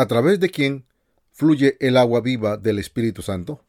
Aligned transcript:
¿A 0.00 0.06
través 0.06 0.40
de 0.40 0.48
quién 0.48 0.86
fluye 1.30 1.76
el 1.78 1.98
agua 1.98 2.22
viva 2.22 2.56
del 2.56 2.78
Espíritu 2.78 3.20
Santo? 3.20 3.66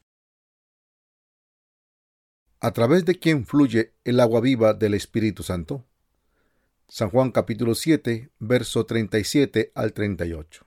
¿A 2.62 2.72
través 2.72 3.04
de 3.04 3.20
quién 3.20 3.46
fluye 3.46 3.96
el 4.06 4.18
agua 4.22 4.40
viva 4.40 4.74
del 4.74 4.94
Espíritu 4.94 5.44
Santo? 5.44 5.86
San 6.88 7.10
Juan 7.10 7.32
capítulo 7.32 7.76
7, 7.76 8.32
verso 8.40 8.86
37 8.86 9.74
al 9.76 9.92
38. 9.92 10.66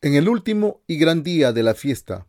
En 0.00 0.16
el 0.16 0.28
último 0.28 0.82
y 0.88 0.98
gran 0.98 1.22
día 1.22 1.52
de 1.52 1.62
la 1.62 1.74
fiesta, 1.74 2.26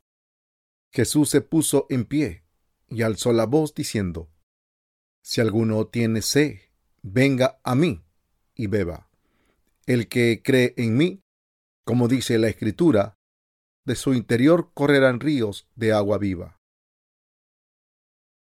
Jesús 0.92 1.32
se 1.32 1.42
puso 1.42 1.88
en 1.90 2.06
pie 2.06 2.44
y 2.88 3.02
alzó 3.02 3.34
la 3.34 3.48
voz 3.48 3.74
diciendo, 3.74 4.30
Si 5.24 5.42
alguno 5.42 5.88
tiene 5.88 6.22
sed, 6.22 6.60
venga 7.02 7.60
a 7.64 7.74
mí 7.74 8.04
y 8.54 8.68
beba. 8.68 9.07
El 9.88 10.10
que 10.10 10.42
cree 10.44 10.74
en 10.76 10.98
mí, 10.98 11.24
como 11.86 12.10
dice 12.10 12.38
la 12.38 12.50
Escritura, 12.50 13.18
de 13.86 13.96
su 13.96 14.14
interior 14.14 14.72
correrán 14.74 15.22
ríos 15.22 15.70
de 15.76 15.94
agua 15.94 16.18
viva. 16.18 16.60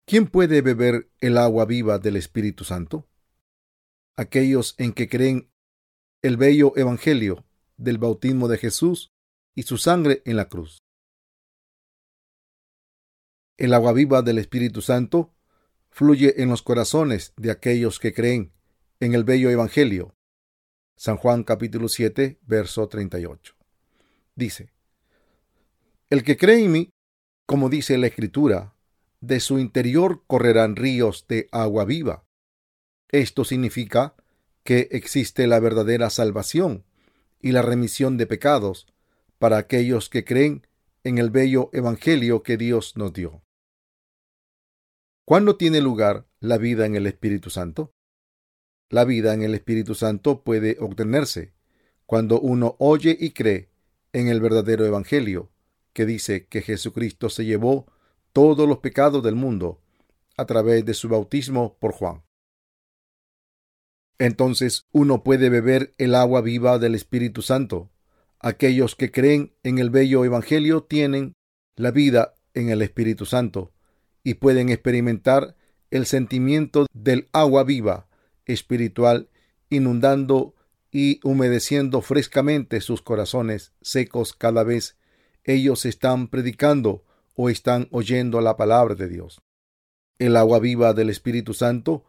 ¿Quién 0.06 0.26
puede 0.26 0.60
beber 0.60 1.10
el 1.20 1.38
agua 1.38 1.64
viva 1.64 1.98
del 1.98 2.16
Espíritu 2.16 2.64
Santo? 2.64 3.08
Aquellos 4.14 4.74
en 4.76 4.92
que 4.92 5.08
creen 5.08 5.50
el 6.20 6.36
bello 6.36 6.76
Evangelio 6.76 7.46
del 7.78 7.96
bautismo 7.96 8.46
de 8.46 8.58
Jesús 8.58 9.10
y 9.54 9.62
su 9.62 9.78
sangre 9.78 10.20
en 10.26 10.36
la 10.36 10.50
cruz. 10.50 10.82
El 13.56 13.72
agua 13.72 13.94
viva 13.94 14.20
del 14.20 14.36
Espíritu 14.36 14.82
Santo 14.82 15.32
fluye 15.88 16.42
en 16.42 16.50
los 16.50 16.60
corazones 16.60 17.32
de 17.38 17.50
aquellos 17.50 17.98
que 17.98 18.12
creen 18.12 18.52
en 19.00 19.14
el 19.14 19.24
bello 19.24 19.48
Evangelio. 19.48 20.14
San 21.04 21.16
Juan 21.16 21.42
capítulo 21.42 21.88
7, 21.88 22.38
verso 22.42 22.86
38. 22.86 23.56
Dice, 24.36 24.70
el 26.10 26.22
que 26.22 26.36
cree 26.36 26.64
en 26.64 26.70
mí, 26.70 26.90
como 27.44 27.68
dice 27.68 27.98
la 27.98 28.06
Escritura, 28.06 28.76
de 29.20 29.40
su 29.40 29.58
interior 29.58 30.22
correrán 30.28 30.76
ríos 30.76 31.26
de 31.26 31.48
agua 31.50 31.84
viva. 31.84 32.24
Esto 33.10 33.44
significa 33.44 34.14
que 34.62 34.90
existe 34.92 35.48
la 35.48 35.58
verdadera 35.58 36.08
salvación 36.08 36.84
y 37.40 37.50
la 37.50 37.62
remisión 37.62 38.16
de 38.16 38.28
pecados 38.28 38.86
para 39.40 39.56
aquellos 39.56 40.08
que 40.08 40.24
creen 40.24 40.68
en 41.02 41.18
el 41.18 41.30
bello 41.30 41.68
Evangelio 41.72 42.44
que 42.44 42.56
Dios 42.56 42.96
nos 42.96 43.12
dio. 43.12 43.42
¿Cuándo 45.24 45.56
tiene 45.56 45.80
lugar 45.80 46.28
la 46.38 46.58
vida 46.58 46.86
en 46.86 46.94
el 46.94 47.08
Espíritu 47.08 47.50
Santo? 47.50 47.92
La 48.92 49.06
vida 49.06 49.32
en 49.32 49.40
el 49.42 49.54
Espíritu 49.54 49.94
Santo 49.94 50.42
puede 50.42 50.76
obtenerse 50.78 51.54
cuando 52.04 52.38
uno 52.38 52.76
oye 52.78 53.16
y 53.18 53.30
cree 53.30 53.70
en 54.12 54.28
el 54.28 54.38
verdadero 54.38 54.84
Evangelio, 54.84 55.50
que 55.94 56.04
dice 56.04 56.44
que 56.44 56.60
Jesucristo 56.60 57.30
se 57.30 57.46
llevó 57.46 57.86
todos 58.34 58.68
los 58.68 58.80
pecados 58.80 59.22
del 59.22 59.34
mundo 59.34 59.80
a 60.36 60.44
través 60.44 60.84
de 60.84 60.92
su 60.92 61.08
bautismo 61.08 61.78
por 61.78 61.92
Juan. 61.92 62.22
Entonces 64.18 64.84
uno 64.92 65.22
puede 65.24 65.48
beber 65.48 65.94
el 65.96 66.14
agua 66.14 66.42
viva 66.42 66.78
del 66.78 66.94
Espíritu 66.94 67.40
Santo. 67.40 67.90
Aquellos 68.40 68.94
que 68.94 69.10
creen 69.10 69.54
en 69.62 69.78
el 69.78 69.88
bello 69.88 70.22
Evangelio 70.22 70.82
tienen 70.82 71.32
la 71.76 71.92
vida 71.92 72.34
en 72.52 72.68
el 72.68 72.82
Espíritu 72.82 73.24
Santo 73.24 73.72
y 74.22 74.34
pueden 74.34 74.68
experimentar 74.68 75.56
el 75.90 76.04
sentimiento 76.04 76.84
del 76.92 77.30
agua 77.32 77.64
viva 77.64 78.06
espiritual 78.52 79.28
inundando 79.70 80.54
y 80.90 81.20
humedeciendo 81.24 82.02
frescamente 82.02 82.80
sus 82.80 83.00
corazones 83.02 83.72
secos 83.80 84.34
cada 84.34 84.62
vez 84.62 84.96
ellos 85.44 85.86
están 85.86 86.28
predicando 86.28 87.04
o 87.34 87.48
están 87.48 87.88
oyendo 87.90 88.40
la 88.40 88.56
palabra 88.56 88.94
de 88.94 89.08
Dios. 89.08 89.40
El 90.18 90.36
agua 90.36 90.58
viva 90.58 90.92
del 90.92 91.10
Espíritu 91.10 91.54
Santo 91.54 92.04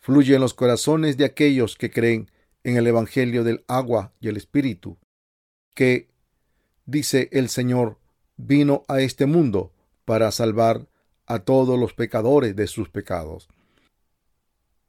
fluye 0.00 0.34
en 0.34 0.40
los 0.40 0.54
corazones 0.54 1.16
de 1.16 1.26
aquellos 1.26 1.76
que 1.76 1.90
creen 1.90 2.30
en 2.64 2.76
el 2.76 2.86
Evangelio 2.86 3.44
del 3.44 3.64
agua 3.68 4.14
y 4.20 4.28
el 4.28 4.36
Espíritu, 4.36 4.98
que, 5.74 6.08
dice 6.86 7.28
el 7.32 7.48
Señor, 7.48 7.98
vino 8.36 8.84
a 8.88 9.00
este 9.00 9.26
mundo 9.26 9.72
para 10.04 10.30
salvar 10.32 10.88
a 11.26 11.40
todos 11.40 11.78
los 11.78 11.94
pecadores 11.94 12.56
de 12.56 12.66
sus 12.66 12.88
pecados. 12.88 13.48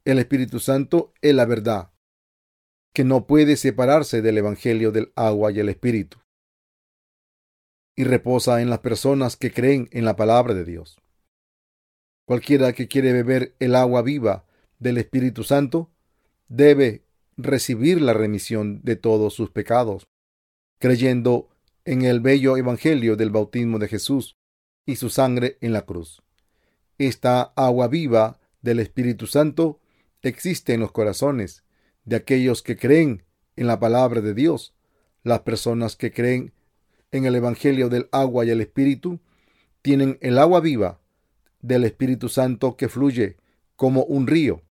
El 0.06 0.18
Espíritu 0.18 0.60
Santo 0.60 1.14
es 1.22 1.34
la 1.34 1.46
verdad, 1.46 1.90
que 2.92 3.04
no 3.04 3.26
puede 3.26 3.56
separarse 3.56 4.20
del 4.20 4.36
Evangelio 4.36 4.92
del 4.92 5.12
agua 5.16 5.50
y 5.50 5.60
el 5.60 5.70
Espíritu 5.70 6.18
y 7.96 8.04
reposa 8.04 8.60
en 8.60 8.68
las 8.68 8.80
personas 8.80 9.36
que 9.36 9.50
creen 9.50 9.88
en 9.92 10.04
la 10.04 10.14
palabra 10.16 10.52
de 10.52 10.64
Dios. 10.64 10.98
Cualquiera 12.26 12.72
que 12.74 12.86
quiere 12.86 13.12
beber 13.12 13.54
el 13.60 13.74
agua 13.74 14.02
viva 14.02 14.44
del 14.78 14.98
Espíritu 14.98 15.42
Santo 15.42 15.90
debe 16.48 17.06
recibir 17.36 18.02
la 18.02 18.12
remisión 18.12 18.82
de 18.82 18.96
todos 18.96 19.32
sus 19.32 19.50
pecados, 19.50 20.06
creyendo 20.80 21.48
en 21.84 22.02
el 22.02 22.20
bello 22.20 22.56
Evangelio 22.58 23.16
del 23.16 23.30
bautismo 23.30 23.78
de 23.78 23.88
Jesús 23.88 24.36
y 24.84 24.96
su 24.96 25.08
sangre 25.08 25.56
en 25.62 25.72
la 25.72 25.86
cruz. 25.86 26.22
Esta 26.98 27.42
agua 27.56 27.88
viva 27.88 28.38
del 28.60 28.80
Espíritu 28.80 29.26
Santo 29.26 29.80
existe 30.28 30.74
en 30.74 30.80
los 30.80 30.92
corazones 30.92 31.64
de 32.04 32.16
aquellos 32.16 32.62
que 32.62 32.76
creen 32.76 33.24
en 33.56 33.66
la 33.66 33.78
palabra 33.80 34.20
de 34.20 34.34
Dios, 34.34 34.74
las 35.22 35.40
personas 35.40 35.96
que 35.96 36.12
creen 36.12 36.52
en 37.12 37.24
el 37.24 37.34
Evangelio 37.34 37.88
del 37.88 38.08
agua 38.12 38.44
y 38.44 38.50
el 38.50 38.60
Espíritu, 38.60 39.20
tienen 39.82 40.18
el 40.20 40.38
agua 40.38 40.60
viva 40.60 41.00
del 41.60 41.84
Espíritu 41.84 42.28
Santo 42.28 42.76
que 42.76 42.88
fluye 42.88 43.36
como 43.76 44.04
un 44.04 44.26
río 44.26 44.62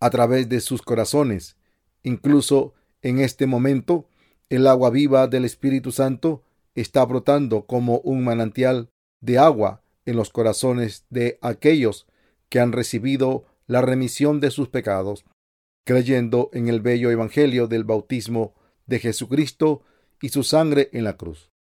a 0.00 0.10
través 0.10 0.48
de 0.48 0.60
sus 0.60 0.82
corazones. 0.82 1.56
Incluso 2.02 2.74
en 3.02 3.20
este 3.20 3.46
momento, 3.46 4.08
el 4.48 4.66
agua 4.66 4.90
viva 4.90 5.26
del 5.26 5.44
Espíritu 5.44 5.92
Santo 5.92 6.42
está 6.74 7.04
brotando 7.04 7.66
como 7.66 7.98
un 7.98 8.24
manantial 8.24 8.90
de 9.20 9.38
agua 9.38 9.82
en 10.06 10.16
los 10.16 10.30
corazones 10.30 11.04
de 11.10 11.38
aquellos 11.42 12.06
que 12.48 12.58
han 12.58 12.72
recibido 12.72 13.44
la 13.70 13.82
remisión 13.82 14.40
de 14.40 14.50
sus 14.50 14.68
pecados, 14.68 15.24
creyendo 15.86 16.50
en 16.52 16.66
el 16.66 16.80
bello 16.80 17.08
Evangelio 17.12 17.68
del 17.68 17.84
bautismo 17.84 18.52
de 18.86 18.98
Jesucristo 18.98 19.84
y 20.20 20.30
su 20.30 20.42
sangre 20.42 20.90
en 20.92 21.04
la 21.04 21.16
cruz. 21.16 21.52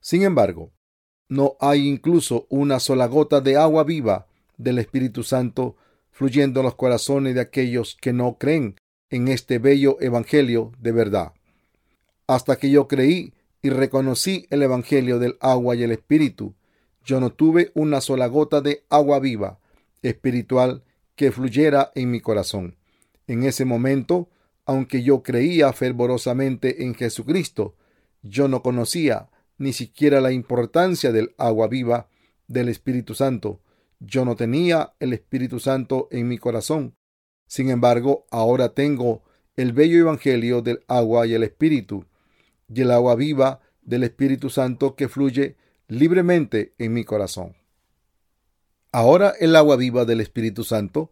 Sin 0.00 0.22
embargo, 0.22 0.72
no 1.28 1.58
hay 1.60 1.86
incluso 1.86 2.46
una 2.48 2.80
sola 2.80 3.06
gota 3.06 3.42
de 3.42 3.58
agua 3.58 3.84
viva 3.84 4.26
del 4.56 4.78
Espíritu 4.78 5.24
Santo 5.24 5.76
fluyendo 6.10 6.60
en 6.60 6.64
los 6.64 6.74
corazones 6.74 7.34
de 7.34 7.42
aquellos 7.42 7.94
que 8.00 8.14
no 8.14 8.38
creen 8.38 8.76
en 9.10 9.28
este 9.28 9.58
bello 9.58 9.98
Evangelio 10.00 10.72
de 10.78 10.92
verdad. 10.92 11.34
Hasta 12.26 12.56
que 12.56 12.70
yo 12.70 12.88
creí 12.88 13.34
y 13.60 13.68
reconocí 13.68 14.46
el 14.48 14.62
Evangelio 14.62 15.18
del 15.18 15.36
agua 15.40 15.76
y 15.76 15.82
el 15.82 15.92
Espíritu, 15.92 16.54
yo 17.04 17.20
no 17.20 17.30
tuve 17.30 17.72
una 17.74 18.00
sola 18.00 18.26
gota 18.26 18.62
de 18.62 18.86
agua 18.88 19.20
viva 19.20 19.60
espiritual 20.04 20.84
que 21.16 21.32
fluyera 21.32 21.90
en 21.96 22.10
mi 22.10 22.20
corazón. 22.20 22.76
En 23.26 23.42
ese 23.42 23.64
momento 23.64 24.28
aunque 24.66 25.02
yo 25.02 25.22
creía 25.22 25.72
fervorosamente 25.72 26.84
en 26.84 26.94
Jesucristo, 26.94 27.76
yo 28.22 28.48
no 28.48 28.62
conocía 28.62 29.28
ni 29.58 29.72
siquiera 29.72 30.20
la 30.20 30.32
importancia 30.32 31.12
del 31.12 31.34
agua 31.38 31.68
viva 31.68 32.08
del 32.48 32.68
Espíritu 32.68 33.14
Santo. 33.14 33.60
Yo 34.00 34.24
no 34.24 34.36
tenía 34.36 34.94
el 35.00 35.12
Espíritu 35.12 35.60
Santo 35.60 36.08
en 36.10 36.28
mi 36.28 36.38
corazón. 36.38 36.96
Sin 37.46 37.70
embargo, 37.70 38.26
ahora 38.30 38.70
tengo 38.70 39.22
el 39.56 39.72
bello 39.72 39.98
Evangelio 39.98 40.62
del 40.62 40.82
agua 40.88 41.26
y 41.26 41.34
el 41.34 41.42
Espíritu, 41.42 42.06
y 42.68 42.80
el 42.80 42.90
agua 42.90 43.14
viva 43.14 43.60
del 43.82 44.02
Espíritu 44.02 44.50
Santo 44.50 44.96
que 44.96 45.08
fluye 45.08 45.56
libremente 45.86 46.74
en 46.78 46.94
mi 46.94 47.04
corazón. 47.04 47.54
Ahora 48.94 49.34
el 49.40 49.56
agua 49.56 49.74
viva 49.74 50.04
del 50.04 50.20
Espíritu 50.20 50.62
Santo 50.62 51.10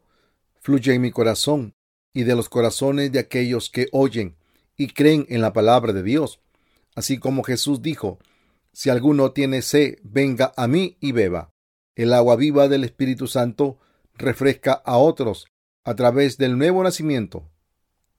fluye 0.61 0.95
en 0.95 1.03
mi 1.03 1.11
corazón 1.11 1.75
y 2.13 2.23
de 2.23 2.37
los 2.37 2.49
corazones 2.49 3.11
de 3.11 3.19
aquellos 3.19 3.71
que 3.71 3.89
oyen 3.91 4.37
y 4.77 4.87
creen 4.91 5.27
en 5.29 5.41
la 5.41 5.53
palabra 5.53 5.93
de 5.93 6.05
Dios. 6.05 6.39
Así 6.95 7.19
como 7.19 7.43
Jesús 7.43 7.83
dijo, 7.83 8.21
si 8.73 8.89
alguno 8.89 9.33
tiene 9.33 9.63
sed, 9.63 9.99
venga 10.05 10.53
a 10.57 10.69
mí 10.69 10.97
y 11.01 11.11
beba. 11.11 11.51
El 11.97 12.13
agua 12.13 12.37
viva 12.37 12.69
del 12.69 12.85
Espíritu 12.85 13.27
Santo 13.27 13.81
refresca 14.15 14.75
a 14.75 14.97
otros 14.99 15.49
a 15.83 15.97
través 15.97 16.39
del 16.39 16.57
nuevo 16.59 16.85
nacimiento. 16.85 17.51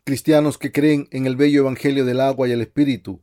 Cristianos 0.04 0.58
que 0.58 0.74
creen 0.74 1.08
en 1.12 1.26
el 1.26 1.38
bello 1.38 1.62
Evangelio 1.62 2.04
del 2.04 2.20
agua 2.20 2.50
y 2.50 2.52
el 2.52 2.60
Espíritu, 2.60 3.22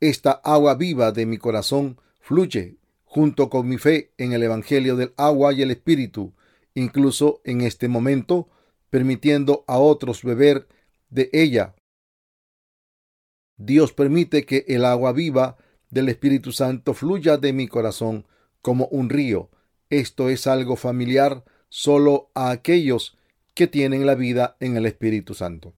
esta 0.00 0.32
agua 0.32 0.74
viva 0.74 1.12
de 1.12 1.24
mi 1.24 1.38
corazón 1.38 1.98
fluye 2.20 2.76
junto 3.06 3.48
con 3.48 3.66
mi 3.66 3.78
fe 3.78 4.12
en 4.18 4.34
el 4.34 4.42
Evangelio 4.42 4.96
del 4.96 5.14
agua 5.16 5.54
y 5.54 5.62
el 5.62 5.70
Espíritu. 5.70 6.34
Incluso 6.74 7.40
en 7.44 7.62
este 7.62 7.88
momento 7.88 8.50
permitiendo 8.90 9.64
a 9.66 9.78
otros 9.78 10.22
beber 10.22 10.68
de 11.08 11.30
ella. 11.32 11.74
Dios 13.56 13.92
permite 13.92 14.44
que 14.44 14.66
el 14.68 14.84
agua 14.84 15.12
viva 15.12 15.56
del 15.88 16.10
Espíritu 16.10 16.52
Santo 16.52 16.92
fluya 16.92 17.38
de 17.38 17.52
mi 17.52 17.68
corazón 17.68 18.26
como 18.60 18.86
un 18.88 19.08
río. 19.08 19.50
Esto 19.88 20.28
es 20.28 20.46
algo 20.46 20.76
familiar 20.76 21.44
solo 21.68 22.30
a 22.34 22.50
aquellos 22.50 23.16
que 23.54 23.66
tienen 23.66 24.04
la 24.04 24.14
vida 24.14 24.56
en 24.60 24.76
el 24.76 24.84
Espíritu 24.84 25.32
Santo. 25.32 25.74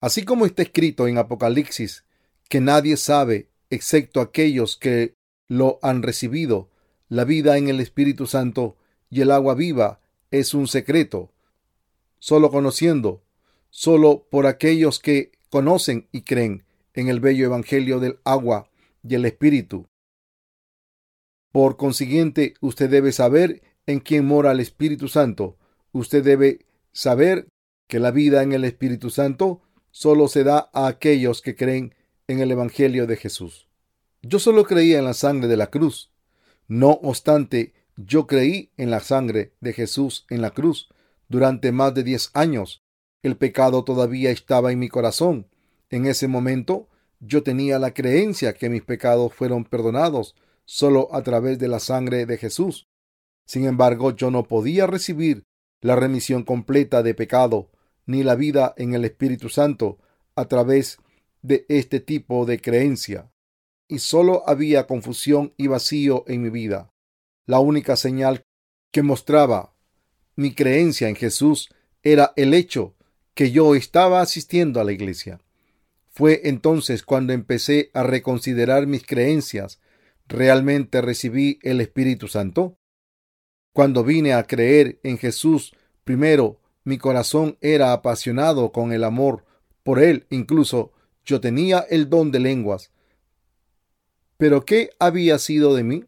Así 0.00 0.24
como 0.24 0.46
está 0.46 0.62
escrito 0.62 1.08
en 1.08 1.18
Apocalipsis 1.18 2.04
que 2.48 2.60
nadie 2.60 2.96
sabe 2.96 3.50
excepto 3.68 4.20
aquellos 4.20 4.76
que 4.76 5.17
lo 5.48 5.78
han 5.82 6.02
recibido, 6.02 6.70
la 7.08 7.24
vida 7.24 7.56
en 7.56 7.68
el 7.68 7.80
Espíritu 7.80 8.26
Santo 8.26 8.76
y 9.10 9.22
el 9.22 9.30
agua 9.30 9.54
viva 9.54 10.00
es 10.30 10.52
un 10.54 10.68
secreto, 10.68 11.32
solo 12.18 12.50
conociendo, 12.50 13.22
solo 13.70 14.26
por 14.30 14.46
aquellos 14.46 14.98
que 14.98 15.32
conocen 15.50 16.06
y 16.12 16.22
creen 16.22 16.64
en 16.94 17.08
el 17.08 17.20
bello 17.20 17.46
Evangelio 17.46 18.00
del 18.00 18.18
agua 18.24 18.70
y 19.02 19.14
el 19.14 19.24
Espíritu. 19.24 19.86
Por 21.50 21.76
consiguiente, 21.76 22.54
usted 22.60 22.90
debe 22.90 23.12
saber 23.12 23.62
en 23.86 24.00
quién 24.00 24.26
mora 24.26 24.52
el 24.52 24.60
Espíritu 24.60 25.08
Santo. 25.08 25.56
Usted 25.92 26.22
debe 26.22 26.66
saber 26.92 27.48
que 27.88 28.00
la 28.00 28.10
vida 28.10 28.42
en 28.42 28.52
el 28.52 28.64
Espíritu 28.64 29.08
Santo 29.08 29.62
solo 29.90 30.28
se 30.28 30.44
da 30.44 30.68
a 30.74 30.88
aquellos 30.88 31.40
que 31.40 31.56
creen 31.56 31.94
en 32.26 32.40
el 32.40 32.50
Evangelio 32.50 33.06
de 33.06 33.16
Jesús. 33.16 33.67
Yo 34.28 34.38
solo 34.38 34.64
creía 34.64 34.98
en 34.98 35.06
la 35.06 35.14
sangre 35.14 35.48
de 35.48 35.56
la 35.56 35.68
cruz. 35.68 36.12
No 36.66 36.90
obstante, 37.02 37.72
yo 37.96 38.26
creí 38.26 38.70
en 38.76 38.90
la 38.90 39.00
sangre 39.00 39.54
de 39.62 39.72
Jesús 39.72 40.26
en 40.28 40.42
la 40.42 40.50
cruz 40.50 40.90
durante 41.30 41.72
más 41.72 41.94
de 41.94 42.02
diez 42.02 42.30
años. 42.34 42.82
El 43.22 43.38
pecado 43.38 43.84
todavía 43.84 44.30
estaba 44.30 44.70
en 44.70 44.80
mi 44.80 44.90
corazón. 44.90 45.46
En 45.88 46.04
ese 46.04 46.28
momento 46.28 46.88
yo 47.20 47.42
tenía 47.42 47.78
la 47.78 47.94
creencia 47.94 48.52
que 48.52 48.68
mis 48.68 48.82
pecados 48.82 49.32
fueron 49.32 49.64
perdonados 49.64 50.34
solo 50.66 51.08
a 51.14 51.22
través 51.22 51.58
de 51.58 51.68
la 51.68 51.80
sangre 51.80 52.26
de 52.26 52.36
Jesús. 52.36 52.86
Sin 53.46 53.64
embargo, 53.64 54.14
yo 54.14 54.30
no 54.30 54.42
podía 54.42 54.86
recibir 54.86 55.44
la 55.80 55.96
remisión 55.96 56.42
completa 56.42 57.02
de 57.02 57.14
pecado 57.14 57.70
ni 58.04 58.22
la 58.24 58.34
vida 58.34 58.74
en 58.76 58.92
el 58.92 59.06
Espíritu 59.06 59.48
Santo 59.48 59.96
a 60.34 60.44
través 60.44 60.98
de 61.40 61.64
este 61.70 62.00
tipo 62.00 62.44
de 62.44 62.60
creencia. 62.60 63.30
Y 63.88 64.00
solo 64.00 64.42
había 64.46 64.86
confusión 64.86 65.54
y 65.56 65.66
vacío 65.66 66.24
en 66.28 66.42
mi 66.42 66.50
vida. 66.50 66.92
La 67.46 67.58
única 67.58 67.96
señal 67.96 68.44
que 68.92 69.02
mostraba 69.02 69.74
mi 70.36 70.54
creencia 70.54 71.08
en 71.08 71.16
Jesús 71.16 71.70
era 72.02 72.32
el 72.36 72.54
hecho 72.54 72.94
que 73.34 73.50
yo 73.50 73.74
estaba 73.74 74.20
asistiendo 74.20 74.80
a 74.80 74.84
la 74.84 74.92
iglesia. 74.92 75.40
Fue 76.10 76.42
entonces 76.44 77.02
cuando 77.02 77.32
empecé 77.32 77.90
a 77.94 78.02
reconsiderar 78.02 78.86
mis 78.86 79.06
creencias. 79.06 79.80
¿Realmente 80.26 81.00
recibí 81.00 81.58
el 81.62 81.80
Espíritu 81.80 82.28
Santo? 82.28 82.76
Cuando 83.72 84.04
vine 84.04 84.34
a 84.34 84.42
creer 84.42 84.98
en 85.04 85.18
Jesús, 85.18 85.72
primero 86.04 86.60
mi 86.84 86.98
corazón 86.98 87.56
era 87.60 87.92
apasionado 87.92 88.72
con 88.72 88.92
el 88.92 89.04
amor 89.04 89.44
por 89.84 90.02
Él. 90.02 90.26
Incluso 90.30 90.92
yo 91.24 91.40
tenía 91.40 91.86
el 91.88 92.10
don 92.10 92.32
de 92.32 92.40
lenguas. 92.40 92.90
Pero 94.38 94.64
¿qué 94.64 94.90
había 94.98 95.38
sido 95.38 95.74
de 95.74 95.82
mí? 95.82 96.04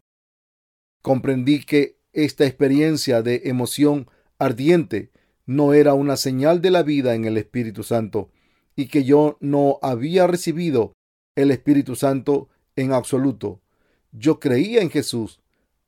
Comprendí 1.03 1.65
que 1.65 1.99
esta 2.13 2.47
experiencia 2.47 3.23
de 3.23 3.43
emoción 3.45 4.09
ardiente 4.39 5.11
no 5.47 5.75
era 5.75 5.95
una 5.95 6.17
señal 6.17 6.63
de 6.63 6.71
la 6.71 6.83
vida 6.83 7.15
en 7.15 7.25
el 7.25 7.37
Espíritu 7.37 7.83
Santo 7.83 8.31
y 8.77 8.87
que 8.87 9.05
yo 9.05 9.37
no 9.41 9.79
había 9.83 10.27
recibido 10.27 10.93
el 11.35 11.51
Espíritu 11.51 11.97
Santo 11.97 12.49
en 12.77 12.93
absoluto. 12.93 13.61
Yo 14.13 14.41
creía 14.41 14.81
en 14.81 14.91
Jesús, 14.91 15.41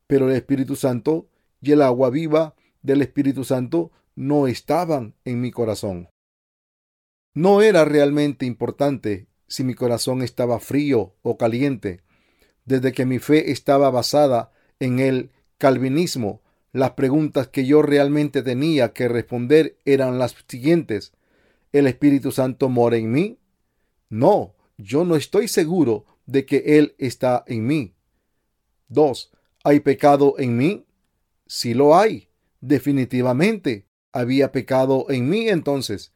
pero 0.06 0.28
el 0.28 0.36
Espíritu 0.36 0.76
Santo 0.76 1.28
y 1.60 1.72
el 1.72 1.82
agua 1.82 2.10
viva 2.10 2.54
del 2.82 3.02
Espíritu 3.02 3.44
Santo 3.44 3.92
no 4.14 4.46
estaban 4.46 5.14
en 5.24 5.40
mi 5.40 5.50
corazón. 5.50 6.08
No 7.34 7.62
era 7.62 7.84
realmente 7.84 8.46
importante 8.46 9.26
si 9.46 9.64
mi 9.64 9.74
corazón 9.74 10.22
estaba 10.22 10.60
frío 10.60 11.14
o 11.22 11.38
caliente. 11.38 12.02
Desde 12.64 12.93
que 12.93 13.06
mi 13.06 13.19
fe 13.19 13.50
estaba 13.50 13.91
basada 13.91 14.53
en 14.79 14.99
el 14.99 15.31
calvinismo, 15.59 16.43
las 16.73 16.93
preguntas 16.93 17.49
que 17.49 17.67
yo 17.67 17.82
realmente 17.82 18.43
tenía 18.43 18.93
que 18.93 19.09
responder 19.09 19.76
eran 19.85 20.19
las 20.19 20.35
siguientes. 20.49 21.12
¿El 21.73 21.87
Espíritu 21.87 22.32
Santo 22.32 22.69
mora 22.69 22.97
en 22.97 23.11
mí? 23.11 23.38
No, 24.09 24.55
yo 24.79 25.05
no 25.05 25.17
estoy 25.17 25.49
seguro 25.49 26.05
de 26.26 26.47
que 26.47 26.79
Él 26.79 26.94
está 26.99 27.44
en 27.47 27.67
mí. 27.67 27.94
2. 28.88 29.32
¿Hay 29.64 29.81
pecado 29.81 30.35
en 30.38 30.56
mí? 30.56 30.85
Sí 31.47 31.75
lo 31.75 31.97
hay. 31.97 32.29
Definitivamente 32.61 33.87
había 34.12 34.53
pecado 34.53 35.06
en 35.09 35.29
mí 35.29 35.49
entonces. 35.49 36.12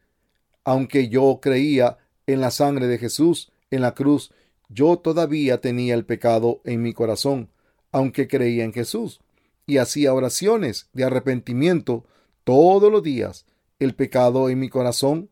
Aunque 0.65 1.09
yo 1.09 1.41
creía 1.41 1.99
en 2.27 2.41
la 2.41 2.51
sangre 2.51 2.87
de 2.87 2.99
Jesús 2.99 3.53
en 3.71 3.83
la 3.83 3.95
cruz, 3.95 4.33
yo 4.69 4.99
todavía 4.99 5.61
tenía 5.61 5.95
el 5.95 6.05
pecado 6.05 6.61
en 6.65 6.83
mi 6.83 6.93
corazón, 6.93 7.51
aunque 7.93 8.29
creía 8.29 8.65
en 8.65 8.73
Jesús 8.73 9.21
y 9.67 9.79
hacía 9.79 10.15
oraciones 10.15 10.89
de 10.93 11.05
arrepentimiento 11.05 12.05
todos 12.45 12.91
los 12.91 13.03
días, 13.03 13.47
el 13.79 13.95
pecado 13.95 14.49
en 14.49 14.59
mi 14.59 14.69
corazón 14.69 15.31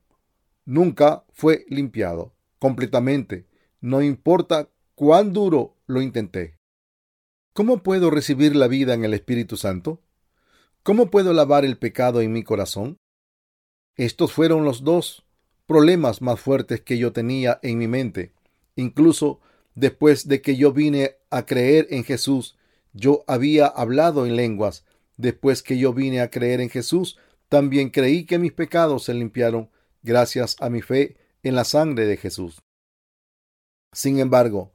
nunca 0.64 1.24
fue 1.32 1.64
limpiado 1.68 2.34
completamente, 2.58 3.46
no 3.80 4.00
importa 4.00 4.70
cuán 4.94 5.34
duro 5.34 5.76
lo 5.86 6.00
intenté. 6.00 6.56
¿Cómo 7.52 7.82
puedo 7.82 8.10
recibir 8.10 8.56
la 8.56 8.68
vida 8.68 8.94
en 8.94 9.04
el 9.04 9.12
Espíritu 9.12 9.58
Santo? 9.58 10.00
¿Cómo 10.82 11.10
puedo 11.10 11.34
lavar 11.34 11.64
el 11.64 11.76
pecado 11.76 12.20
en 12.22 12.32
mi 12.32 12.42
corazón? 12.42 12.96
Estos 13.96 14.32
fueron 14.32 14.64
los 14.64 14.82
dos 14.82 15.24
problemas 15.66 16.22
más 16.22 16.40
fuertes 16.40 16.80
que 16.80 16.98
yo 16.98 17.12
tenía 17.12 17.60
en 17.62 17.78
mi 17.78 17.86
mente. 17.86 18.32
Incluso 18.76 19.40
después 19.74 20.28
de 20.28 20.40
que 20.42 20.56
yo 20.56 20.72
vine 20.72 21.16
a 21.30 21.46
creer 21.46 21.86
en 21.90 22.04
Jesús 22.04 22.56
yo 22.94 23.24
había 23.26 23.66
hablado 23.66 24.24
en 24.24 24.36
lenguas. 24.36 24.86
Después 25.16 25.62
que 25.62 25.76
yo 25.78 25.92
vine 25.92 26.20
a 26.20 26.30
creer 26.30 26.60
en 26.60 26.70
Jesús, 26.70 27.18
también 27.48 27.90
creí 27.90 28.24
que 28.24 28.38
mis 28.38 28.52
pecados 28.52 29.04
se 29.04 29.14
limpiaron 29.14 29.68
gracias 30.02 30.56
a 30.60 30.70
mi 30.70 30.80
fe 30.80 31.16
en 31.42 31.56
la 31.56 31.64
sangre 31.64 32.06
de 32.06 32.16
Jesús. 32.16 32.62
Sin 33.92 34.18
embargo, 34.18 34.72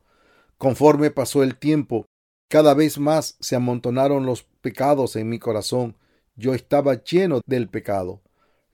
conforme 0.58 1.12
pasó 1.12 1.44
el 1.44 1.58
tiempo, 1.58 2.06
cada 2.50 2.74
vez 2.74 3.00
más 3.00 3.38
se 3.40 3.56
amontonaron 3.56 4.26
los 4.26 4.44
pecados 4.44 5.16
en 5.16 5.30
mi 5.30 5.40
corazón. 5.40 5.98
Yo 6.36 6.54
estaba 6.54 7.04
lleno 7.04 7.42
del 7.46 7.70
pecado. 7.70 8.22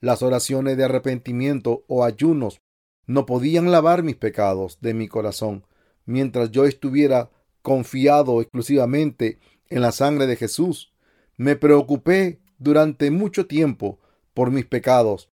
Las 0.02 0.22
oraciones 0.22 0.78
de 0.78 0.86
arrepentimiento 0.86 1.84
o 1.88 2.04
ayunos 2.04 2.60
no 3.08 3.26
podían 3.26 3.72
lavar 3.72 4.04
mis 4.04 4.16
pecados 4.16 4.80
de 4.82 4.94
mi 4.94 5.08
corazón 5.08 5.66
mientras 6.06 6.52
yo 6.52 6.66
estuviera 6.66 7.32
confiado 7.62 8.42
exclusivamente 8.42 9.40
en 9.70 9.82
la 9.82 9.92
sangre 9.92 10.28
de 10.28 10.36
Jesús. 10.36 10.94
Me 11.38 11.56
preocupé 11.56 12.40
durante 12.58 13.12
mucho 13.12 13.48
tiempo 13.48 14.00
por 14.34 14.52
mis 14.52 14.66
pecados 14.66 15.30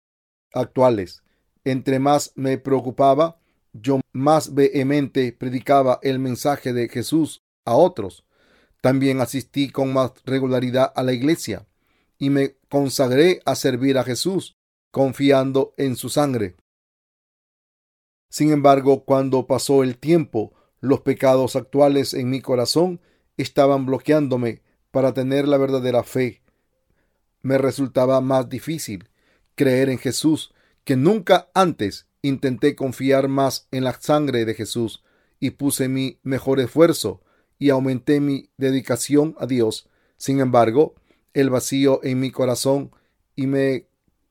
actuales. 0.53 1.23
Entre 1.65 1.99
más 1.99 2.33
me 2.35 2.59
preocupaba, 2.59 3.39
yo 3.73 4.01
más 4.13 4.55
vehemente 4.55 5.33
predicaba 5.33 5.99
el 6.03 6.19
mensaje 6.19 6.73
de 6.73 6.89
Jesús 6.89 7.43
a 7.65 7.75
otros. 7.75 8.25
También 8.81 9.21
asistí 9.21 9.71
con 9.71 9.93
más 9.93 10.13
regularidad 10.25 10.93
a 10.97 11.03
la 11.03 11.13
iglesia 11.13 11.67
y 12.19 12.31
me 12.31 12.57
consagré 12.69 13.41
a 13.45 13.55
servir 13.55 13.99
a 13.99 14.05
Jesús, 14.05 14.57
confiando 14.91 15.75
en 15.77 15.97
su 15.97 16.09
sangre. 16.09 16.57
Sin 18.33 18.51
embargo, 18.51 19.05
cuando 19.05 19.47
pasó 19.47 19.83
el 19.83 19.99
tiempo, 19.99 20.55
los 20.81 21.03
pecados 21.03 21.55
actuales 21.55 22.15
en 22.15 22.31
mi 22.31 22.41
corazón 22.41 22.99
estaban 23.37 23.85
bloqueándome 23.85 24.63
para 24.91 25.13
tener 25.13 25.47
la 25.47 25.59
verdadera 25.59 26.03
fe. 26.03 26.41
Me 27.43 27.59
resultaba 27.59 28.23
más 28.23 28.49
difícil 28.49 29.11
creer 29.55 29.91
en 29.91 29.99
Jesús 29.99 30.55
que 30.83 30.97
nunca 30.97 31.51
antes 31.53 32.07
intenté 32.23 32.75
confiar 32.75 33.29
más 33.29 33.69
en 33.71 33.85
la 33.85 33.93
sangre 34.01 34.47
de 34.47 34.55
Jesús 34.55 35.05
y 35.39 35.51
puse 35.51 35.89
mi 35.91 36.19
mejor 36.23 36.59
esfuerzo 36.59 37.21
y 37.59 37.69
aumenté 37.69 38.19
mi 38.21 38.49
dedicación 38.57 39.37
a 39.41 39.45
Dios. 39.45 39.91
Sin 40.17 40.41
embargo, 40.41 40.95
el 41.35 41.51
vacío 41.51 42.01
en 42.03 42.19
mi 42.19 42.31
corazón 42.31 42.93
y 43.37 43.47
me 43.47 43.89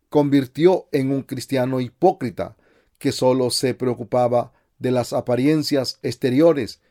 convirtió 0.10 0.88
en 0.92 1.12
un 1.12 1.22
cristiano 1.22 1.80
hipócrita 1.82 2.58
que 3.02 3.12
solo 3.12 3.50
se 3.50 3.74
preocupaba 3.74 4.54
de 4.78 4.92
las 4.92 5.12
apariencias 5.12 5.98
exteriores, 6.04 6.82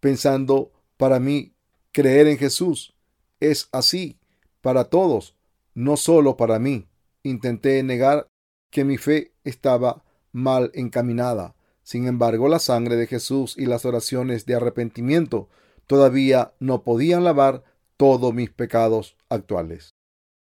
pensando 0.00 0.72
para 0.96 1.20
mí 1.20 1.54
creer 1.92 2.26
en 2.26 2.36
Jesús 2.36 2.96
es 3.38 3.68
así 3.70 4.18
para 4.60 4.84
todos, 4.90 5.36
no 5.74 5.96
solo 5.96 6.36
para 6.36 6.58
mí. 6.58 6.88
intenté 7.22 7.80
negar 7.84 8.26
que 8.70 8.84
mi 8.84 8.98
fe 8.98 9.34
estaba 9.44 10.02
mal 10.32 10.72
encaminada. 10.74 11.54
Sin 11.84 12.08
embargo, 12.08 12.48
la 12.48 12.58
sangre 12.58 12.96
de 12.96 13.06
Jesús 13.06 13.54
y 13.56 13.66
las 13.66 13.84
oraciones 13.84 14.44
de 14.44 14.56
arrepentimiento 14.56 15.48
todavía 15.86 16.54
no 16.58 16.82
podían 16.82 17.22
lavar 17.22 17.62
todos 17.96 18.34
mis 18.34 18.50
pecados 18.50 19.16
actuales. 19.28 19.94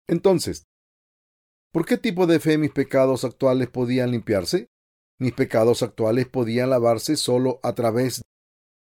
Entonces, 0.08 0.64
¿por 1.70 1.84
qué 1.84 1.98
tipo 1.98 2.26
de 2.26 2.40
fe 2.40 2.56
mis 2.56 2.70
pecados 2.70 3.24
actuales 3.24 3.68
podían 3.68 4.12
limpiarse? 4.12 4.71
Mis 5.22 5.34
pecados 5.34 5.84
actuales 5.84 6.26
podían 6.26 6.70
lavarse 6.70 7.14
solo 7.14 7.60
a 7.62 7.76
través 7.76 8.22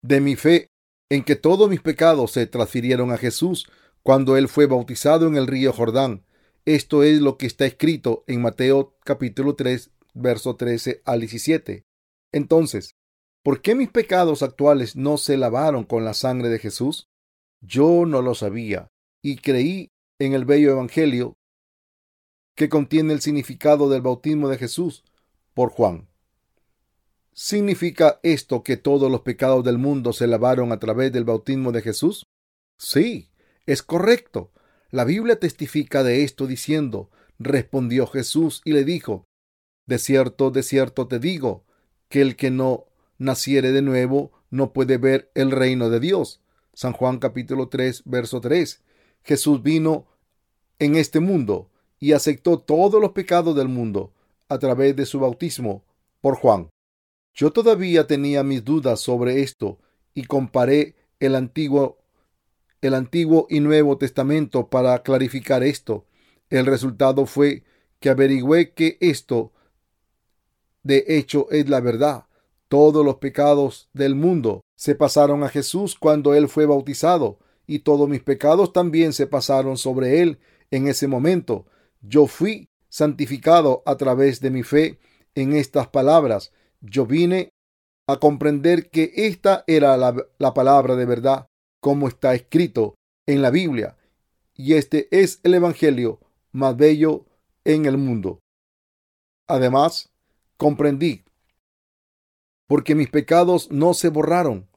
de 0.01 0.21
mi 0.21 0.37
fe 0.37 0.67
en 1.11 1.21
que 1.21 1.35
todos 1.35 1.69
mis 1.69 1.81
pecados 1.81 2.31
se 2.31 2.47
transfirieron 2.47 3.11
a 3.11 3.17
Jesús 3.17 3.69
cuando 4.03 4.37
él 4.37 4.47
fue 4.47 4.65
bautizado 4.65 5.27
en 5.27 5.35
el 5.35 5.47
río 5.47 5.73
Jordán. 5.73 6.23
Esto 6.63 7.03
es 7.03 7.19
lo 7.19 7.37
que 7.37 7.45
está 7.45 7.65
escrito 7.65 8.23
en 8.25 8.41
Mateo 8.41 8.95
capítulo 9.03 9.57
3, 9.57 9.91
verso 10.13 10.55
13 10.55 11.01
al 11.03 11.19
17. 11.19 11.83
Entonces, 12.31 12.95
¿por 13.43 13.61
qué 13.61 13.75
mis 13.75 13.89
pecados 13.89 14.43
actuales 14.43 14.95
no 14.95 15.17
se 15.17 15.35
lavaron 15.35 15.83
con 15.83 16.05
la 16.05 16.13
sangre 16.13 16.47
de 16.47 16.59
Jesús? 16.59 17.09
Yo 17.59 18.05
no 18.05 18.21
lo 18.21 18.33
sabía 18.33 18.87
y 19.21 19.39
creí 19.39 19.89
en 20.19 20.31
el 20.31 20.45
bello 20.45 20.71
evangelio 20.71 21.33
que 22.55 22.69
contiene 22.69 23.11
el 23.11 23.19
significado 23.19 23.89
del 23.89 24.01
bautismo 24.01 24.47
de 24.47 24.57
Jesús 24.57 25.03
por 25.53 25.69
Juan. 25.69 26.07
¿Significa 27.35 28.19
esto 28.21 28.61
que 28.61 28.77
todos 28.77 29.11
los 29.11 29.21
pecados 29.21 29.63
del 29.63 29.79
mundo 29.79 30.13
se 30.13 30.27
lavaron 30.27 30.71
a 30.71 30.79
través 30.79 31.11
del 31.11 31.23
bautismo 31.23 31.71
de 31.71 31.81
Jesús? 31.81 32.27
Sí, 32.77 33.31
es 33.65 33.81
correcto. 33.81 34.51
La 34.91 35.03
Biblia 35.03 35.39
testifica 35.39 36.03
de 36.03 36.23
esto 36.23 36.45
diciendo, 36.45 37.09
respondió 37.39 38.05
Jesús 38.05 38.61
y 38.63 38.73
le 38.73 38.83
dijo, 38.83 39.25
de 39.87 39.97
cierto, 39.97 40.51
de 40.51 40.61
cierto 40.61 41.07
te 41.07 41.17
digo, 41.17 41.65
que 42.07 42.21
el 42.21 42.35
que 42.35 42.51
no 42.51 42.85
naciere 43.17 43.71
de 43.71 43.81
nuevo 43.81 44.31
no 44.51 44.71
puede 44.71 44.97
ver 44.97 45.31
el 45.33 45.49
reino 45.49 45.89
de 45.89 45.99
Dios. 45.99 46.41
San 46.73 46.93
Juan 46.93 47.17
capítulo 47.17 47.69
3, 47.69 48.03
verso 48.05 48.41
3. 48.41 48.83
Jesús 49.23 49.63
vino 49.63 50.05
en 50.77 50.95
este 50.95 51.19
mundo 51.19 51.71
y 51.99 52.11
aceptó 52.11 52.59
todos 52.59 53.01
los 53.01 53.13
pecados 53.13 53.55
del 53.55 53.69
mundo 53.69 54.13
a 54.49 54.59
través 54.59 54.95
de 54.95 55.07
su 55.07 55.19
bautismo 55.19 55.83
por 56.21 56.35
Juan. 56.35 56.69
Yo 57.33 57.51
todavía 57.51 58.07
tenía 58.07 58.43
mis 58.43 58.63
dudas 58.63 58.99
sobre 58.99 59.41
esto 59.41 59.79
y 60.13 60.23
comparé 60.25 60.95
el 61.19 61.35
antiguo 61.35 61.97
el 62.81 62.95
Antiguo 62.95 63.47
y 63.49 63.61
Nuevo 63.61 63.97
Testamento 63.97 64.67
para 64.67 65.01
clarificar 65.03 65.63
esto. 65.63 66.05
El 66.49 66.65
resultado 66.65 67.25
fue 67.25 67.63
que 68.01 68.09
averigüé 68.09 68.73
que 68.73 68.97
esto 68.99 69.53
de 70.83 71.05
hecho 71.07 71.47
es 71.49 71.69
la 71.69 71.79
verdad. 71.79 72.25
Todos 72.67 73.05
los 73.05 73.15
pecados 73.15 73.89
del 73.93 74.15
mundo 74.15 74.65
se 74.75 74.95
pasaron 74.95 75.43
a 75.43 75.49
Jesús 75.49 75.95
cuando 75.97 76.33
Él 76.33 76.49
fue 76.49 76.65
bautizado, 76.65 77.39
y 77.65 77.79
todos 77.79 78.09
mis 78.09 78.21
pecados 78.21 78.73
también 78.73 79.13
se 79.13 79.27
pasaron 79.27 79.77
sobre 79.77 80.21
Él 80.21 80.39
en 80.69 80.87
ese 80.87 81.07
momento. 81.07 81.65
Yo 82.01 82.27
fui 82.27 82.67
santificado 82.89 83.81
a 83.85 83.95
través 83.95 84.41
de 84.41 84.51
mi 84.51 84.63
fe 84.63 84.99
en 85.35 85.53
estas 85.53 85.87
palabras. 85.87 86.51
Yo 86.83 87.05
vine 87.05 87.49
a 88.07 88.17
comprender 88.17 88.89
que 88.89 89.11
esta 89.15 89.63
era 89.65 89.97
la, 89.97 90.15
la 90.37 90.53
palabra 90.53 90.95
de 90.95 91.05
verdad 91.05 91.47
como 91.79 92.07
está 92.07 92.35
escrito 92.35 92.95
en 93.25 93.41
la 93.41 93.49
Biblia, 93.49 93.97
y 94.53 94.73
este 94.73 95.07
es 95.11 95.39
el 95.43 95.53
Evangelio 95.55 96.19
más 96.51 96.77
bello 96.77 97.25
en 97.63 97.85
el 97.85 97.97
mundo. 97.97 98.39
Además, 99.47 100.11
comprendí, 100.57 101.23
porque 102.67 102.95
mis 102.95 103.09
pecados 103.09 103.71
no 103.71 103.93
se 103.93 104.09
borraron 104.09 104.69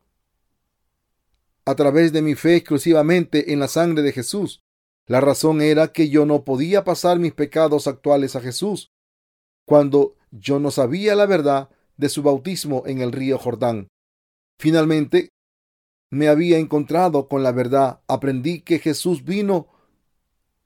a 1.65 1.75
través 1.75 2.13
de 2.13 2.23
mi 2.23 2.35
fe 2.35 2.57
exclusivamente 2.57 3.53
en 3.53 3.61
la 3.61 3.69
sangre 3.69 4.03
de 4.03 4.13
Jesús. 4.13 4.63
La 5.07 5.21
razón 5.21 5.61
era 5.61 5.93
que 5.93 6.09
yo 6.09 6.25
no 6.25 6.45
podía 6.45 6.85
pasar 6.85 7.19
mis 7.19 7.33
pecados 7.33 7.87
actuales 7.87 8.37
a 8.37 8.41
Jesús 8.41 8.93
cuando 9.65 10.17
yo 10.31 10.61
no 10.61 10.71
sabía 10.71 11.15
la 11.17 11.27
verdad 11.27 11.71
de 11.97 12.09
su 12.09 12.23
bautismo 12.23 12.83
en 12.87 13.01
el 13.01 13.13
río 13.13 13.39
Jordán. 13.39 13.89
Finalmente, 14.59 15.31
me 16.11 16.29
había 16.29 16.59
encontrado 16.59 17.29
con 17.29 17.43
la 17.43 17.53
verdad, 17.53 18.01
aprendí 18.07 18.61
que 18.61 18.79
Jesús 18.79 19.25
vino 19.25 19.69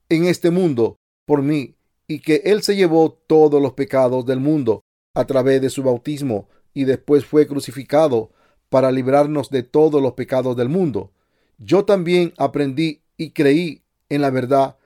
en 0.09 0.25
este 0.25 0.51
mundo 0.51 0.97
por 1.25 1.41
mí 1.41 1.75
y 2.07 2.19
que 2.19 2.41
Él 2.45 2.61
se 2.61 2.75
llevó 2.75 3.11
todos 3.11 3.61
los 3.61 3.73
pecados 3.73 4.25
del 4.25 4.39
mundo 4.39 4.81
a 5.13 5.25
través 5.25 5.61
de 5.61 5.69
su 5.69 5.83
bautismo 5.83 6.47
y 6.73 6.83
después 6.83 7.25
fue 7.25 7.47
crucificado 7.47 8.31
para 8.69 8.91
librarnos 8.91 9.49
de 9.49 9.63
todos 9.63 10.01
los 10.01 10.13
pecados 10.13 10.55
del 10.55 10.69
mundo. 10.69 11.11
Yo 11.57 11.85
también 11.85 12.33
aprendí 12.37 13.01
y 13.17 13.31
creí 13.31 13.81
en 14.09 14.21
la 14.21 14.29
verdad 14.29 14.77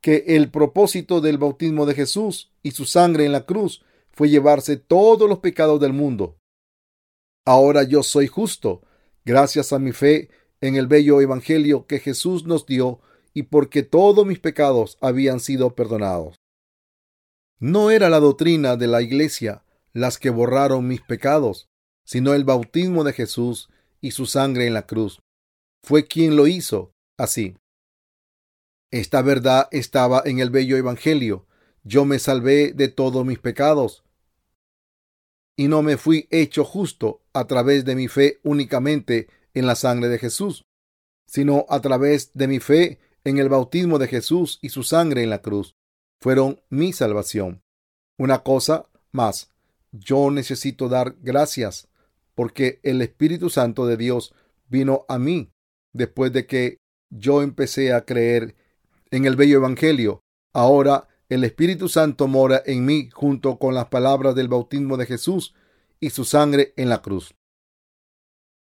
que 0.00 0.24
el 0.28 0.50
propósito 0.50 1.20
del 1.20 1.38
bautismo 1.38 1.86
de 1.86 1.94
Jesús 1.94 2.50
y 2.62 2.72
su 2.72 2.84
sangre 2.84 3.24
en 3.24 3.32
la 3.32 3.46
cruz 3.46 3.82
fue 4.12 4.28
llevarse 4.28 4.76
todos 4.76 5.28
los 5.28 5.40
pecados 5.40 5.80
del 5.80 5.92
mundo. 5.92 6.38
Ahora 7.44 7.82
yo 7.82 8.02
soy 8.02 8.28
justo 8.28 8.82
gracias 9.24 9.72
a 9.72 9.78
mi 9.78 9.92
fe 9.92 10.30
en 10.60 10.76
el 10.76 10.86
bello 10.86 11.20
Evangelio 11.20 11.86
que 11.86 11.98
Jesús 11.98 12.44
nos 12.44 12.66
dio 12.66 13.00
y 13.34 13.44
porque 13.44 13.82
todos 13.82 14.26
mis 14.26 14.38
pecados 14.38 14.98
habían 15.00 15.40
sido 15.40 15.74
perdonados. 15.74 16.36
No 17.58 17.90
era 17.90 18.08
la 18.10 18.20
doctrina 18.20 18.76
de 18.76 18.86
la 18.86 19.02
Iglesia 19.02 19.64
las 19.92 20.18
que 20.18 20.30
borraron 20.30 20.86
mis 20.86 21.00
pecados, 21.00 21.68
sino 22.04 22.34
el 22.34 22.44
bautismo 22.44 23.04
de 23.04 23.12
Jesús 23.12 23.70
y 24.00 24.12
su 24.12 24.26
sangre 24.26 24.66
en 24.66 24.74
la 24.74 24.86
cruz. 24.86 25.20
Fue 25.82 26.06
quien 26.06 26.36
lo 26.36 26.46
hizo 26.46 26.92
así. 27.18 27.56
Esta 28.90 29.22
verdad 29.22 29.68
estaba 29.70 30.22
en 30.24 30.38
el 30.38 30.50
bello 30.50 30.76
Evangelio. 30.76 31.46
Yo 31.82 32.04
me 32.04 32.18
salvé 32.18 32.72
de 32.72 32.88
todos 32.88 33.24
mis 33.24 33.38
pecados 33.38 34.01
y 35.62 35.68
no 35.68 35.80
me 35.82 35.96
fui 35.96 36.26
hecho 36.32 36.64
justo 36.64 37.20
a 37.32 37.46
través 37.46 37.84
de 37.84 37.94
mi 37.94 38.08
fe 38.08 38.40
únicamente 38.42 39.28
en 39.54 39.64
la 39.64 39.76
sangre 39.76 40.08
de 40.08 40.18
Jesús, 40.18 40.64
sino 41.24 41.66
a 41.68 41.80
través 41.80 42.32
de 42.34 42.48
mi 42.48 42.58
fe 42.58 42.98
en 43.22 43.38
el 43.38 43.48
bautismo 43.48 44.00
de 44.00 44.08
Jesús 44.08 44.58
y 44.60 44.70
su 44.70 44.82
sangre 44.82 45.22
en 45.22 45.30
la 45.30 45.40
cruz. 45.40 45.76
Fueron 46.20 46.60
mi 46.68 46.92
salvación. 46.92 47.62
Una 48.18 48.42
cosa 48.42 48.86
más, 49.12 49.50
yo 49.92 50.32
necesito 50.32 50.88
dar 50.88 51.14
gracias 51.22 51.86
porque 52.34 52.80
el 52.82 53.00
Espíritu 53.00 53.48
Santo 53.48 53.86
de 53.86 53.96
Dios 53.96 54.34
vino 54.68 55.04
a 55.08 55.20
mí 55.20 55.52
después 55.92 56.32
de 56.32 56.44
que 56.44 56.78
yo 57.08 57.40
empecé 57.40 57.92
a 57.92 58.04
creer 58.04 58.56
en 59.12 59.26
el 59.26 59.36
bello 59.36 59.58
Evangelio. 59.58 60.24
Ahora 60.52 61.06
el 61.28 61.44
Espíritu 61.44 61.88
Santo 61.88 62.28
mora 62.28 62.62
en 62.66 62.84
mí 62.84 63.08
junto 63.12 63.58
con 63.58 63.74
las 63.74 63.86
palabras 63.86 64.34
del 64.34 64.48
bautismo 64.48 64.96
de 64.96 65.06
Jesús 65.06 65.54
y 66.00 66.10
su 66.10 66.24
sangre 66.24 66.74
en 66.76 66.88
la 66.88 67.00
cruz. 67.00 67.34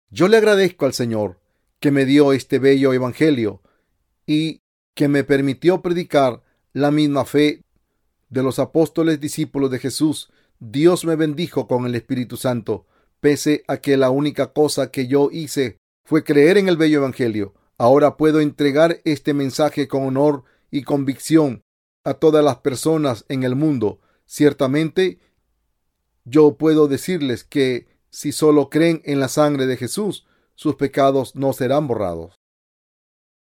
Yo 0.09 0.27
le 0.27 0.37
agradezco 0.37 0.85
al 0.85 0.93
Señor 0.93 1.39
que 1.79 1.91
me 1.91 2.05
dio 2.05 2.33
este 2.33 2.59
bello 2.59 2.93
Evangelio 2.93 3.61
y 4.25 4.61
que 4.95 5.07
me 5.07 5.23
permitió 5.23 5.81
predicar 5.81 6.43
la 6.73 6.91
misma 6.91 7.25
fe 7.25 7.61
de 8.29 8.43
los 8.43 8.59
apóstoles 8.59 9.19
discípulos 9.19 9.69
de 9.71 9.79
Jesús. 9.79 10.31
Dios 10.59 11.05
me 11.05 11.15
bendijo 11.15 11.67
con 11.67 11.85
el 11.85 11.95
Espíritu 11.95 12.35
Santo, 12.35 12.85
pese 13.19 13.63
a 13.67 13.77
que 13.77 13.95
la 13.97 14.09
única 14.09 14.53
cosa 14.53 14.91
que 14.91 15.07
yo 15.07 15.29
hice 15.31 15.77
fue 16.03 16.23
creer 16.23 16.57
en 16.57 16.67
el 16.67 16.77
bello 16.77 16.99
Evangelio. 16.99 17.53
Ahora 17.77 18.17
puedo 18.17 18.39
entregar 18.39 19.01
este 19.05 19.33
mensaje 19.33 19.87
con 19.87 20.03
honor 20.03 20.43
y 20.71 20.81
convicción 20.83 21.61
a 22.07 22.13
todas 22.13 22.41
las 22.41 22.59
personas 22.59 23.25
en 23.27 23.43
el 23.43 23.57
mundo. 23.57 23.99
Ciertamente, 24.25 25.19
yo 26.23 26.55
puedo 26.55 26.87
decirles 26.87 27.43
que 27.43 27.85
si 28.09 28.31
solo 28.31 28.69
creen 28.69 29.01
en 29.03 29.19
la 29.19 29.27
sangre 29.27 29.65
de 29.65 29.75
Jesús, 29.75 30.25
sus 30.55 30.75
pecados 30.75 31.35
no 31.35 31.51
serán 31.51 31.85
borrados. 31.85 32.39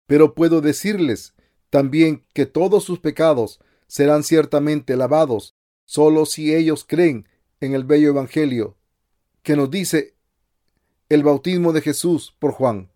Pero 0.05 0.35
puedo 0.35 0.61
decirles 0.61 1.33
también 1.71 2.27
que 2.33 2.45
todos 2.45 2.83
sus 2.83 2.99
pecados 2.99 3.59
serán 3.87 4.21
ciertamente 4.21 4.95
lavados 4.97 5.55
solo 5.85 6.27
si 6.27 6.53
ellos 6.53 6.85
creen 6.87 7.27
en 7.59 7.73
el 7.73 7.85
bello 7.85 8.09
Evangelio 8.09 8.77
que 9.41 9.55
nos 9.55 9.71
dice 9.71 10.15
el 11.09 11.23
bautismo 11.23 11.73
de 11.73 11.81
Jesús 11.81 12.35
por 12.37 12.51
Juan 12.51 12.91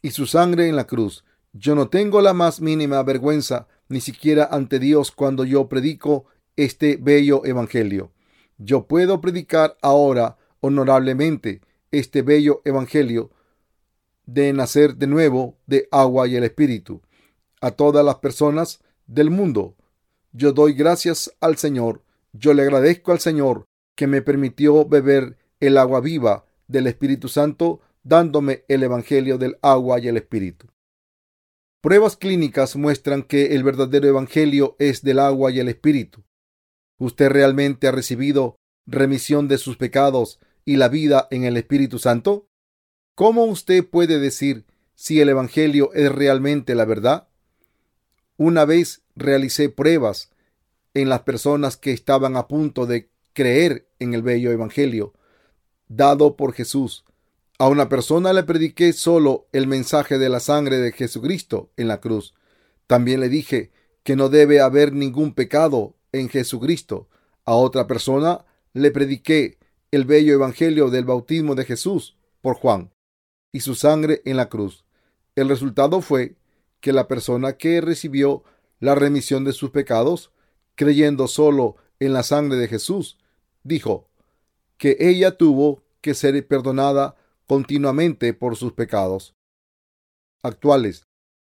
y 0.00 0.12
su 0.12 0.26
sangre 0.26 0.68
en 0.68 0.76
la 0.76 0.86
cruz. 0.86 1.22
Yo 1.52 1.74
no 1.74 1.90
tengo 1.90 2.22
la 2.22 2.32
más 2.32 2.62
mínima 2.62 3.02
vergüenza 3.02 3.68
ni 3.92 4.00
siquiera 4.00 4.48
ante 4.50 4.78
Dios 4.78 5.12
cuando 5.12 5.44
yo 5.44 5.68
predico 5.68 6.24
este 6.56 6.96
bello 6.96 7.44
evangelio. 7.44 8.10
Yo 8.56 8.86
puedo 8.86 9.20
predicar 9.20 9.76
ahora 9.82 10.38
honorablemente 10.60 11.60
este 11.90 12.22
bello 12.22 12.62
evangelio 12.64 13.30
de 14.24 14.52
nacer 14.54 14.96
de 14.96 15.06
nuevo 15.06 15.58
de 15.66 15.88
agua 15.90 16.26
y 16.26 16.36
el 16.36 16.44
espíritu 16.44 17.02
a 17.60 17.72
todas 17.72 18.04
las 18.04 18.16
personas 18.16 18.80
del 19.06 19.30
mundo 19.30 19.76
Yo 20.32 20.52
doy 20.52 20.72
gracias 20.72 21.30
al 21.40 21.58
Señor. 21.58 22.02
Yo 22.32 22.54
le 22.54 22.62
agradezco 22.62 23.12
al 23.12 23.20
Señor 23.20 23.66
que 23.94 24.06
me 24.06 24.22
permitió 24.22 24.86
beber 24.86 25.36
el 25.60 25.76
agua 25.76 26.00
viva 26.00 26.46
del 26.66 26.86
Espíritu 26.86 27.28
Santo, 27.28 27.82
dándome 28.02 28.64
el 28.68 28.82
Evangelio 28.82 29.36
del 29.36 29.58
agua 29.60 30.00
y 30.00 30.08
el 30.08 30.16
Espíritu. 30.16 30.68
Pruebas 31.82 32.16
clínicas 32.16 32.76
muestran 32.76 33.24
que 33.24 33.56
el 33.56 33.64
verdadero 33.64 34.06
Evangelio 34.06 34.76
es 34.78 35.02
del 35.02 35.18
agua 35.18 35.50
y 35.50 35.58
el 35.58 35.68
Espíritu. 35.68 36.22
¿Usted 36.96 37.28
realmente 37.28 37.88
ha 37.88 37.90
recibido 37.90 38.54
remisión 38.86 39.48
de 39.48 39.58
sus 39.58 39.76
pecados 39.76 40.38
y 40.64 40.76
la 40.76 40.88
vida 40.88 41.26
en 41.32 41.42
el 41.42 41.56
Espíritu 41.56 41.98
Santo? 41.98 42.46
¿Cómo 43.16 43.46
usted 43.46 43.84
puede 43.84 44.20
decir 44.20 44.64
si 44.94 45.20
el 45.20 45.28
Evangelio 45.28 45.92
es 45.92 46.12
realmente 46.12 46.76
la 46.76 46.84
verdad? 46.84 47.26
Una 48.36 48.64
vez 48.64 49.02
realicé 49.16 49.68
pruebas 49.68 50.30
en 50.94 51.08
las 51.08 51.22
personas 51.22 51.76
que 51.76 51.90
estaban 51.90 52.36
a 52.36 52.46
punto 52.46 52.86
de 52.86 53.10
creer 53.32 53.88
en 53.98 54.14
el 54.14 54.22
bello 54.22 54.52
Evangelio 54.52 55.14
dado 55.88 56.36
por 56.36 56.52
Jesús. 56.52 57.04
A 57.62 57.68
una 57.68 57.88
persona 57.88 58.32
le 58.32 58.42
prediqué 58.42 58.92
solo 58.92 59.46
el 59.52 59.68
mensaje 59.68 60.18
de 60.18 60.28
la 60.28 60.40
sangre 60.40 60.78
de 60.78 60.90
Jesucristo 60.90 61.70
en 61.76 61.86
la 61.86 62.00
cruz. 62.00 62.34
También 62.88 63.20
le 63.20 63.28
dije 63.28 63.70
que 64.02 64.16
no 64.16 64.28
debe 64.28 64.60
haber 64.60 64.92
ningún 64.92 65.32
pecado 65.32 65.94
en 66.10 66.28
Jesucristo. 66.28 67.08
A 67.44 67.54
otra 67.54 67.86
persona 67.86 68.44
le 68.72 68.90
prediqué 68.90 69.60
el 69.92 70.06
bello 70.06 70.34
evangelio 70.34 70.90
del 70.90 71.04
bautismo 71.04 71.54
de 71.54 71.64
Jesús 71.64 72.16
por 72.40 72.56
Juan 72.56 72.90
y 73.52 73.60
su 73.60 73.76
sangre 73.76 74.22
en 74.24 74.38
la 74.38 74.48
cruz. 74.48 74.84
El 75.36 75.48
resultado 75.48 76.00
fue 76.00 76.34
que 76.80 76.92
la 76.92 77.06
persona 77.06 77.52
que 77.52 77.80
recibió 77.80 78.42
la 78.80 78.96
remisión 78.96 79.44
de 79.44 79.52
sus 79.52 79.70
pecados, 79.70 80.32
creyendo 80.74 81.28
solo 81.28 81.76
en 82.00 82.12
la 82.12 82.24
sangre 82.24 82.58
de 82.58 82.66
Jesús, 82.66 83.18
dijo 83.62 84.08
que 84.78 84.96
ella 84.98 85.36
tuvo 85.36 85.84
que 86.00 86.14
ser 86.14 86.44
perdonada 86.48 87.14
continuamente 87.46 88.34
por 88.34 88.56
sus 88.56 88.72
pecados 88.72 89.34
actuales, 90.42 91.04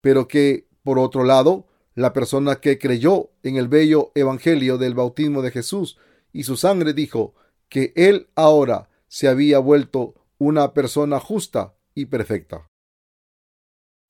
pero 0.00 0.28
que, 0.28 0.68
por 0.82 0.98
otro 0.98 1.24
lado, 1.24 1.66
la 1.94 2.12
persona 2.12 2.56
que 2.56 2.78
creyó 2.78 3.30
en 3.42 3.56
el 3.56 3.68
bello 3.68 4.12
evangelio 4.14 4.78
del 4.78 4.94
bautismo 4.94 5.42
de 5.42 5.50
Jesús 5.50 5.96
y 6.32 6.42
su 6.42 6.56
sangre 6.56 6.92
dijo 6.92 7.34
que 7.68 7.92
él 7.96 8.28
ahora 8.34 8.90
se 9.08 9.28
había 9.28 9.58
vuelto 9.58 10.14
una 10.38 10.74
persona 10.74 11.20
justa 11.20 11.74
y 11.94 12.06
perfecta. 12.06 12.68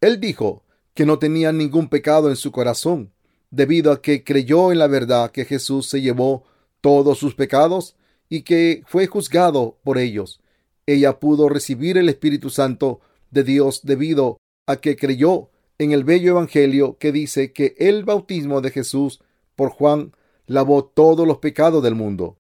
Él 0.01 0.21
dijo 0.21 0.65
que 0.95 1.07
no 1.07 1.19
tenía 1.19 1.53
ningún 1.53 1.89
pecado 1.89 2.31
en 2.31 2.37
su 2.37 2.53
corazón, 2.53 3.13
debido 3.51 3.93
a 3.93 4.01
que 4.03 4.25
creyó 4.25 4.73
en 4.73 4.79
la 4.79 4.87
verdad 4.87 5.31
que 5.31 5.45
Jesús 5.45 5.89
se 5.89 6.01
llevó 6.01 6.45
todos 6.81 7.19
sus 7.19 7.35
pecados 7.35 7.97
y 8.29 8.43
que 8.43 8.83
fue 8.87 9.07
juzgado 9.07 9.79
por 9.85 9.99
ellos. 9.99 10.41
Ella 10.87 11.19
pudo 11.19 11.49
recibir 11.49 11.97
el 11.97 12.09
Espíritu 12.09 12.51
Santo 12.51 13.01
de 13.31 13.45
Dios 13.45 13.81
debido 13.83 14.39
a 14.67 14.77
que 14.77 14.97
creyó 14.97 15.51
en 15.79 15.93
el 15.93 16.05
bello 16.05 16.31
Evangelio 16.31 16.99
que 16.99 17.13
dice 17.13 17.53
que 17.53 17.75
el 17.79 18.05
bautismo 18.05 18.61
de 18.61 18.71
Jesús 18.71 19.21
por 19.57 19.71
Juan 19.71 20.13
lavó 20.47 20.85
todos 20.85 21.27
los 21.27 21.39
pecados 21.39 21.83
del 21.83 21.95
mundo. 21.95 22.39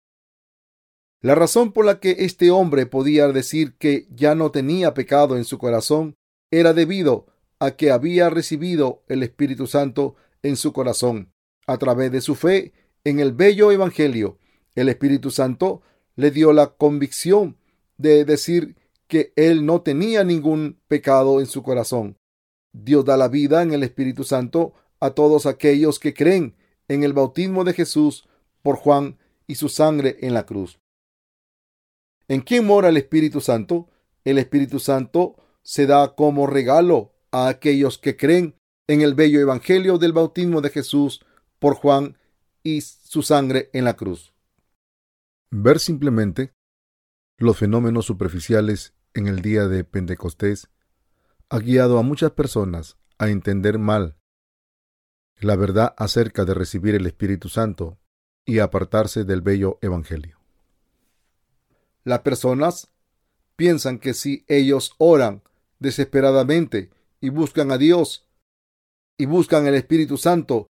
La 1.20 1.34
razón 1.34 1.72
por 1.72 1.86
la 1.86 2.00
que 2.00 2.16
este 2.18 2.50
hombre 2.50 2.86
podía 2.86 3.28
decir 3.28 3.74
que 3.78 4.06
ya 4.10 4.34
no 4.34 4.50
tenía 4.50 4.92
pecado 4.92 5.36
en 5.36 5.44
su 5.44 5.58
corazón 5.58 6.14
era 6.50 6.74
debido 6.74 7.26
a 7.58 7.73
que 7.73 7.90
había 7.90 8.28
recibido 8.28 9.02
el 9.08 9.23
Espíritu 9.23 9.66
Santo 9.66 10.16
en 10.42 10.56
su 10.56 10.73
corazón 10.73 11.32
a 11.66 11.78
través 11.78 12.12
de 12.12 12.21
su 12.21 12.34
fe 12.34 12.73
en 13.04 13.21
el 13.21 13.32
bello 13.32 13.73
Evangelio. 13.73 14.38
El 14.75 14.88
Espíritu 14.90 15.30
Santo 15.30 15.82
le 16.14 16.30
dio 16.30 16.52
la 16.52 16.75
convicción 16.75 17.56
de 17.97 18.25
decir 18.25 18.76
que 19.07 19.33
él 19.37 19.67
no 19.67 19.83
tenía 19.83 20.25
ningún 20.25 20.80
pecado 20.89 21.41
en 21.41 21.47
su 21.47 21.63
corazón. 21.63 22.17
Dios 22.73 23.04
da 23.04 23.17
la 23.17 23.28
vida 23.28 23.63
en 23.63 23.73
el 23.73 23.83
Espíritu 23.83 24.25
Santo 24.25 24.75
a 25.00 25.11
todos 25.11 25.47
aquellos 25.47 25.99
que 25.99 26.15
creen 26.15 26.57
en 26.89 27.04
el 27.04 27.13
bautismo 27.13 27.65
de 27.65 27.75
Jesús 27.75 28.28
por 28.63 28.76
Juan 28.76 29.19
y 29.47 29.57
su 29.57 29.69
sangre 29.69 30.17
en 30.21 30.35
la 30.35 30.47
cruz. 30.47 30.80
¿En 32.26 32.41
quién 32.41 32.67
mora 32.67 32.89
el 32.89 32.97
Espíritu 32.97 33.41
Santo? 33.41 33.89
El 34.25 34.39
Espíritu 34.39 34.80
Santo 34.80 35.37
se 35.63 35.87
da 35.87 36.15
como 36.15 36.47
regalo 36.47 37.13
a 37.30 37.49
aquellos 37.49 37.99
que 37.99 38.17
creen 38.17 38.54
en 38.89 39.02
el 39.02 39.15
bello 39.15 39.41
Evangelio 39.41 39.99
del 39.99 40.13
bautismo 40.13 40.61
de 40.61 40.71
Jesús 40.71 41.25
por 41.59 41.75
Juan 41.75 42.17
y 42.63 42.80
su 42.80 43.23
sangre 43.23 43.71
en 43.73 43.85
la 43.85 43.95
cruz. 43.95 44.33
Ver 45.50 45.78
simplemente 45.78 46.53
los 47.36 47.58
fenómenos 47.58 48.06
superficiales 48.06 48.94
en 49.12 49.26
el 49.26 49.42
día 49.42 49.66
de 49.66 49.84
Pentecostés 49.84 50.68
ha 51.49 51.58
guiado 51.58 51.99
a 51.99 52.02
muchas 52.02 52.32
personas 52.32 52.97
a 53.18 53.28
entender 53.28 53.78
mal 53.78 54.16
la 55.40 55.56
verdad 55.56 55.94
acerca 55.99 56.44
de 56.44 56.54
recibir 56.54 56.94
el 56.94 57.06
Espíritu 57.06 57.49
Santo 57.49 57.99
y 58.44 58.60
apartarse 58.60 59.25
del 59.25 59.42
bello 59.42 59.78
Evangelio. 59.82 60.38
Las 62.04 62.20
personas 62.20 62.90
piensan 63.56 63.99
que 63.99 64.14
si 64.14 64.44
ellos 64.49 64.94
oran 64.99 65.42
desesperadamente 65.78 66.90
y 67.20 67.30
buscan 67.30 67.73
a 67.73 67.78
Dios 67.78 68.28
y 69.18 69.26
buscan 69.26 69.66
el 69.66 69.75
Espíritu 69.75 70.18
Santo, 70.18 70.66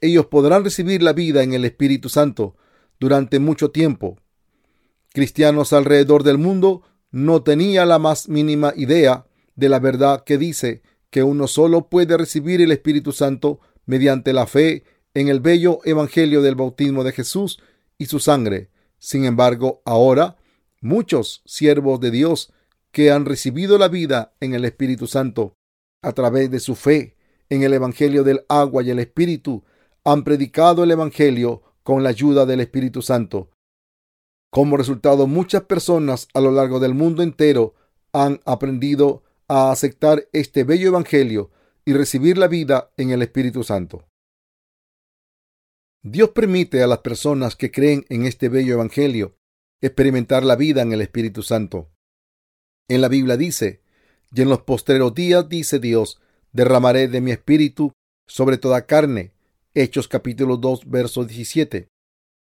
ellos 0.00 0.26
podrán 0.26 0.64
recibir 0.64 1.02
la 1.02 1.12
vida 1.12 1.42
en 1.42 1.52
el 1.52 1.64
Espíritu 1.64 2.08
Santo 2.08 2.56
durante 3.00 3.38
mucho 3.38 3.70
tiempo. 3.70 4.18
Cristianos 5.16 5.72
alrededor 5.72 6.24
del 6.24 6.36
mundo 6.36 6.82
no 7.10 7.42
tenían 7.42 7.88
la 7.88 7.98
más 7.98 8.28
mínima 8.28 8.74
idea 8.76 9.24
de 9.54 9.70
la 9.70 9.78
verdad 9.78 10.24
que 10.24 10.36
dice 10.36 10.82
que 11.08 11.22
uno 11.22 11.46
solo 11.46 11.88
puede 11.88 12.18
recibir 12.18 12.60
el 12.60 12.70
Espíritu 12.70 13.12
Santo 13.12 13.60
mediante 13.86 14.34
la 14.34 14.46
fe 14.46 14.84
en 15.14 15.28
el 15.28 15.40
bello 15.40 15.78
Evangelio 15.86 16.42
del 16.42 16.54
bautismo 16.54 17.02
de 17.02 17.12
Jesús 17.12 17.58
y 17.96 18.04
su 18.04 18.18
sangre. 18.20 18.68
Sin 18.98 19.24
embargo, 19.24 19.80
ahora 19.86 20.36
muchos 20.82 21.40
siervos 21.46 21.98
de 21.98 22.10
Dios 22.10 22.52
que 22.92 23.10
han 23.10 23.24
recibido 23.24 23.78
la 23.78 23.88
vida 23.88 24.34
en 24.40 24.52
el 24.52 24.66
Espíritu 24.66 25.06
Santo 25.06 25.54
a 26.02 26.12
través 26.12 26.50
de 26.50 26.60
su 26.60 26.74
fe 26.74 27.16
en 27.48 27.62
el 27.62 27.72
Evangelio 27.72 28.22
del 28.22 28.44
agua 28.50 28.82
y 28.82 28.90
el 28.90 28.98
Espíritu, 28.98 29.64
han 30.04 30.24
predicado 30.24 30.84
el 30.84 30.90
Evangelio 30.90 31.62
con 31.82 32.02
la 32.02 32.10
ayuda 32.10 32.44
del 32.44 32.60
Espíritu 32.60 33.00
Santo. 33.00 33.55
Como 34.50 34.76
resultado, 34.76 35.26
muchas 35.26 35.62
personas 35.64 36.28
a 36.34 36.40
lo 36.40 36.50
largo 36.50 36.80
del 36.80 36.94
mundo 36.94 37.22
entero 37.22 37.74
han 38.12 38.40
aprendido 38.44 39.22
a 39.48 39.70
aceptar 39.70 40.28
este 40.32 40.64
bello 40.64 40.88
Evangelio 40.88 41.50
y 41.84 41.92
recibir 41.92 42.38
la 42.38 42.48
vida 42.48 42.90
en 42.96 43.10
el 43.10 43.22
Espíritu 43.22 43.62
Santo. 43.62 44.08
Dios 46.02 46.30
permite 46.30 46.82
a 46.82 46.86
las 46.86 46.98
personas 46.98 47.56
que 47.56 47.70
creen 47.70 48.04
en 48.08 48.26
este 48.26 48.48
bello 48.48 48.74
Evangelio 48.74 49.36
experimentar 49.80 50.44
la 50.44 50.56
vida 50.56 50.82
en 50.82 50.92
el 50.92 51.00
Espíritu 51.00 51.42
Santo. 51.42 51.90
En 52.88 53.00
la 53.00 53.08
Biblia 53.08 53.36
dice, 53.36 53.82
y 54.34 54.42
en 54.42 54.48
los 54.48 54.62
postreros 54.62 55.14
días 55.14 55.48
dice 55.48 55.78
Dios, 55.78 56.20
derramaré 56.52 57.08
de 57.08 57.20
mi 57.20 57.32
espíritu 57.32 57.92
sobre 58.26 58.58
toda 58.58 58.86
carne. 58.86 59.32
Hechos 59.74 60.08
capítulo 60.08 60.56
2, 60.56 60.88
verso 60.88 61.24
17. 61.24 61.88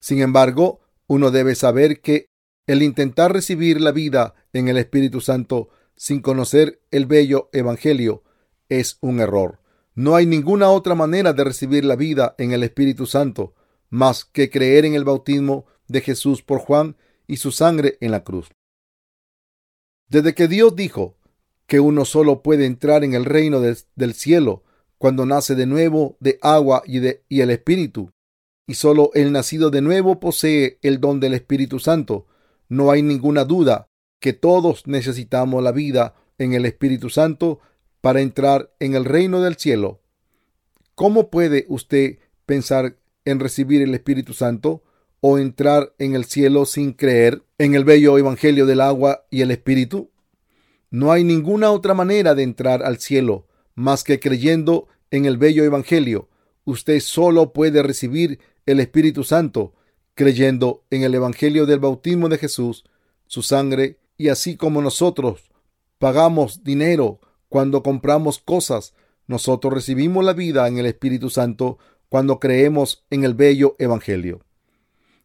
Sin 0.01 0.21
embargo, 0.21 0.81
uno 1.07 1.31
debe 1.31 1.55
saber 1.55 2.01
que 2.01 2.27
el 2.67 2.81
intentar 2.81 3.31
recibir 3.31 3.79
la 3.79 3.91
vida 3.91 4.33
en 4.53 4.67
el 4.67 4.77
Espíritu 4.77 5.21
Santo 5.21 5.69
sin 5.95 6.21
conocer 6.21 6.81
el 6.91 7.05
bello 7.05 7.49
Evangelio 7.53 8.23
es 8.69 8.97
un 9.01 9.19
error. 9.19 9.59
No 9.93 10.15
hay 10.15 10.25
ninguna 10.25 10.69
otra 10.69 10.95
manera 10.95 11.33
de 11.33 11.43
recibir 11.43 11.85
la 11.85 11.95
vida 11.95 12.35
en 12.37 12.51
el 12.51 12.63
Espíritu 12.63 13.05
Santo 13.05 13.53
más 13.89 14.25
que 14.25 14.49
creer 14.49 14.85
en 14.85 14.95
el 14.95 15.03
bautismo 15.03 15.65
de 15.87 16.01
Jesús 16.01 16.41
por 16.41 16.59
Juan 16.59 16.97
y 17.27 17.37
su 17.37 17.51
sangre 17.51 17.97
en 18.01 18.11
la 18.11 18.23
cruz. 18.23 18.49
Desde 20.09 20.33
que 20.33 20.47
Dios 20.47 20.75
dijo 20.75 21.17
que 21.65 21.79
uno 21.79 22.05
solo 22.05 22.43
puede 22.43 22.65
entrar 22.65 23.03
en 23.03 23.13
el 23.13 23.25
reino 23.25 23.59
del 23.61 24.13
cielo 24.13 24.63
cuando 24.97 25.25
nace 25.25 25.55
de 25.55 25.65
nuevo 25.65 26.17
de 26.19 26.37
agua 26.41 26.83
y, 26.85 26.99
de, 26.99 27.23
y 27.27 27.41
el 27.41 27.49
Espíritu, 27.49 28.11
y 28.67 28.75
solo 28.75 29.11
el 29.13 29.31
nacido 29.31 29.69
de 29.69 29.81
nuevo 29.81 30.19
posee 30.19 30.79
el 30.81 30.99
don 30.99 31.19
del 31.19 31.33
Espíritu 31.33 31.79
Santo, 31.79 32.25
no 32.67 32.91
hay 32.91 33.01
ninguna 33.01 33.45
duda 33.45 33.87
que 34.19 34.33
todos 34.33 34.87
necesitamos 34.87 35.63
la 35.63 35.71
vida 35.71 36.15
en 36.37 36.53
el 36.53 36.65
Espíritu 36.65 37.09
Santo 37.09 37.59
para 38.01 38.21
entrar 38.21 38.71
en 38.79 38.95
el 38.95 39.05
reino 39.05 39.41
del 39.41 39.55
cielo. 39.55 40.01
¿Cómo 40.95 41.29
puede 41.29 41.65
usted 41.69 42.19
pensar 42.45 42.97
en 43.25 43.39
recibir 43.39 43.81
el 43.81 43.93
Espíritu 43.93 44.33
Santo 44.33 44.83
o 45.21 45.37
entrar 45.37 45.93
en 45.99 46.15
el 46.15 46.25
cielo 46.25 46.65
sin 46.65 46.93
creer 46.93 47.43
en 47.57 47.75
el 47.75 47.83
bello 47.83 48.17
Evangelio 48.17 48.65
del 48.65 48.81
agua 48.81 49.25
y 49.29 49.41
el 49.41 49.51
Espíritu? 49.51 50.11
No 50.89 51.11
hay 51.11 51.23
ninguna 51.23 51.71
otra 51.71 51.93
manera 51.93 52.35
de 52.35 52.43
entrar 52.43 52.83
al 52.83 52.99
cielo 52.99 53.47
más 53.75 54.03
que 54.03 54.19
creyendo 54.19 54.87
en 55.11 55.25
el 55.25 55.37
bello 55.37 55.63
Evangelio. 55.63 56.29
Usted 56.63 56.99
solo 56.99 57.53
puede 57.53 57.83
recibir 57.83 58.39
el 58.65 58.79
Espíritu 58.79 59.23
Santo 59.23 59.73
creyendo 60.15 60.83
en 60.89 61.03
el 61.03 61.13
Evangelio 61.13 61.65
del 61.65 61.79
bautismo 61.79 62.29
de 62.29 62.37
Jesús, 62.37 62.85
su 63.27 63.41
sangre, 63.41 63.99
y 64.17 64.29
así 64.29 64.55
como 64.55 64.81
nosotros 64.81 65.51
pagamos 65.99 66.63
dinero 66.63 67.19
cuando 67.49 67.83
compramos 67.83 68.39
cosas, 68.39 68.93
nosotros 69.27 69.73
recibimos 69.73 70.23
la 70.23 70.33
vida 70.33 70.67
en 70.67 70.77
el 70.77 70.85
Espíritu 70.85 71.29
Santo 71.29 71.77
cuando 72.09 72.39
creemos 72.39 73.05
en 73.09 73.23
el 73.23 73.33
bello 73.33 73.75
Evangelio. 73.77 74.41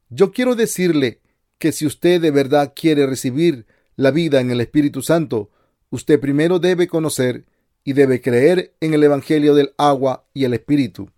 Yo 0.08 0.32
quiero 0.32 0.56
decirle 0.56 1.20
que 1.58 1.72
si 1.72 1.86
usted 1.86 2.20
de 2.20 2.30
verdad 2.30 2.72
quiere 2.74 3.06
recibir 3.06 3.66
la 3.94 4.10
vida 4.10 4.40
en 4.40 4.50
el 4.50 4.60
Espíritu 4.60 5.02
Santo, 5.02 5.50
usted 5.90 6.18
primero 6.18 6.58
debe 6.58 6.88
conocer 6.88 7.44
y 7.84 7.92
debe 7.92 8.20
creer 8.20 8.74
en 8.80 8.94
el 8.94 9.04
Evangelio 9.04 9.54
del 9.54 9.72
agua 9.76 10.26
y 10.34 10.44
el 10.44 10.54
Espíritu. 10.54 11.10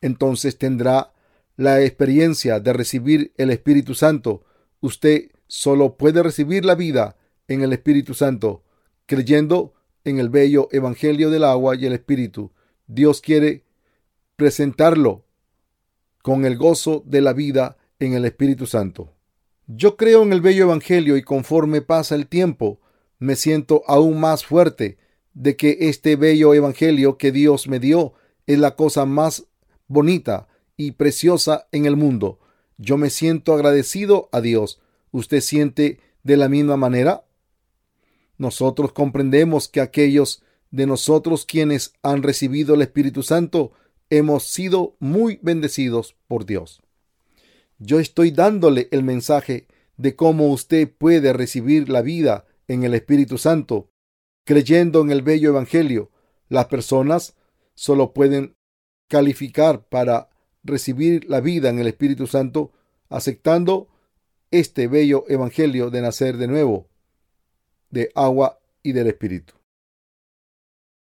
Entonces 0.00 0.58
tendrá 0.58 1.12
la 1.56 1.82
experiencia 1.82 2.60
de 2.60 2.72
recibir 2.72 3.32
el 3.36 3.50
Espíritu 3.50 3.94
Santo. 3.94 4.44
Usted 4.80 5.30
solo 5.46 5.96
puede 5.96 6.22
recibir 6.22 6.64
la 6.64 6.74
vida 6.74 7.16
en 7.48 7.62
el 7.62 7.72
Espíritu 7.72 8.14
Santo 8.14 8.62
creyendo 9.06 9.74
en 10.04 10.18
el 10.18 10.28
bello 10.28 10.68
Evangelio 10.72 11.30
del 11.30 11.44
agua 11.44 11.76
y 11.76 11.86
el 11.86 11.92
Espíritu. 11.92 12.52
Dios 12.86 13.20
quiere 13.20 13.64
presentarlo 14.36 15.24
con 16.22 16.44
el 16.44 16.56
gozo 16.56 17.02
de 17.06 17.20
la 17.20 17.32
vida 17.32 17.76
en 17.98 18.12
el 18.12 18.24
Espíritu 18.24 18.66
Santo. 18.66 19.14
Yo 19.66 19.96
creo 19.96 20.22
en 20.22 20.32
el 20.32 20.40
bello 20.40 20.64
Evangelio 20.64 21.16
y 21.16 21.22
conforme 21.22 21.82
pasa 21.82 22.14
el 22.14 22.28
tiempo, 22.28 22.80
me 23.18 23.34
siento 23.34 23.82
aún 23.86 24.20
más 24.20 24.44
fuerte 24.44 24.98
de 25.34 25.56
que 25.56 25.78
este 25.80 26.16
bello 26.16 26.54
Evangelio 26.54 27.18
que 27.18 27.32
Dios 27.32 27.66
me 27.66 27.80
dio 27.80 28.14
es 28.46 28.58
la 28.58 28.76
cosa 28.76 29.06
más 29.06 29.46
bonita 29.88 30.48
y 30.76 30.92
preciosa 30.92 31.68
en 31.72 31.86
el 31.86 31.96
mundo. 31.96 32.38
Yo 32.78 32.98
me 32.98 33.10
siento 33.10 33.54
agradecido 33.54 34.28
a 34.32 34.40
Dios. 34.40 34.80
¿Usted 35.10 35.40
siente 35.40 36.00
de 36.22 36.36
la 36.36 36.48
misma 36.48 36.76
manera? 36.76 37.24
Nosotros 38.38 38.92
comprendemos 38.92 39.68
que 39.68 39.80
aquellos 39.80 40.42
de 40.70 40.86
nosotros 40.86 41.46
quienes 41.46 41.94
han 42.02 42.22
recibido 42.22 42.74
el 42.74 42.82
Espíritu 42.82 43.22
Santo 43.22 43.72
hemos 44.10 44.44
sido 44.44 44.96
muy 44.98 45.38
bendecidos 45.42 46.16
por 46.28 46.44
Dios. 46.44 46.82
Yo 47.78 47.98
estoy 47.98 48.30
dándole 48.30 48.88
el 48.90 49.02
mensaje 49.02 49.68
de 49.96 50.16
cómo 50.16 50.48
usted 50.50 50.90
puede 50.90 51.32
recibir 51.32 51.88
la 51.88 52.02
vida 52.02 52.46
en 52.68 52.84
el 52.84 52.94
Espíritu 52.94 53.38
Santo, 53.38 53.88
creyendo 54.44 55.00
en 55.00 55.10
el 55.10 55.22
bello 55.22 55.50
Evangelio. 55.50 56.10
Las 56.48 56.66
personas 56.66 57.36
solo 57.74 58.12
pueden 58.12 58.54
calificar 59.08 59.86
para 59.88 60.28
recibir 60.66 61.28
la 61.28 61.40
vida 61.40 61.70
en 61.70 61.78
el 61.78 61.86
Espíritu 61.86 62.26
Santo 62.26 62.72
aceptando 63.08 63.88
este 64.50 64.88
bello 64.88 65.24
Evangelio 65.28 65.90
de 65.90 66.02
nacer 66.02 66.36
de 66.36 66.48
nuevo 66.48 66.88
de 67.90 68.10
agua 68.14 68.58
y 68.82 68.92
del 68.92 69.06
Espíritu. 69.06 69.54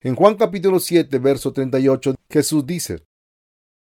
En 0.00 0.16
Juan 0.16 0.34
capítulo 0.34 0.80
7, 0.80 1.18
verso 1.18 1.52
38, 1.52 2.16
Jesús 2.28 2.66
dice, 2.66 3.04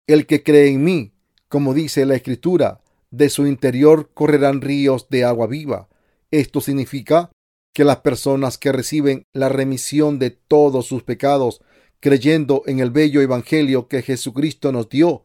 El 0.07 0.26
que 0.26 0.42
cree 0.42 0.68
en 0.68 0.83
mí, 0.83 1.12
como 1.48 1.74
dice 1.74 2.04
la 2.07 2.16
Escritura, 2.16 2.81
de 3.11 3.31
su 3.31 3.46
interior 3.46 4.11
correrán 4.12 4.61
ríos 4.61 5.09
de 5.09 5.24
agua 5.24 5.46
viva. 5.46 5.88
Esto 6.31 6.61
significa 6.61 7.31
que 7.72 7.85
las 7.85 7.98
personas 7.98 8.59
que 8.59 8.72
reciben 8.72 9.22
la 9.33 9.48
remisión 9.48 10.18
de 10.18 10.31
todos 10.31 10.87
sus 10.87 11.04
pecados, 11.04 11.62
creyendo 12.00 12.62
en 12.66 12.81
el 12.81 12.90
bello 12.90 13.20
Evangelio 13.20 13.87
que 13.87 14.02
Jesucristo 14.02 14.72
nos 14.72 14.88
dio, 14.88 15.24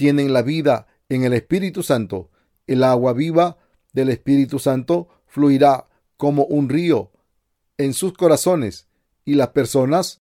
tienen 0.00 0.32
la 0.32 0.40
vida 0.40 0.86
en 1.10 1.24
el 1.24 1.34
Espíritu 1.34 1.82
Santo. 1.82 2.30
El 2.66 2.84
agua 2.84 3.12
viva 3.12 3.58
del 3.92 4.08
Espíritu 4.08 4.58
Santo 4.58 5.10
fluirá 5.26 5.90
como 6.16 6.46
un 6.46 6.70
río 6.70 7.12
en 7.76 7.92
sus 7.92 8.14
corazones 8.14 8.88
y 9.26 9.34
las 9.34 9.48
personas 9.48 10.22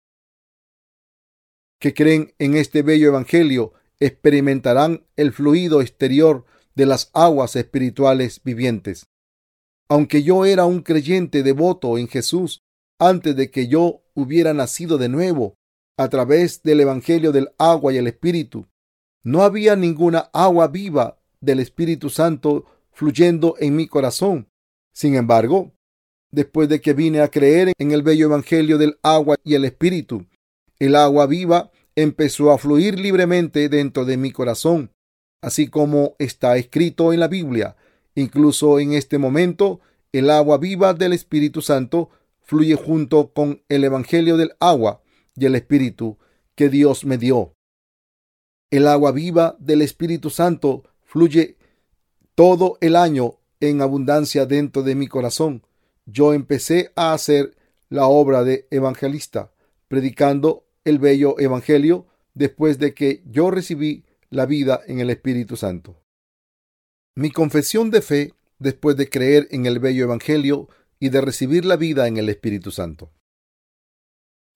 que 1.80 1.94
creen 1.94 2.34
en 2.40 2.56
este 2.56 2.82
bello 2.82 3.10
evangelio 3.10 3.74
experimentarán 4.00 5.06
el 5.16 5.34
fluido 5.34 5.82
exterior 5.82 6.46
de 6.74 6.88
las 6.88 7.12
aguas 7.14 7.56
espirituales 7.56 8.42
vivientes. 8.44 9.06
Aunque 9.88 10.24
yo 10.24 10.46
era 10.46 10.66
un 10.66 10.82
creyente 10.82 11.44
devoto 11.44 12.00
en 12.00 12.08
Jesús 12.08 12.64
antes 12.98 13.36
de 13.36 13.52
que 13.52 13.68
yo 13.68 14.02
hubiera 14.16 14.56
nacido 14.56 14.98
de 14.98 15.10
nuevo 15.10 15.54
a 15.96 16.10
través 16.10 16.64
del 16.64 16.80
Evangelio 16.80 17.32
del 17.32 17.50
agua 17.60 17.94
y 17.94 17.98
el 17.98 18.08
Espíritu, 18.08 18.66
no 19.24 19.44
había 19.44 19.76
ninguna 19.76 20.30
agua 20.34 20.68
viva 20.68 21.18
del 21.42 21.60
Espíritu 21.60 22.10
Santo 22.10 22.66
fluyendo 22.92 23.56
en 23.60 23.76
mi 23.76 23.88
corazón. 23.88 24.48
Sin 24.94 25.16
embargo, 25.16 25.72
después 26.32 26.70
de 26.70 26.82
que 26.82 26.94
vine 26.94 27.22
a 27.22 27.30
creer 27.30 27.74
en 27.78 27.92
el 27.92 28.04
bello 28.04 28.28
Evangelio 28.28 28.78
del 28.78 28.98
agua 29.04 29.38
y 29.44 29.56
el 29.56 29.66
Espíritu. 29.66 30.26
El 30.80 30.96
agua 30.96 31.26
viva 31.26 31.72
empezó 31.96 32.52
a 32.52 32.58
fluir 32.58 33.00
libremente 33.00 33.68
dentro 33.70 34.06
de 34.06 34.18
mi 34.18 34.32
corazón, 34.32 34.92
así 35.42 35.68
como 35.68 36.16
está 36.20 36.58
escrito 36.58 37.14
en 37.14 37.20
la 37.20 37.28
Biblia. 37.28 37.76
Incluso 38.16 38.80
en 38.80 38.94
este 38.94 39.18
momento, 39.18 39.80
el 40.12 40.30
agua 40.30 40.58
viva 40.58 40.94
del 40.94 41.14
Espíritu 41.14 41.62
Santo 41.62 42.10
fluye 42.42 42.76
junto 42.76 43.32
con 43.34 43.62
el 43.70 43.84
Evangelio 43.84 44.38
del 44.38 44.54
agua 44.60 45.02
y 45.36 45.46
el 45.46 45.56
Espíritu 45.56 46.18
que 46.56 46.70
Dios 46.70 47.06
me 47.06 47.18
dio. 47.18 47.54
El 48.72 48.88
agua 48.88 49.12
viva 49.12 49.56
del 49.60 49.82
Espíritu 49.82 50.30
Santo 50.30 50.84
fluye 51.04 51.58
todo 52.36 52.78
el 52.82 52.96
año 52.96 53.40
en 53.60 53.82
abundancia 53.82 54.46
dentro 54.46 54.84
de 54.84 54.96
mi 54.96 55.08
corazón 55.08 55.64
yo 56.12 56.34
empecé 56.34 56.92
a 56.96 57.14
hacer 57.14 57.56
la 57.90 58.08
obra 58.08 58.44
de 58.44 58.68
evangelista, 58.72 59.52
predicando 59.88 60.66
el 60.84 61.00
bello 61.00 61.40
evangelio 61.40 62.08
después 62.34 62.80
de 62.80 62.94
que 62.94 63.24
yo 63.26 63.52
recibí 63.52 64.06
la 64.30 64.46
vida 64.46 64.82
en 64.88 65.00
el 65.00 65.10
Espíritu 65.10 65.56
Santo. 65.56 66.02
Mi 67.16 67.32
confesión 67.32 67.92
de 67.92 68.02
fe 68.02 68.34
después 68.60 68.96
de 68.96 69.10
creer 69.10 69.48
en 69.52 69.66
el 69.66 69.80
bello 69.80 70.04
evangelio 70.04 70.70
y 71.00 71.10
de 71.10 71.22
recibir 71.22 71.66
la 71.66 71.76
vida 71.76 72.08
en 72.08 72.18
el 72.18 72.30
Espíritu 72.30 72.72
Santo. 72.72 73.12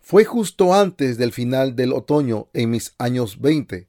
Fue 0.01 0.25
justo 0.25 0.73
antes 0.73 1.17
del 1.17 1.31
final 1.31 1.75
del 1.75 1.93
otoño 1.93 2.49
en 2.53 2.69
mis 2.69 2.93
años 2.97 3.39
20. 3.39 3.87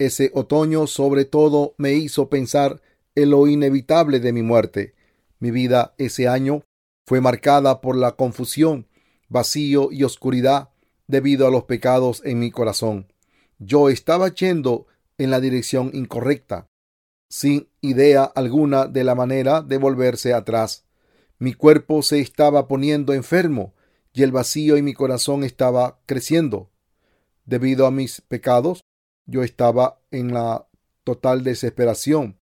Ese 0.00 0.30
otoño 0.32 0.86
sobre 0.86 1.26
todo 1.26 1.74
me 1.76 1.92
hizo 1.92 2.30
pensar 2.30 2.80
en 3.14 3.28
lo 3.28 3.46
inevitable 3.46 4.18
de 4.18 4.32
mi 4.32 4.40
muerte. 4.42 4.94
Mi 5.40 5.50
vida 5.50 5.94
ese 5.98 6.26
año 6.26 6.62
fue 7.06 7.20
marcada 7.20 7.82
por 7.82 7.96
la 7.96 8.12
confusión, 8.12 8.88
vacío 9.28 9.92
y 9.92 10.04
oscuridad 10.04 10.70
debido 11.06 11.46
a 11.46 11.50
los 11.50 11.64
pecados 11.64 12.22
en 12.24 12.38
mi 12.38 12.50
corazón. 12.50 13.12
Yo 13.58 13.90
estaba 13.90 14.28
yendo 14.28 14.86
en 15.18 15.30
la 15.30 15.38
dirección 15.38 15.90
incorrecta, 15.92 16.66
sin 17.28 17.68
idea 17.82 18.24
alguna 18.24 18.86
de 18.86 19.04
la 19.04 19.14
manera 19.14 19.60
de 19.60 19.76
volverse 19.76 20.32
atrás. 20.32 20.86
Mi 21.38 21.52
cuerpo 21.52 22.02
se 22.02 22.20
estaba 22.20 22.68
poniendo 22.68 23.12
enfermo 23.12 23.74
y 24.14 24.22
el 24.22 24.32
vacío 24.32 24.78
en 24.78 24.86
mi 24.86 24.94
corazón 24.94 25.44
estaba 25.44 26.00
creciendo. 26.06 26.70
Debido 27.44 27.84
a 27.84 27.90
mis 27.90 28.22
pecados, 28.22 28.80
yo 29.30 29.42
estaba 29.42 30.00
en 30.10 30.34
la 30.34 30.66
total 31.04 31.42
desesperación 31.44 32.38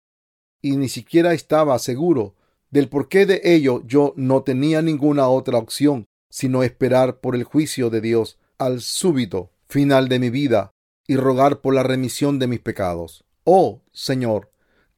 y 0.62 0.78
ni 0.78 0.88
siquiera 0.88 1.34
estaba 1.34 1.78
seguro 1.80 2.36
del 2.72 2.90
porqué 2.90 3.26
de 3.26 3.42
ello 3.44 3.84
yo 3.86 4.14
no 4.16 4.44
tenía 4.44 4.82
ninguna 4.82 5.28
otra 5.28 5.58
opción 5.58 6.06
sino 6.30 6.64
esperar 6.64 7.20
por 7.20 7.36
el 7.36 7.44
juicio 7.44 7.90
de 7.90 8.02
Dios 8.02 8.38
al 8.58 8.82
súbito 8.82 9.52
final 9.68 10.08
de 10.10 10.20
mi 10.20 10.30
vida 10.30 10.72
y 11.08 11.18
rogar 11.18 11.62
por 11.62 11.74
la 11.74 11.84
remisión 11.84 12.40
de 12.40 12.48
mis 12.48 12.60
pecados. 12.60 13.24
Oh 13.44 13.82
Señor, 13.92 14.52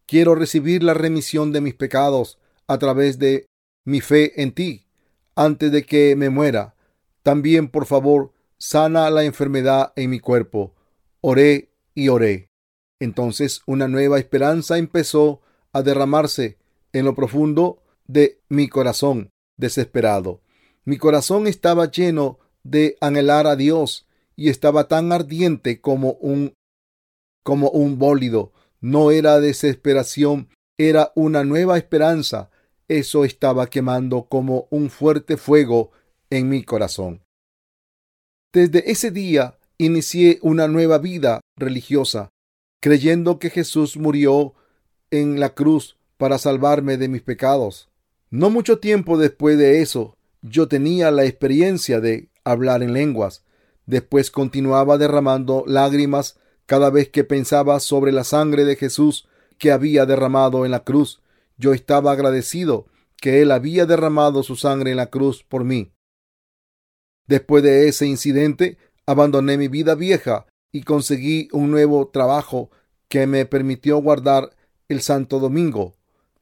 quiero 0.06 0.36
recibir 0.36 0.84
la 0.84 0.94
remisión 0.94 1.52
de 1.52 1.62
mis 1.62 1.76
pecados 1.76 2.40
a 2.68 2.78
través 2.78 3.20
de 3.20 3.46
mi 3.86 4.02
fe 4.02 4.42
en 4.42 4.52
ti 4.52 4.88
antes 5.36 5.72
de 5.72 5.86
que 5.86 6.16
me 6.16 6.30
muera. 6.30 6.76
También, 7.24 7.70
por 7.70 7.86
favor, 7.86 8.34
sana 8.58 9.10
la 9.10 9.24
enfermedad 9.24 9.94
en 9.96 10.10
mi 10.10 10.20
cuerpo. 10.20 10.74
Oré 11.22 11.70
y 11.98 12.10
oré. 12.10 12.52
Entonces 13.00 13.64
una 13.66 13.88
nueva 13.88 14.20
esperanza 14.20 14.78
empezó 14.78 15.42
a 15.74 15.82
derramarse 15.82 16.58
en 16.94 17.06
lo 17.06 17.16
profundo 17.16 17.82
de 18.06 18.40
mi 18.50 18.70
corazón 18.70 19.32
desesperado. 19.58 20.42
Mi 20.86 20.98
corazón 20.98 21.48
estaba 21.48 21.90
lleno 21.90 22.38
de 22.64 22.98
anhelar 23.02 23.48
a 23.48 23.56
Dios 23.56 24.06
y 24.36 24.50
estaba 24.50 24.88
tan 24.88 25.12
ardiente 25.12 25.82
como 25.82 26.12
un 26.22 26.54
como 27.44 27.70
un 27.72 27.98
bólido. 27.98 28.54
No 28.80 29.10
era 29.10 29.40
desesperación, 29.40 30.50
era 30.78 31.12
una 31.16 31.44
nueva 31.44 31.80
esperanza. 31.80 32.52
Eso 32.88 33.26
estaba 33.26 33.72
quemando 33.72 34.28
como 34.30 34.68
un 34.70 34.92
fuerte 34.92 35.36
fuego 35.36 35.90
en 36.30 36.48
mi 36.48 36.64
corazón. 36.64 37.24
Desde 38.54 38.92
ese 38.92 39.10
día 39.10 39.57
inicié 39.78 40.40
una 40.42 40.68
nueva 40.68 40.98
vida 40.98 41.42
religiosa, 41.56 42.30
creyendo 42.82 43.40
que 43.40 43.50
Jesús 43.50 43.98
murió 43.98 44.54
en 45.12 45.40
la 45.40 45.54
cruz 45.54 45.98
para 46.18 46.38
salvarme 46.38 46.98
de 46.98 47.08
mis 47.08 47.22
pecados. 47.22 47.90
No 48.30 48.50
mucho 48.50 48.80
tiempo 48.80 49.18
después 49.18 49.58
de 49.58 49.82
eso, 49.82 50.18
yo 50.42 50.68
tenía 50.68 51.12
la 51.12 51.26
experiencia 51.26 52.00
de 52.00 52.30
hablar 52.44 52.84
en 52.84 52.94
lenguas. 52.94 53.44
Después 53.86 54.32
continuaba 54.32 54.98
derramando 54.98 55.64
lágrimas 55.68 56.38
cada 56.66 56.90
vez 56.90 57.10
que 57.10 57.24
pensaba 57.24 57.80
sobre 57.80 58.12
la 58.12 58.24
sangre 58.24 58.66
de 58.66 58.76
Jesús 58.76 59.28
que 59.58 59.72
había 59.72 60.06
derramado 60.06 60.66
en 60.66 60.72
la 60.72 60.84
cruz. 60.84 61.22
Yo 61.58 61.74
estaba 61.74 62.12
agradecido 62.12 62.88
que 63.22 63.42
Él 63.42 63.52
había 63.52 63.86
derramado 63.86 64.44
su 64.44 64.56
sangre 64.56 64.92
en 64.92 64.98
la 64.98 65.08
cruz 65.08 65.44
por 65.44 65.64
mí. 65.64 65.92
Después 67.28 67.64
de 67.64 67.88
ese 67.88 68.06
incidente, 68.06 68.78
abandoné 69.08 69.58
mi 69.58 69.70
vida 69.70 69.96
vieja 69.96 70.46
y 70.72 70.84
conseguí 70.84 71.48
un 71.54 71.72
nuevo 71.72 72.10
trabajo 72.10 72.70
que 73.08 73.26
me 73.26 73.46
permitió 73.46 73.98
guardar 73.98 74.52
el 74.90 75.02
Santo 75.02 75.40
Domingo. 75.40 75.96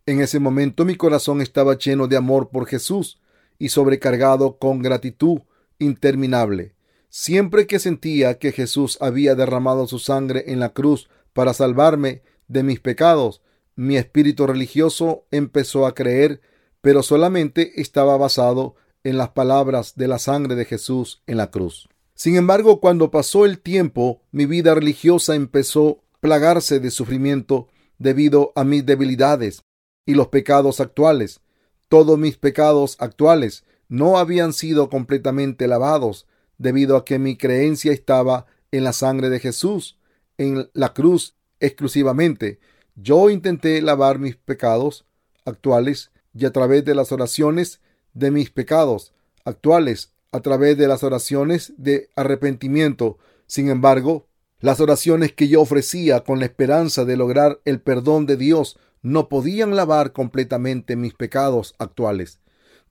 En 0.07 0.19
ese 0.19 0.39
momento 0.39 0.83
mi 0.83 0.95
corazón 0.95 1.41
estaba 1.41 1.77
lleno 1.77 2.07
de 2.07 2.17
amor 2.17 2.49
por 2.49 2.65
Jesús 2.67 3.21
y 3.59 3.69
sobrecargado 3.69 4.57
con 4.57 4.81
gratitud 4.81 5.41
interminable. 5.79 6.73
Siempre 7.09 7.67
que 7.67 7.79
sentía 7.79 8.39
que 8.39 8.51
Jesús 8.51 8.97
había 8.99 9.35
derramado 9.35 9.87
su 9.87 9.99
sangre 9.99 10.45
en 10.47 10.59
la 10.59 10.73
cruz 10.73 11.07
para 11.33 11.53
salvarme 11.53 12.23
de 12.47 12.63
mis 12.63 12.79
pecados, 12.79 13.41
mi 13.75 13.95
espíritu 13.97 14.47
religioso 14.47 15.25
empezó 15.31 15.85
a 15.85 15.93
creer, 15.93 16.41
pero 16.81 17.03
solamente 17.03 17.79
estaba 17.79 18.17
basado 18.17 18.75
en 19.03 19.17
las 19.17 19.29
palabras 19.29 19.95
de 19.95 20.07
la 20.07 20.17
sangre 20.17 20.55
de 20.55 20.65
Jesús 20.65 21.21
en 21.27 21.37
la 21.37 21.51
cruz. 21.51 21.87
Sin 22.15 22.37
embargo, 22.37 22.79
cuando 22.79 23.11
pasó 23.11 23.45
el 23.45 23.59
tiempo, 23.59 24.21
mi 24.31 24.45
vida 24.45 24.73
religiosa 24.73 25.35
empezó 25.35 26.01
a 26.13 26.19
plagarse 26.21 26.79
de 26.79 26.89
sufrimiento 26.89 27.67
debido 27.99 28.53
a 28.55 28.63
mis 28.63 28.85
debilidades 28.85 29.63
y 30.05 30.15
los 30.15 30.29
pecados 30.29 30.79
actuales. 30.79 31.41
Todos 31.89 32.17
mis 32.17 32.37
pecados 32.37 32.95
actuales 32.99 33.65
no 33.89 34.17
habían 34.17 34.53
sido 34.53 34.89
completamente 34.89 35.67
lavados 35.67 36.25
debido 36.57 36.95
a 36.95 37.03
que 37.03 37.19
mi 37.19 37.35
creencia 37.37 37.91
estaba 37.91 38.45
en 38.71 38.85
la 38.85 38.93
sangre 38.93 39.29
de 39.29 39.39
Jesús, 39.39 39.99
en 40.37 40.69
la 40.73 40.93
cruz 40.93 41.35
exclusivamente. 41.59 42.59
Yo 42.95 43.29
intenté 43.29 43.81
lavar 43.81 44.19
mis 44.19 44.37
pecados 44.37 45.05
actuales 45.43 46.11
y 46.33 46.45
a 46.45 46.51
través 46.51 46.85
de 46.85 46.95
las 46.95 47.11
oraciones 47.11 47.81
de 48.13 48.31
mis 48.31 48.49
pecados 48.49 49.13
actuales, 49.43 50.13
a 50.35 50.41
través 50.41 50.77
de 50.77 50.87
las 50.89 51.01
oraciones 51.03 51.73
de 51.77 52.09
arrepentimiento. 52.15 53.17
Sin 53.47 53.69
embargo, 53.69 54.27
las 54.59 54.81
oraciones 54.81 55.31
que 55.31 55.47
yo 55.47 55.61
ofrecía 55.61 56.25
con 56.25 56.39
la 56.39 56.45
esperanza 56.45 57.05
de 57.05 57.15
lograr 57.15 57.61
el 57.63 57.79
perdón 57.79 58.25
de 58.25 58.35
Dios 58.35 58.77
no 59.01 59.29
podían 59.29 59.77
lavar 59.77 60.11
completamente 60.11 60.97
mis 60.97 61.13
pecados 61.13 61.73
actuales. 61.79 62.41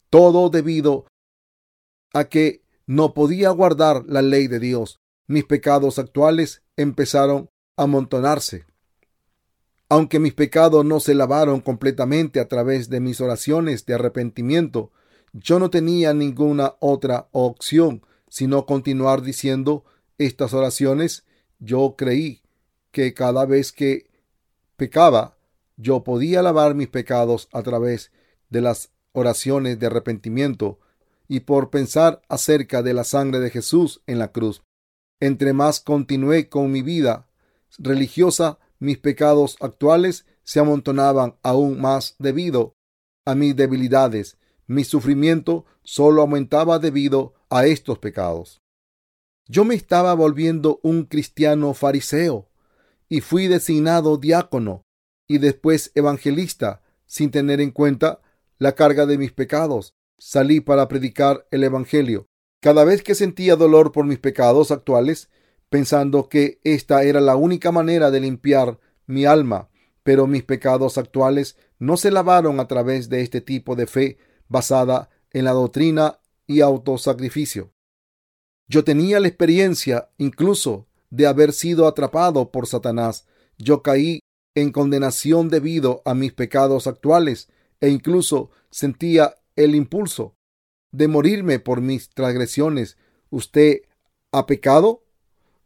Todo 0.09 0.48
debido 0.48 1.07
a 2.14 2.24
que 2.24 2.62
no 2.87 3.12
podía 3.12 3.50
guardar 3.50 4.04
la 4.07 4.22
ley 4.22 4.46
de 4.48 4.61
Dios. 4.61 5.00
Mis 5.26 5.44
pecados 5.44 5.98
actuales 5.98 6.62
empezaron 6.76 7.50
a 7.76 7.83
amontonarse. 7.83 8.64
Aunque 9.90 10.18
mis 10.18 10.33
pecados 10.33 10.83
no 10.83 10.98
se 10.98 11.14
lavaron 11.14 11.61
completamente 11.61 12.40
a 12.40 12.48
través 12.48 12.88
de 12.88 13.00
mis 13.00 13.20
oraciones 13.20 13.85
de 13.85 13.94
arrepentimiento, 13.94 14.92
yo 15.35 15.59
no 15.59 15.68
tenía 15.68 16.14
ninguna 16.14 16.77
otra 16.81 17.29
opción 17.33 18.03
sino 18.35 18.66
continuar 18.66 19.23
diciendo 19.23 19.85
estas 20.18 20.55
oraciones. 20.55 21.25
Yo 21.61 21.94
creí 21.97 22.42
que 22.90 23.14
cada 23.14 23.47
vez 23.47 23.70
que 23.70 24.11
pecaba, 24.77 25.37
yo 25.77 26.03
podía 26.03 26.42
lavar 26.42 26.75
mis 26.75 26.88
pecados 26.88 27.49
a 27.53 27.62
través 27.62 28.11
de 28.51 28.61
las 28.61 28.90
oraciones 29.12 29.79
de 29.79 29.87
arrepentimiento 29.87 30.81
y 31.29 31.40
por 31.40 31.70
pensar 31.70 32.23
acerca 32.29 32.83
de 32.83 32.92
la 32.92 33.05
sangre 33.05 33.38
de 33.38 33.51
Jesús 33.51 34.03
en 34.09 34.18
la 34.18 34.33
cruz. 34.33 34.64
Entre 35.20 35.53
más 35.53 35.79
continué 35.79 36.49
con 36.49 36.73
mi 36.73 36.83
vida 36.83 37.29
religiosa, 37.79 38.59
mis 38.81 38.99
pecados 38.99 39.57
actuales 39.61 40.27
se 40.42 40.59
amontonaban 40.59 41.37
aún 41.44 41.81
más 41.81 42.16
debido 42.18 42.75
a 43.25 43.37
mis 43.37 43.55
debilidades. 43.55 44.38
Mi 44.66 44.85
sufrimiento 44.85 45.66
solo 45.83 46.22
aumentaba 46.22 46.79
debido 46.79 47.35
a 47.50 47.66
estos 47.66 47.98
pecados. 47.98 48.62
Yo 49.46 49.64
me 49.64 49.74
estaba 49.74 50.14
volviendo 50.14 50.81
un 50.83 51.05
cristiano 51.05 51.74
fariseo 51.74 52.48
y 53.09 53.20
fui 53.20 53.46
designado 53.46 54.16
diácono 54.16 54.83
y 55.29 55.38
después 55.38 55.92
evangelista 55.94 56.83
sin 57.07 57.31
tener 57.31 57.61
en 57.61 57.70
cuenta 57.70 58.20
la 58.59 58.74
carga 58.74 59.07
de 59.07 59.18
mis 59.18 59.33
pecados. 59.33 59.94
Salí 60.18 60.61
para 60.61 60.88
predicar 60.88 61.46
el 61.50 61.64
Evangelio. 61.64 62.27
Cada 62.61 62.85
vez 62.85 63.03
que 63.03 63.14
sentía 63.14 63.57
dolor 63.57 63.92
por 63.92 64.07
mis 64.07 64.18
pecados 64.18 64.70
actuales, 64.70 65.29
pensando 65.68 66.29
que 66.29 66.61
esta 66.64 67.03
era 67.03 67.20
la 67.20 67.37
única 67.37 67.72
manera 67.72 68.11
de 68.11 68.20
limpiar 68.20 68.79
mi 69.07 69.27
alma, 69.27 69.68
pero 70.03 70.27
mis 70.27 70.44
pecados 70.44 70.96
actuales 70.96 71.57
no 71.79 71.96
se 71.96 72.11
lavaron 72.11 72.61
a 72.61 72.68
través 72.68 73.09
de 73.09 73.20
este 73.20 73.40
tipo 73.40 73.77
de 73.77 73.87
fe 73.87 74.18
basada 74.48 75.11
en 75.30 75.44
la 75.44 75.52
doctrina 75.52 76.20
y 76.46 76.61
autosacrificio. 76.61 77.72
Yo 78.68 78.85
tenía 78.85 79.20
la 79.20 79.28
experiencia 79.28 80.11
incluso 80.18 80.87
de 81.11 81.26
haber 81.26 81.52
sido 81.52 81.87
atrapado 81.87 82.50
por 82.50 82.66
Satanás. 82.66 83.26
Yo 83.59 83.83
caí 83.83 84.20
en 84.54 84.72
condenación 84.72 85.48
debido 85.48 86.02
a 86.04 86.14
mis 86.14 86.33
pecados 86.33 86.87
actuales 86.87 87.48
e 87.80 87.88
incluso 87.88 88.50
sentía 88.70 89.37
el 89.57 89.74
impulso 89.74 90.37
de 90.92 91.09
morirme 91.09 91.59
por 91.59 91.80
mis 91.80 92.11
transgresiones. 92.11 92.96
¿Usted 93.30 93.83
ha 94.33 94.46
pecado? 94.46 95.04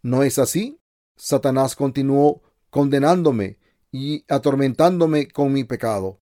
¿No 0.03 0.23
es 0.23 0.39
así? 0.39 0.81
Satanás 1.17 1.77
continuó 1.77 2.43
condenándome 2.71 3.59
y 3.91 4.25
atormentándome 4.29 5.29
con 5.29 5.53
mi 5.53 5.65
pecado. 5.65 6.21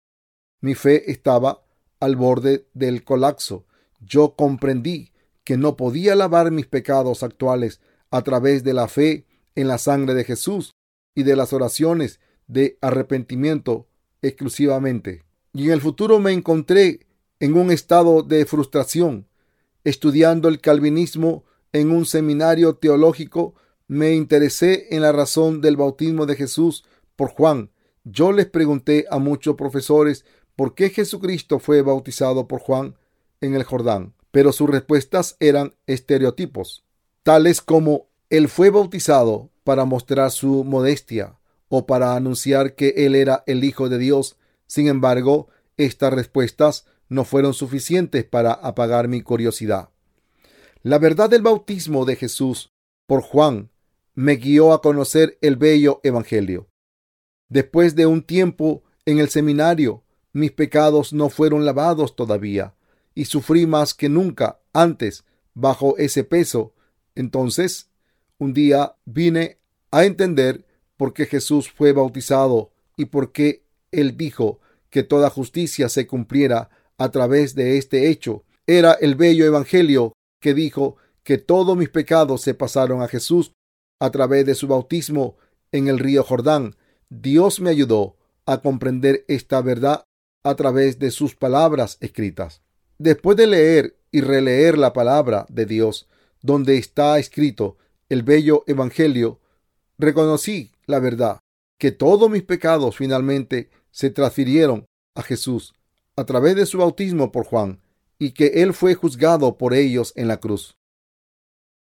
Mi 0.60 0.74
fe 0.74 1.10
estaba 1.10 1.63
al 2.00 2.16
borde 2.16 2.66
del 2.74 3.04
colapso. 3.04 3.64
Yo 4.00 4.34
comprendí 4.34 5.12
que 5.44 5.56
no 5.56 5.76
podía 5.76 6.14
lavar 6.14 6.50
mis 6.50 6.66
pecados 6.66 7.22
actuales 7.22 7.80
a 8.10 8.22
través 8.22 8.64
de 8.64 8.74
la 8.74 8.88
fe 8.88 9.26
en 9.54 9.68
la 9.68 9.78
sangre 9.78 10.14
de 10.14 10.24
Jesús 10.24 10.72
y 11.14 11.22
de 11.22 11.36
las 11.36 11.52
oraciones 11.52 12.20
de 12.46 12.78
arrepentimiento 12.80 13.86
exclusivamente. 14.22 15.22
Y 15.52 15.66
en 15.66 15.72
el 15.72 15.80
futuro 15.80 16.18
me 16.18 16.32
encontré 16.32 17.06
en 17.40 17.56
un 17.56 17.70
estado 17.70 18.22
de 18.22 18.44
frustración. 18.46 19.26
Estudiando 19.84 20.48
el 20.48 20.60
calvinismo 20.60 21.44
en 21.72 21.90
un 21.90 22.06
seminario 22.06 22.76
teológico, 22.76 23.54
me 23.86 24.14
interesé 24.14 24.88
en 24.94 25.02
la 25.02 25.12
razón 25.12 25.60
del 25.60 25.76
bautismo 25.76 26.26
de 26.26 26.36
Jesús 26.36 26.84
por 27.16 27.28
Juan. 27.30 27.70
Yo 28.04 28.32
les 28.32 28.46
pregunté 28.46 29.06
a 29.10 29.18
muchos 29.18 29.56
profesores 29.56 30.24
por 30.56 30.74
qué 30.74 30.90
Jesucristo 30.90 31.58
fue 31.58 31.82
bautizado 31.82 32.48
por 32.48 32.60
Juan 32.60 32.96
en 33.40 33.54
el 33.54 33.64
Jordán, 33.64 34.14
pero 34.30 34.52
sus 34.52 34.68
respuestas 34.68 35.36
eran 35.40 35.74
estereotipos, 35.86 36.84
tales 37.22 37.60
como 37.60 38.08
él 38.30 38.48
fue 38.48 38.70
bautizado 38.70 39.50
para 39.64 39.84
mostrar 39.84 40.30
su 40.30 40.64
modestia, 40.64 41.38
o 41.68 41.86
para 41.86 42.14
anunciar 42.14 42.74
que 42.74 42.94
él 42.96 43.14
era 43.14 43.42
el 43.46 43.64
Hijo 43.64 43.88
de 43.88 43.98
Dios. 43.98 44.36
Sin 44.66 44.86
embargo, 44.86 45.48
estas 45.76 46.12
respuestas 46.12 46.86
no 47.08 47.24
fueron 47.24 47.52
suficientes 47.52 48.24
para 48.24 48.52
apagar 48.52 49.08
mi 49.08 49.22
curiosidad. 49.22 49.90
La 50.82 50.98
verdad 50.98 51.30
del 51.30 51.42
bautismo 51.42 52.04
de 52.04 52.16
Jesús 52.16 52.70
por 53.06 53.22
Juan 53.22 53.70
me 54.14 54.36
guió 54.36 54.72
a 54.72 54.82
conocer 54.82 55.38
el 55.40 55.56
bello 55.56 56.00
Evangelio. 56.04 56.68
Después 57.48 57.94
de 57.94 58.06
un 58.06 58.22
tiempo 58.22 58.84
en 59.04 59.18
el 59.18 59.28
seminario, 59.28 60.03
mis 60.34 60.50
pecados 60.50 61.12
no 61.12 61.30
fueron 61.30 61.64
lavados 61.64 62.16
todavía 62.16 62.74
y 63.14 63.26
sufrí 63.26 63.66
más 63.66 63.94
que 63.94 64.08
nunca 64.08 64.58
antes 64.72 65.24
bajo 65.54 65.96
ese 65.96 66.24
peso. 66.24 66.74
Entonces, 67.14 67.88
un 68.38 68.52
día 68.52 68.96
vine 69.04 69.58
a 69.92 70.04
entender 70.04 70.66
por 70.96 71.14
qué 71.14 71.26
Jesús 71.26 71.70
fue 71.70 71.92
bautizado 71.92 72.72
y 72.96 73.06
por 73.06 73.30
qué 73.30 73.64
él 73.92 74.16
dijo 74.16 74.60
que 74.90 75.04
toda 75.04 75.30
justicia 75.30 75.88
se 75.88 76.08
cumpliera 76.08 76.68
a 76.98 77.10
través 77.10 77.54
de 77.54 77.78
este 77.78 78.10
hecho. 78.10 78.44
Era 78.66 78.92
el 78.92 79.14
bello 79.14 79.46
evangelio 79.46 80.14
que 80.40 80.52
dijo 80.52 80.96
que 81.22 81.38
todos 81.38 81.76
mis 81.76 81.90
pecados 81.90 82.42
se 82.42 82.54
pasaron 82.54 83.02
a 83.02 83.08
Jesús 83.08 83.52
a 84.00 84.10
través 84.10 84.46
de 84.46 84.56
su 84.56 84.66
bautismo 84.66 85.36
en 85.70 85.86
el 85.86 86.00
río 86.00 86.24
Jordán. 86.24 86.74
Dios 87.08 87.60
me 87.60 87.70
ayudó 87.70 88.16
a 88.46 88.58
comprender 88.58 89.24
esta 89.28 89.60
verdad 89.62 90.04
a 90.44 90.54
través 90.54 90.98
de 90.98 91.10
sus 91.10 91.34
palabras 91.34 91.98
escritas. 92.00 92.62
Después 92.98 93.36
de 93.36 93.48
leer 93.48 93.96
y 94.12 94.20
releer 94.20 94.78
la 94.78 94.92
palabra 94.92 95.46
de 95.48 95.66
Dios, 95.66 96.06
donde 96.42 96.76
está 96.76 97.18
escrito 97.18 97.76
el 98.08 98.22
bello 98.22 98.62
Evangelio, 98.66 99.40
reconocí 99.98 100.70
la 100.86 101.00
verdad, 101.00 101.40
que 101.78 101.90
todos 101.90 102.30
mis 102.30 102.42
pecados 102.42 102.96
finalmente 102.96 103.70
se 103.90 104.10
transfirieron 104.10 104.86
a 105.14 105.22
Jesús 105.22 105.74
a 106.16 106.24
través 106.24 106.54
de 106.54 106.66
su 106.66 106.78
bautismo 106.78 107.32
por 107.32 107.44
Juan 107.46 107.80
y 108.18 108.32
que 108.32 108.62
Él 108.62 108.74
fue 108.74 108.94
juzgado 108.94 109.58
por 109.58 109.74
ellos 109.74 110.12
en 110.16 110.28
la 110.28 110.38
cruz. 110.38 110.76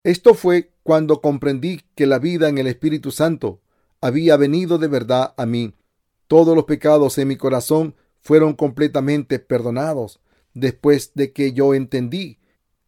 Esto 0.03 0.35
fue 0.35 0.71
cuando 0.83 1.19
comprendí 1.19 1.81
que 1.95 2.05
la 2.05 2.19
vida 2.19 2.47
en 2.47 2.57
el 2.57 2.67
Espíritu 2.67 3.11
Santo 3.11 3.61
había 4.01 4.37
venido 4.37 4.77
de 4.77 4.87
verdad 4.87 5.33
a 5.35 5.45
mí. 5.45 5.73
Todos 6.27 6.55
los 6.55 6.65
pecados 6.65 7.17
en 7.17 7.27
mi 7.27 7.35
corazón 7.37 7.95
fueron 8.25 8.55
completamente 8.55 9.37
perdonados 9.37 10.19
después 10.55 11.11
de 11.13 11.31
que 11.31 11.53
yo 11.53 11.75
entendí 11.75 12.39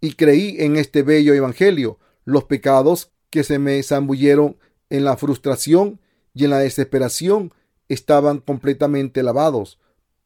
y 0.01 0.13
creí 0.13 0.55
en 0.57 0.77
este 0.77 1.03
bello 1.03 1.35
Evangelio. 1.35 1.99
Los 2.25 2.45
pecados 2.45 3.11
que 3.29 3.43
se 3.43 3.59
me 3.59 3.81
zambulleron 3.83 4.57
en 4.89 5.05
la 5.05 5.15
frustración 5.15 6.01
y 6.33 6.45
en 6.45 6.49
la 6.49 6.57
desesperación 6.57 7.53
estaban 7.87 8.39
completamente 8.39 9.21
lavados 9.21 9.79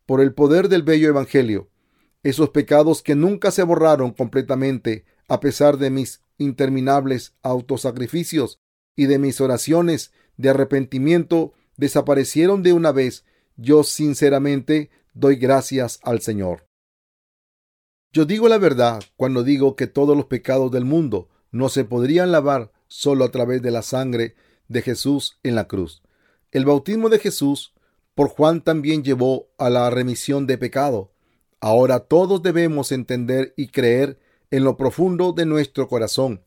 por 0.06 0.22
el 0.22 0.34
poder 0.34 0.70
del 0.70 0.82
bello 0.82 1.10
Evangelio. 1.10 1.68
Esos 2.24 2.52
pecados 2.52 3.02
que 3.02 3.14
nunca 3.14 3.52
se 3.52 3.64
borraron 3.64 4.12
completamente 4.12 5.04
a 5.28 5.42
pesar 5.42 5.78
de 5.78 5.90
mis 5.90 6.22
interminables 6.38 7.34
autosacrificios 7.44 8.62
y 8.96 9.08
de 9.08 9.20
mis 9.20 9.42
oraciones 9.42 10.14
de 10.38 10.52
arrepentimiento 10.52 11.52
desaparecieron 11.76 12.64
de 12.64 12.72
una 12.72 12.94
vez. 12.94 13.26
Yo 13.58 13.84
sinceramente 13.84 14.90
doy 15.14 15.36
gracias 15.36 16.00
al 16.04 16.22
Señor. 16.22 16.66
Yo 18.14 18.26
digo 18.26 18.50
la 18.50 18.58
verdad 18.58 19.02
cuando 19.16 19.44
digo 19.44 19.76
que 19.76 19.88
todos 19.88 20.16
los 20.18 20.26
pecados 20.26 20.72
del 20.72 20.86
mundo 20.86 21.30
no 21.52 21.70
se 21.70 21.86
podrían 21.86 22.32
lavar 22.32 22.72
solo 22.88 23.24
a 23.24 23.32
través 23.32 23.62
de 23.62 23.72
la 23.72 23.82
sangre 23.82 24.36
de 24.68 24.82
Jesús 24.82 25.40
en 25.44 25.56
la 25.56 25.68
cruz. 25.68 26.02
El 26.52 26.66
bautismo 26.66 27.10
de 27.10 27.20
Jesús 27.20 27.74
por 28.16 28.30
Juan 28.30 28.62
también 28.62 29.04
llevó 29.04 29.50
a 29.58 29.70
la 29.70 29.90
remisión 29.90 30.48
de 30.48 30.58
pecado. 30.58 31.14
Ahora 31.62 32.02
todos 32.02 32.42
debemos 32.42 32.92
entender 32.92 33.54
y 33.56 33.68
creer 33.68 34.20
en 34.50 34.64
lo 34.64 34.76
profundo 34.76 35.32
de 35.32 35.46
nuestro 35.46 35.88
corazón 35.88 36.44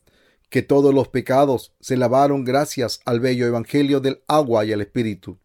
que 0.51 0.63
todos 0.63 0.95
los 0.95 1.09
pecados 1.09 1.73
se 1.81 1.97
lavaron 1.97 2.45
gracias 2.45 3.01
al 3.07 3.21
bello 3.21 3.47
Evangelio 3.47 4.01
del 4.01 4.23
agua 4.29 4.65
y 4.65 4.73
el 4.73 4.83
Espíritu. 4.83 5.39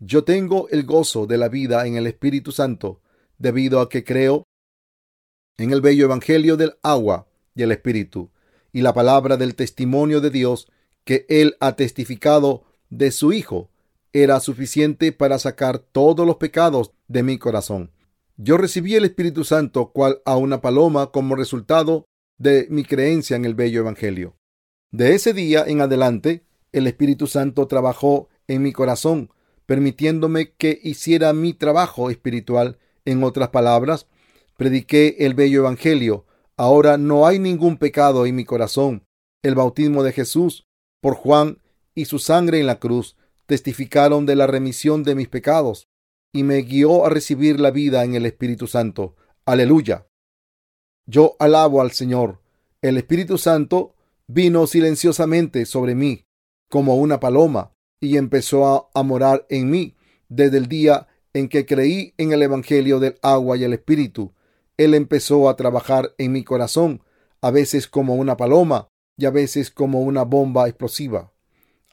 Yo 0.00 0.24
tengo 0.24 0.68
el 0.68 0.84
gozo 0.84 1.26
de 1.26 1.38
la 1.38 1.48
vida 1.48 1.86
en 1.86 1.96
el 1.96 2.06
Espíritu 2.06 2.52
Santo 2.52 3.00
debido 3.38 3.80
a 3.80 3.88
que 3.88 4.04
creo 4.04 4.44
en 5.56 5.72
el 5.72 5.80
bello 5.80 6.04
Evangelio 6.04 6.56
del 6.56 6.74
agua 6.82 7.26
y 7.54 7.62
el 7.62 7.72
Espíritu 7.72 8.30
y 8.72 8.82
la 8.82 8.94
palabra 8.94 9.36
del 9.36 9.56
testimonio 9.56 10.20
de 10.20 10.30
Dios 10.30 10.70
que 11.04 11.26
Él 11.28 11.56
ha 11.58 11.74
testificado 11.74 12.64
de 12.90 13.10
su 13.10 13.32
Hijo 13.32 13.70
era 14.12 14.38
suficiente 14.40 15.12
para 15.12 15.38
sacar 15.38 15.78
todos 15.78 16.26
los 16.26 16.36
pecados 16.36 16.92
de 17.08 17.22
mi 17.22 17.38
corazón. 17.38 17.90
Yo 18.36 18.56
recibí 18.56 18.94
el 18.94 19.04
Espíritu 19.04 19.42
Santo 19.42 19.90
cual 19.90 20.22
a 20.24 20.36
una 20.36 20.60
paloma 20.60 21.10
como 21.10 21.34
resultado 21.34 22.06
de 22.38 22.68
mi 22.70 22.84
creencia 22.84 23.36
en 23.36 23.44
el 23.44 23.54
bello 23.54 23.80
Evangelio. 23.80 24.36
De 24.92 25.14
ese 25.14 25.32
día 25.32 25.64
en 25.66 25.80
adelante, 25.80 26.44
el 26.72 26.86
Espíritu 26.86 27.26
Santo 27.26 27.66
trabajó 27.66 28.28
en 28.46 28.62
mi 28.62 28.72
corazón, 28.72 29.30
permitiéndome 29.68 30.52
que 30.52 30.80
hiciera 30.82 31.34
mi 31.34 31.52
trabajo 31.52 32.08
espiritual. 32.08 32.78
En 33.04 33.22
otras 33.22 33.50
palabras, 33.50 34.06
prediqué 34.56 35.16
el 35.20 35.34
bello 35.34 35.60
Evangelio. 35.60 36.24
Ahora 36.56 36.96
no 36.96 37.26
hay 37.26 37.38
ningún 37.38 37.76
pecado 37.76 38.24
en 38.24 38.34
mi 38.34 38.46
corazón. 38.46 39.04
El 39.42 39.54
bautismo 39.54 40.02
de 40.02 40.12
Jesús 40.12 40.66
por 41.02 41.14
Juan 41.14 41.58
y 41.94 42.06
su 42.06 42.18
sangre 42.18 42.60
en 42.60 42.66
la 42.66 42.78
cruz 42.78 43.16
testificaron 43.44 44.24
de 44.24 44.36
la 44.36 44.46
remisión 44.46 45.02
de 45.02 45.14
mis 45.14 45.28
pecados 45.28 45.86
y 46.32 46.44
me 46.44 46.62
guió 46.62 47.04
a 47.04 47.10
recibir 47.10 47.60
la 47.60 47.70
vida 47.70 48.04
en 48.04 48.14
el 48.14 48.24
Espíritu 48.24 48.68
Santo. 48.68 49.16
Aleluya. 49.44 50.06
Yo 51.06 51.36
alabo 51.38 51.82
al 51.82 51.92
Señor. 51.92 52.40
El 52.80 52.96
Espíritu 52.96 53.36
Santo 53.36 53.94
vino 54.26 54.66
silenciosamente 54.66 55.66
sobre 55.66 55.94
mí 55.94 56.24
como 56.70 56.96
una 56.96 57.20
paloma 57.20 57.74
y 58.00 58.16
empezó 58.16 58.90
a, 58.94 59.02
morar 59.02 59.46
en 59.48 59.70
mí 59.70 59.96
desde 60.28 60.58
el 60.58 60.68
día 60.68 61.08
en 61.32 61.48
que 61.48 61.66
creí 61.66 62.14
en 62.18 62.32
el 62.32 62.42
Evangelio 62.42 63.00
del 63.00 63.18
agua 63.22 63.56
y 63.56 63.64
el 63.64 63.72
Espíritu. 63.72 64.32
Él 64.76 64.94
empezó 64.94 65.48
a 65.48 65.56
trabajar 65.56 66.14
en 66.18 66.32
mi 66.32 66.44
corazón, 66.44 67.02
a 67.40 67.50
veces 67.50 67.88
como 67.88 68.14
una 68.14 68.36
paloma 68.36 68.88
y 69.16 69.26
a 69.26 69.30
veces 69.30 69.70
como 69.70 70.02
una 70.02 70.24
bomba 70.24 70.68
explosiva. 70.68 71.32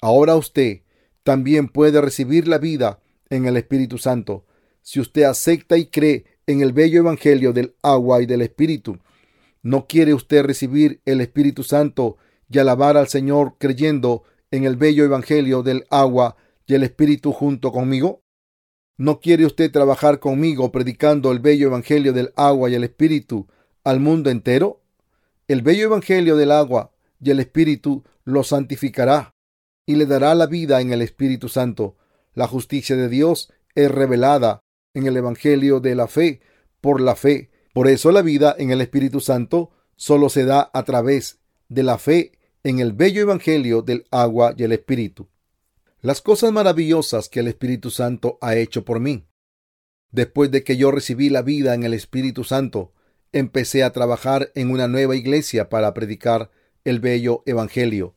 Ahora 0.01 0.35
usted 0.35 0.81
también 1.23 1.69
puede 1.69 2.01
recibir 2.01 2.47
la 2.47 2.57
vida 2.57 2.99
en 3.29 3.45
el 3.45 3.57
Espíritu 3.57 3.97
Santo 3.97 4.45
si 4.81 4.99
usted 4.99 5.23
acepta 5.23 5.77
y 5.77 5.87
cree 5.87 6.25
en 6.45 6.61
el 6.61 6.71
bello 6.71 6.99
Evangelio 6.99 7.53
del 7.53 7.75
agua 7.81 8.21
y 8.21 8.27
del 8.27 8.43
Espíritu. 8.43 8.99
¿No 9.63 9.87
quiere 9.87 10.13
usted 10.13 10.43
recibir 10.45 11.01
el 11.05 11.21
Espíritu 11.21 11.63
Santo 11.63 12.17
y 12.47 12.59
alabar 12.59 12.95
al 12.95 13.07
Señor 13.07 13.55
creyendo 13.57 14.23
en 14.55 14.65
el 14.65 14.75
bello 14.75 15.03
Evangelio 15.03 15.63
del 15.63 15.85
agua 15.89 16.35
y 16.65 16.75
el 16.75 16.83
Espíritu 16.83 17.31
junto 17.31 17.71
conmigo? 17.71 18.23
¿No 18.97 19.19
quiere 19.19 19.45
usted 19.45 19.71
trabajar 19.71 20.19
conmigo 20.19 20.71
predicando 20.71 21.31
el 21.31 21.39
bello 21.39 21.67
Evangelio 21.67 22.13
del 22.13 22.31
agua 22.35 22.69
y 22.69 22.75
el 22.75 22.83
Espíritu 22.83 23.47
al 23.83 23.99
mundo 23.99 24.29
entero? 24.29 24.81
El 25.47 25.61
bello 25.61 25.85
Evangelio 25.85 26.37
del 26.37 26.51
agua 26.51 26.91
y 27.19 27.31
el 27.31 27.39
Espíritu 27.39 28.03
lo 28.23 28.43
santificará 28.43 29.35
y 29.85 29.95
le 29.95 30.05
dará 30.05 30.33
la 30.33 30.47
vida 30.47 30.81
en 30.81 30.91
el 30.91 31.01
Espíritu 31.01 31.49
Santo. 31.49 31.97
La 32.33 32.47
justicia 32.47 32.95
de 32.95 33.09
Dios 33.09 33.51
es 33.75 33.91
revelada 33.91 34.61
en 34.93 35.05
el 35.05 35.17
Evangelio 35.17 35.79
de 35.79 35.95
la 35.95 36.07
fe 36.07 36.41
por 36.81 37.01
la 37.01 37.15
fe. 37.15 37.51
Por 37.73 37.87
eso 37.87 38.11
la 38.11 38.21
vida 38.21 38.55
en 38.57 38.71
el 38.71 38.81
Espíritu 38.81 39.19
Santo 39.19 39.71
solo 39.95 40.29
se 40.29 40.45
da 40.45 40.69
a 40.73 40.83
través 40.83 41.39
de 41.67 41.83
la 41.83 41.97
fe 41.97 42.31
en 42.65 42.79
el 42.79 42.93
bello 42.93 43.21
Evangelio 43.21 43.83
del 43.83 44.07
agua 44.09 44.55
y 44.57 44.63
el 44.63 44.71
Espíritu. 44.71 45.29
Las 46.01 46.19
cosas 46.19 46.51
maravillosas 46.51 47.29
que 47.29 47.41
el 47.41 47.47
Espíritu 47.47 47.91
Santo 47.91 48.39
ha 48.41 48.55
hecho 48.55 48.83
por 48.83 48.99
mí. 48.99 49.27
Después 50.11 50.49
de 50.49 50.63
que 50.63 50.75
yo 50.75 50.89
recibí 50.89 51.29
la 51.29 51.43
vida 51.43 51.75
en 51.75 51.83
el 51.83 51.93
Espíritu 51.93 52.43
Santo, 52.43 52.91
empecé 53.31 53.83
a 53.83 53.91
trabajar 53.91 54.51
en 54.55 54.71
una 54.71 54.87
nueva 54.87 55.15
iglesia 55.15 55.69
para 55.69 55.93
predicar 55.93 56.49
el 56.85 56.99
bello 56.99 57.43
Evangelio. 57.45 58.15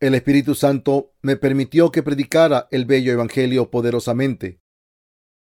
El 0.00 0.14
Espíritu 0.14 0.54
Santo 0.54 1.12
me 1.20 1.36
permitió 1.36 1.92
que 1.92 2.02
predicara 2.02 2.68
el 2.70 2.86
bello 2.86 3.12
Evangelio 3.12 3.70
poderosamente. 3.70 4.58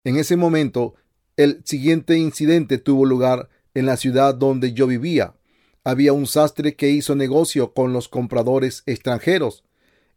En 0.04 0.18
ese 0.18 0.36
momento, 0.36 0.96
el 1.38 1.62
siguiente 1.64 2.18
incidente 2.18 2.78
tuvo 2.78 3.06
lugar 3.06 3.48
en 3.74 3.86
la 3.86 3.96
ciudad 3.96 4.36
donde 4.36 4.74
yo 4.74 4.86
vivía. 4.86 5.34
Había 5.86 6.14
un 6.14 6.28
sastre 6.28 6.76
que 6.76 6.90
hizo 6.90 7.16
negocio 7.16 7.74
con 7.74 7.92
los 7.92 8.08
compradores 8.08 8.84
extranjeros. 8.86 9.64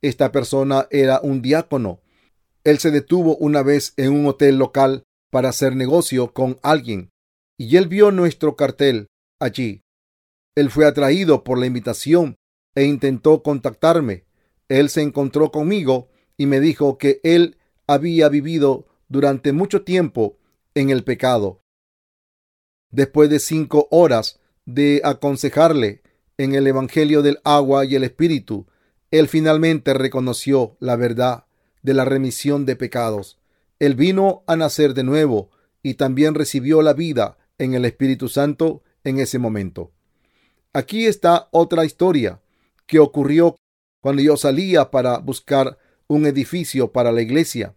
Esta 0.01 0.31
persona 0.31 0.87
era 0.91 1.21
un 1.21 1.43
diácono. 1.43 2.01
Él 2.63 2.79
se 2.79 2.91
detuvo 2.91 3.37
una 3.37 3.63
vez 3.63 3.93
en 3.97 4.13
un 4.13 4.27
hotel 4.27 4.59
local 4.59 5.05
para 5.31 5.49
hacer 5.49 5.75
negocio 5.75 6.33
con 6.33 6.59
alguien, 6.63 7.11
y 7.59 7.77
él 7.77 7.89
vio 7.89 8.13
nuestro 8.13 8.55
cartel 8.55 9.09
allí. 9.41 9.83
Él 10.55 10.71
fue 10.71 10.87
atraído 10.87 11.45
por 11.45 11.59
la 11.59 11.67
invitación 11.67 12.37
e 12.75 12.85
intentó 12.85 13.43
contactarme. 13.43 14.25
Él 14.69 14.89
se 14.89 15.03
encontró 15.03 15.51
conmigo 15.51 16.09
y 16.37 16.47
me 16.47 16.61
dijo 16.61 16.99
que 16.99 17.21
él 17.25 17.59
había 17.87 18.29
vivido 18.29 18.87
durante 19.09 19.53
mucho 19.53 19.83
tiempo 19.83 20.39
en 20.75 20.91
el 20.91 21.05
pecado. 21.05 21.61
Después 22.91 23.31
de 23.31 23.41
cinco 23.41 23.89
horas 23.91 24.41
de 24.67 25.01
aconsejarle 25.05 26.03
en 26.37 26.55
el 26.55 26.67
Evangelio 26.67 27.23
del 27.23 27.39
agua 27.45 27.85
y 27.85 27.95
el 27.95 28.05
Espíritu, 28.05 28.67
él 29.11 29.29
finalmente 29.29 29.95
reconoció 29.95 30.77
la 30.81 30.97
verdad 30.97 31.47
de 31.83 31.95
la 31.95 32.05
remisión 32.05 32.67
de 32.67 32.77
pecados. 32.77 33.39
Él 33.79 33.95
vino 33.95 34.43
a 34.47 34.57
nacer 34.57 34.93
de 34.93 35.05
nuevo 35.05 35.51
y 35.83 35.95
también 35.95 36.35
recibió 36.35 36.83
la 36.83 36.93
vida 36.93 37.39
en 37.59 37.75
el 37.75 37.85
Espíritu 37.85 38.29
Santo 38.29 38.83
en 39.05 39.21
ese 39.21 39.39
momento. 39.39 39.93
Aquí 40.73 41.07
está 41.07 41.49
otra 41.53 41.85
historia 41.85 42.43
que 42.87 42.99
ocurrió 42.99 43.57
cuando 44.03 44.21
yo 44.21 44.37
salía 44.37 44.91
para 44.91 45.19
buscar 45.19 45.79
un 46.09 46.27
edificio 46.27 46.93
para 46.93 47.13
la 47.13 47.23
iglesia. 47.23 47.75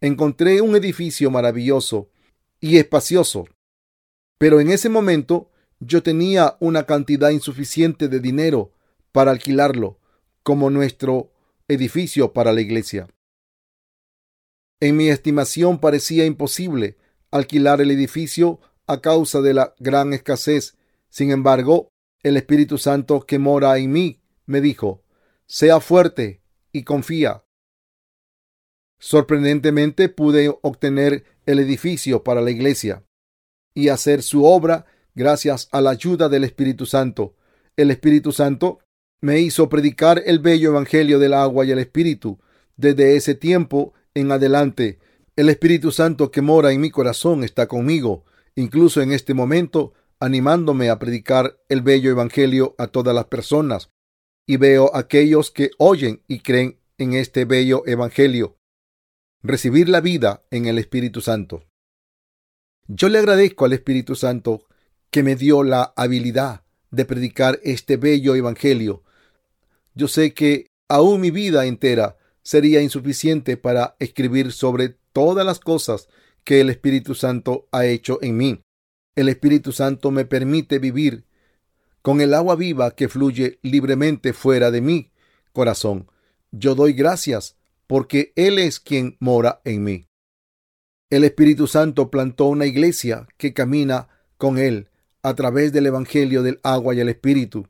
Encontré 0.00 0.60
un 0.60 0.74
edificio 0.74 1.30
maravilloso 1.30 2.10
y 2.58 2.78
espacioso, 2.78 3.46
pero 4.38 4.60
en 4.60 4.70
ese 4.70 4.88
momento 4.88 5.51
yo 5.84 6.02
tenía 6.02 6.56
una 6.60 6.84
cantidad 6.84 7.30
insuficiente 7.30 8.08
de 8.08 8.20
dinero 8.20 8.72
para 9.10 9.32
alquilarlo 9.32 9.98
como 10.44 10.70
nuestro 10.70 11.32
edificio 11.66 12.32
para 12.32 12.52
la 12.52 12.60
iglesia. 12.60 13.08
En 14.80 14.96
mi 14.96 15.08
estimación 15.08 15.80
parecía 15.80 16.24
imposible 16.24 16.96
alquilar 17.30 17.80
el 17.80 17.90
edificio 17.90 18.60
a 18.86 19.00
causa 19.00 19.40
de 19.40 19.54
la 19.54 19.74
gran 19.78 20.12
escasez. 20.12 20.76
Sin 21.08 21.30
embargo, 21.30 21.88
el 22.22 22.36
Espíritu 22.36 22.78
Santo 22.78 23.26
que 23.26 23.38
mora 23.38 23.76
en 23.78 23.90
mí 23.92 24.20
me 24.46 24.60
dijo, 24.60 25.02
sea 25.46 25.80
fuerte 25.80 26.42
y 26.70 26.84
confía. 26.84 27.44
Sorprendentemente 29.00 30.08
pude 30.08 30.56
obtener 30.62 31.24
el 31.44 31.58
edificio 31.58 32.22
para 32.22 32.40
la 32.40 32.52
iglesia 32.52 33.04
y 33.74 33.88
hacer 33.88 34.22
su 34.22 34.44
obra 34.44 34.86
gracias 35.14 35.68
a 35.72 35.80
la 35.80 35.90
ayuda 35.90 36.28
del 36.28 36.44
Espíritu 36.44 36.86
Santo. 36.86 37.34
El 37.76 37.90
Espíritu 37.90 38.32
Santo 38.32 38.80
me 39.20 39.40
hizo 39.40 39.68
predicar 39.68 40.22
el 40.26 40.38
bello 40.40 40.70
Evangelio 40.70 41.18
del 41.18 41.34
agua 41.34 41.64
y 41.64 41.70
el 41.70 41.78
Espíritu. 41.78 42.40
Desde 42.76 43.16
ese 43.16 43.34
tiempo 43.34 43.94
en 44.14 44.32
adelante, 44.32 44.98
el 45.36 45.48
Espíritu 45.48 45.92
Santo 45.92 46.30
que 46.30 46.42
mora 46.42 46.72
en 46.72 46.80
mi 46.80 46.90
corazón 46.90 47.44
está 47.44 47.66
conmigo, 47.66 48.24
incluso 48.54 49.00
en 49.00 49.12
este 49.12 49.32
momento, 49.32 49.94
animándome 50.20 50.90
a 50.90 50.98
predicar 50.98 51.58
el 51.68 51.82
bello 51.82 52.10
Evangelio 52.10 52.74
a 52.78 52.88
todas 52.88 53.14
las 53.14 53.26
personas. 53.26 53.90
Y 54.46 54.56
veo 54.56 54.94
a 54.94 55.00
aquellos 55.00 55.50
que 55.50 55.70
oyen 55.78 56.22
y 56.26 56.40
creen 56.40 56.78
en 56.98 57.14
este 57.14 57.44
bello 57.44 57.84
Evangelio. 57.86 58.56
Recibir 59.42 59.88
la 59.88 60.00
vida 60.00 60.44
en 60.50 60.66
el 60.66 60.78
Espíritu 60.78 61.20
Santo. 61.20 61.64
Yo 62.88 63.08
le 63.08 63.18
agradezco 63.18 63.64
al 63.64 63.72
Espíritu 63.72 64.16
Santo 64.16 64.66
que 65.12 65.22
me 65.22 65.36
dio 65.36 65.62
la 65.62 65.92
habilidad 65.94 66.62
de 66.90 67.04
predicar 67.04 67.60
este 67.62 67.98
bello 67.98 68.34
Evangelio. 68.34 69.04
Yo 69.94 70.08
sé 70.08 70.32
que 70.32 70.68
aún 70.88 71.20
mi 71.20 71.30
vida 71.30 71.66
entera 71.66 72.16
sería 72.42 72.80
insuficiente 72.80 73.58
para 73.58 73.94
escribir 73.98 74.52
sobre 74.52 74.96
todas 75.12 75.44
las 75.44 75.60
cosas 75.60 76.08
que 76.44 76.62
el 76.62 76.70
Espíritu 76.70 77.14
Santo 77.14 77.68
ha 77.72 77.84
hecho 77.84 78.18
en 78.22 78.38
mí. 78.38 78.62
El 79.14 79.28
Espíritu 79.28 79.70
Santo 79.72 80.10
me 80.10 80.24
permite 80.24 80.78
vivir 80.78 81.26
con 82.00 82.22
el 82.22 82.32
agua 82.32 82.56
viva 82.56 82.92
que 82.92 83.10
fluye 83.10 83.58
libremente 83.60 84.32
fuera 84.32 84.70
de 84.70 84.80
mi 84.80 85.12
corazón. 85.52 86.10
Yo 86.52 86.74
doy 86.74 86.94
gracias 86.94 87.58
porque 87.86 88.32
Él 88.34 88.58
es 88.58 88.80
quien 88.80 89.18
mora 89.20 89.60
en 89.64 89.84
mí. 89.84 90.06
El 91.10 91.24
Espíritu 91.24 91.66
Santo 91.66 92.10
plantó 92.10 92.46
una 92.46 92.64
iglesia 92.64 93.28
que 93.36 93.52
camina 93.52 94.08
con 94.38 94.56
Él 94.56 94.88
a 95.22 95.34
través 95.34 95.72
del 95.72 95.86
Evangelio 95.86 96.42
del 96.42 96.60
agua 96.62 96.94
y 96.94 97.00
el 97.00 97.08
Espíritu. 97.08 97.68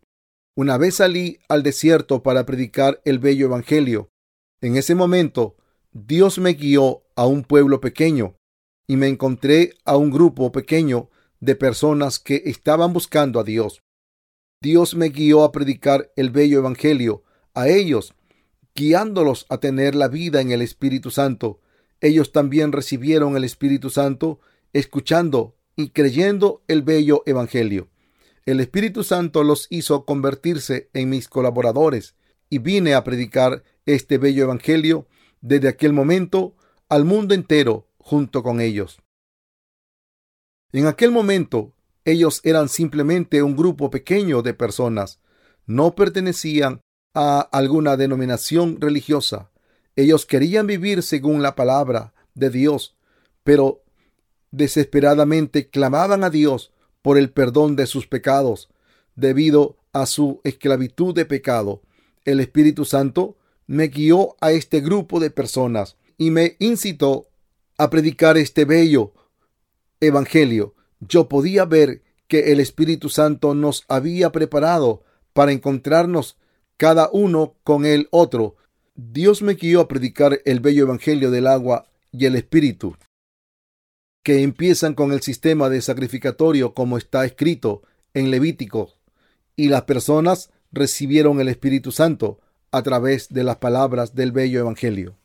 Una 0.57 0.79
vez 0.79 0.97
salí 0.97 1.39
al 1.49 1.63
desierto 1.63 2.23
para 2.23 2.45
predicar 2.47 3.01
el 3.05 3.19
bello 3.19 3.47
Evangelio. 3.47 4.11
En 4.61 4.77
ese 4.77 4.95
momento, 4.95 5.57
Dios 5.93 6.39
me 6.39 6.55
guió 6.55 7.03
a 7.17 7.27
un 7.27 7.45
pueblo 7.45 7.81
pequeño 7.81 8.37
y 8.87 8.97
me 8.97 9.09
encontré 9.09 9.75
a 9.85 9.97
un 9.97 10.11
grupo 10.11 10.53
pequeño 10.53 11.11
de 11.41 11.55
personas 11.55 12.19
que 12.19 12.43
estaban 12.47 12.93
buscando 12.93 13.41
a 13.41 13.45
Dios. 13.45 13.83
Dios 14.63 14.95
me 14.95 15.09
guió 15.09 15.43
a 15.43 15.53
predicar 15.53 16.13
el 16.17 16.31
bello 16.31 16.59
Evangelio 16.59 17.25
a 17.55 17.69
ellos, 17.69 18.15
guiándolos 18.75 19.47
a 19.49 19.59
tener 19.59 19.95
la 19.95 20.09
vida 20.09 20.41
en 20.41 20.53
el 20.53 20.63
Espíritu 20.63 21.11
Santo. 21.11 21.61
Ellos 22.01 22.33
también 22.33 22.73
recibieron 22.73 23.37
el 23.37 23.45
Espíritu 23.45 23.91
Santo 23.91 24.41
escuchando 24.73 25.57
y 25.77 25.91
creyendo 25.91 26.63
el 26.69 26.83
bello 26.83 27.23
Evangelio. 27.27 27.89
El 28.45 28.61
Espíritu 28.61 29.05
Santo 29.05 29.45
los 29.45 29.67
hizo 29.71 30.05
convertirse 30.05 30.91
en 30.93 31.09
mis 31.11 31.29
colaboradores 31.29 32.17
y 32.51 32.59
vine 32.59 32.95
a 32.95 33.05
predicar 33.05 33.63
este 33.87 34.19
bello 34.19 34.45
Evangelio 34.45 35.07
desde 35.41 35.69
aquel 35.69 35.93
momento 35.93 36.55
al 36.89 37.05
mundo 37.05 37.35
entero 37.35 37.89
junto 37.99 38.43
con 38.43 38.61
ellos. 38.61 39.01
En 40.73 40.87
aquel 40.87 41.11
momento 41.11 41.73
ellos 42.05 42.41
eran 42.45 42.69
simplemente 42.69 43.43
un 43.43 43.57
grupo 43.57 43.91
pequeño 43.91 44.43
de 44.43 44.55
personas. 44.55 45.21
No 45.67 45.95
pertenecían 45.95 46.81
a 47.15 47.41
alguna 47.41 47.97
denominación 47.97 48.81
religiosa. 48.81 49.51
Ellos 49.95 50.27
querían 50.27 50.67
vivir 50.67 51.03
según 51.03 51.43
la 51.43 51.55
palabra 51.55 52.15
de 52.35 52.51
Dios, 52.51 52.97
pero 53.45 53.82
desesperadamente 54.53 55.69
clamaban 55.69 56.23
a 56.23 56.31
Dios 56.31 56.73
por 57.03 57.19
el 57.19 57.31
perdón 57.31 57.75
de 57.75 57.87
sus 57.87 58.07
pecados 58.07 58.69
debido 59.17 59.77
a 59.93 60.07
su 60.07 60.41
esclavitud 60.45 61.15
de 61.15 61.25
pecado. 61.25 61.83
El 62.25 62.39
Espíritu 62.39 62.85
Santo 62.85 63.37
me 63.67 63.89
guió 63.89 64.37
a 64.41 64.53
este 64.53 64.81
grupo 64.81 65.19
de 65.19 65.31
personas 65.31 65.97
y 66.17 66.31
me 66.31 66.57
incitó 66.61 67.27
a 67.77 67.91
predicar 67.91 68.37
este 68.37 68.65
bello 68.65 69.13
evangelio 70.01 70.75
yo 71.09 71.29
podía 71.29 71.65
ver 71.65 72.03
que 72.29 72.53
el 72.53 72.61
Espíritu 72.61 73.09
Santo 73.09 73.55
nos 73.55 73.85
había 73.89 74.31
preparado 74.31 75.03
para 75.33 75.53
encontrarnos 75.53 76.39
cada 76.77 77.11
uno 77.13 77.57
con 77.65 77.85
el 77.85 78.09
otro. 78.11 78.57
Dios 78.95 79.43
me 79.43 79.55
guió 79.55 79.81
a 79.81 79.89
predicar 79.89 80.41
el 80.45 80.61
bello 80.61 80.85
Evangelio 80.85 81.31
del 81.31 81.47
agua 81.47 81.87
y 82.13 82.27
el 82.27 82.37
Espíritu, 82.37 82.97
que 84.23 84.43
empiezan 84.43 84.95
con 84.95 85.13
el 85.13 85.21
sistema 85.21 85.69
de 85.69 85.83
sacrificatorio 85.83 86.75
como 86.75 86.99
está 86.99 87.25
escrito 87.25 87.83
en 88.15 88.31
Levítico, 88.31 88.95
y 89.57 89.69
las 89.69 89.83
personas 89.83 90.51
recibieron 90.71 91.41
el 91.41 91.49
Espíritu 91.49 91.93
Santo 91.93 92.41
a 92.71 92.83
través 92.83 93.29
de 93.29 93.45
las 93.45 93.57
palabras 93.57 94.15
del 94.15 94.33
bello 94.33 94.61
Evangelio. 94.61 95.17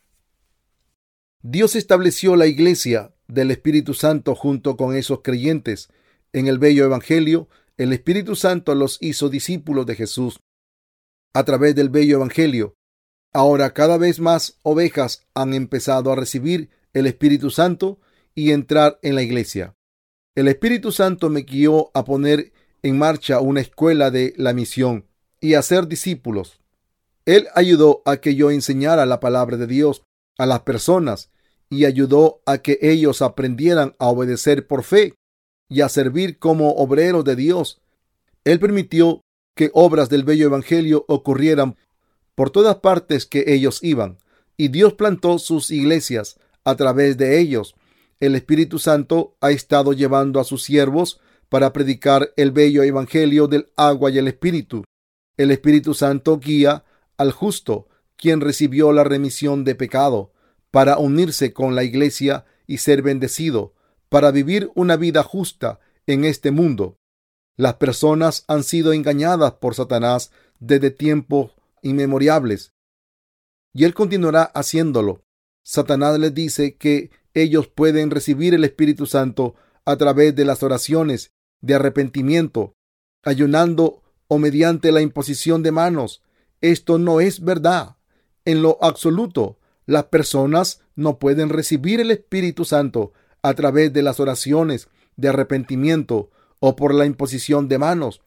Dios 1.41 1.76
estableció 1.76 2.36
la 2.36 2.48
iglesia 2.48 3.14
del 3.28 3.52
Espíritu 3.52 3.93
Santo 3.93 4.36
junto 4.36 4.76
con 4.76 4.95
esos 4.95 5.22
creyentes 5.22 5.89
en 6.34 6.48
el 6.48 6.60
bello 6.60 6.84
Evangelio, 6.84 7.48
el 7.78 7.93
Espíritu 7.93 8.36
Santo 8.36 8.76
los 8.76 8.98
hizo 9.02 9.30
discípulos 9.30 9.86
de 9.86 9.95
Jesús 9.95 10.39
a 11.34 11.43
través 11.43 11.76
del 11.76 11.89
bello 11.89 12.18
Evangelio. 12.18 12.74
Ahora 13.34 13.74
cada 13.74 13.98
vez 13.98 14.20
más 14.20 14.58
ovejas 14.64 15.28
han 15.36 15.54
empezado 15.54 16.12
a 16.12 16.16
recibir 16.16 16.70
el 16.93 17.06
Espíritu 17.06 17.50
Santo 17.50 18.00
y 18.38 18.52
entrar 18.52 19.00
en 19.02 19.16
la 19.16 19.24
iglesia. 19.24 19.74
El 20.36 20.48
Espíritu 20.48 20.92
Santo 20.92 21.32
me 21.32 21.42
guió 21.42 21.90
a 21.96 22.06
poner 22.06 22.54
en 22.84 22.96
marcha 22.96 23.40
una 23.40 23.62
escuela 23.62 24.12
de 24.12 24.36
la 24.38 24.54
misión 24.54 25.08
y 25.42 25.56
a 25.56 25.64
ser 25.64 25.88
discípulos. 25.88 26.60
Él 27.26 27.48
ayudó 27.56 28.04
a 28.06 28.18
que 28.18 28.36
yo 28.36 28.52
enseñara 28.52 29.08
la 29.08 29.20
palabra 29.20 29.58
de 29.58 29.66
Dios 29.66 30.04
a 30.38 30.46
las 30.46 30.60
personas 30.60 31.32
y 31.72 31.86
ayudó 31.86 32.44
a 32.46 32.60
que 32.60 32.78
ellos 32.80 33.24
aprendieran 33.24 33.96
a 33.98 34.06
obedecer 34.10 34.68
por 34.68 34.84
fe 34.84 35.16
y 35.68 35.82
a 35.82 35.90
servir 35.90 36.38
como 36.38 36.74
obreros 36.74 37.26
de 37.26 37.36
Dios. 37.36 37.82
Él 38.44 38.60
permitió 38.60 39.22
que 39.56 39.72
obras 39.74 40.10
del 40.10 40.24
bello 40.24 40.46
Evangelio 40.46 41.06
ocurrieran 41.08 41.76
por 42.36 42.52
todas 42.52 42.76
partes 42.76 43.26
que 43.26 43.46
ellos 43.48 43.80
iban, 43.82 44.20
y 44.58 44.68
Dios 44.68 44.94
plantó 44.94 45.40
sus 45.40 45.72
iglesias 45.72 46.40
a 46.64 46.76
través 46.76 47.18
de 47.18 47.40
ellos. 47.40 47.74
El 48.20 48.36
Espíritu 48.36 48.80
Santo 48.80 49.38
ha 49.41 49.51
estado 49.51 49.93
llevando 49.93 50.39
a 50.39 50.43
sus 50.43 50.63
siervos 50.63 51.20
para 51.49 51.72
predicar 51.74 52.34
el 52.36 52.51
bello 52.51 52.84
Evangelio 52.84 53.47
del 53.47 53.72
agua 53.76 54.11
y 54.11 54.18
el 54.18 54.28
Espíritu. 54.28 54.84
El 55.38 55.51
Espíritu 55.51 55.93
Santo 55.93 56.39
guía 56.39 56.84
al 57.18 57.32
justo, 57.32 57.88
quien 58.15 58.41
recibió 58.41 58.91
la 58.91 59.03
remisión 59.03 59.63
de 59.63 59.76
pecado 59.76 60.34
para 60.72 60.97
unirse 60.97 61.53
con 61.53 61.76
la 61.76 61.84
iglesia 61.84 62.45
y 62.65 62.80
ser 62.80 63.01
bendecido, 63.01 63.74
para 64.09 64.32
vivir 64.32 64.72
una 64.76 64.97
vida 64.97 65.24
justa 65.24 65.80
en 66.07 66.26
este 66.26 66.51
mundo. 66.51 66.97
Las 67.55 67.76
personas 67.76 68.43
han 68.47 68.63
sido 68.63 68.93
engañadas 68.93 69.53
por 69.53 69.76
Satanás 69.76 70.32
desde 70.59 70.91
tiempos 70.91 71.51
inmemoriales 71.82 72.74
y 73.78 73.84
él 73.84 73.93
continuará 73.93 74.43
haciéndolo. 74.55 75.24
Satanás 75.63 76.18
les 76.18 76.34
dice 76.34 76.78
que 76.78 77.11
ellos 77.42 77.68
pueden 77.68 78.10
recibir 78.10 78.56
el 78.56 78.64
Espíritu 78.64 79.06
Santo 79.06 79.54
a 79.86 79.96
través 79.96 80.36
de 80.36 80.44
las 80.44 80.64
oraciones 80.64 81.32
de 81.62 81.76
arrepentimiento, 81.76 82.74
ayunando 83.24 84.02
o 84.28 84.40
mediante 84.40 84.92
la 84.92 85.02
imposición 85.02 85.62
de 85.62 85.72
manos. 85.72 86.24
Esto 86.62 86.98
no 86.98 87.22
es 87.22 87.42
verdad 87.42 87.98
en 88.44 88.64
lo 88.64 88.80
absoluto. 88.82 89.60
Las 89.86 90.06
personas 90.06 90.82
no 90.96 91.20
pueden 91.20 91.50
recibir 91.50 92.00
el 92.00 92.10
Espíritu 92.10 92.66
Santo 92.66 93.14
a 93.44 93.54
través 93.54 93.94
de 93.94 94.02
las 94.02 94.20
oraciones 94.20 94.90
de 95.16 95.30
arrepentimiento 95.30 96.32
o 96.60 96.76
por 96.76 96.92
la 96.92 97.06
imposición 97.06 97.68
de 97.68 97.78
manos. 97.78 98.22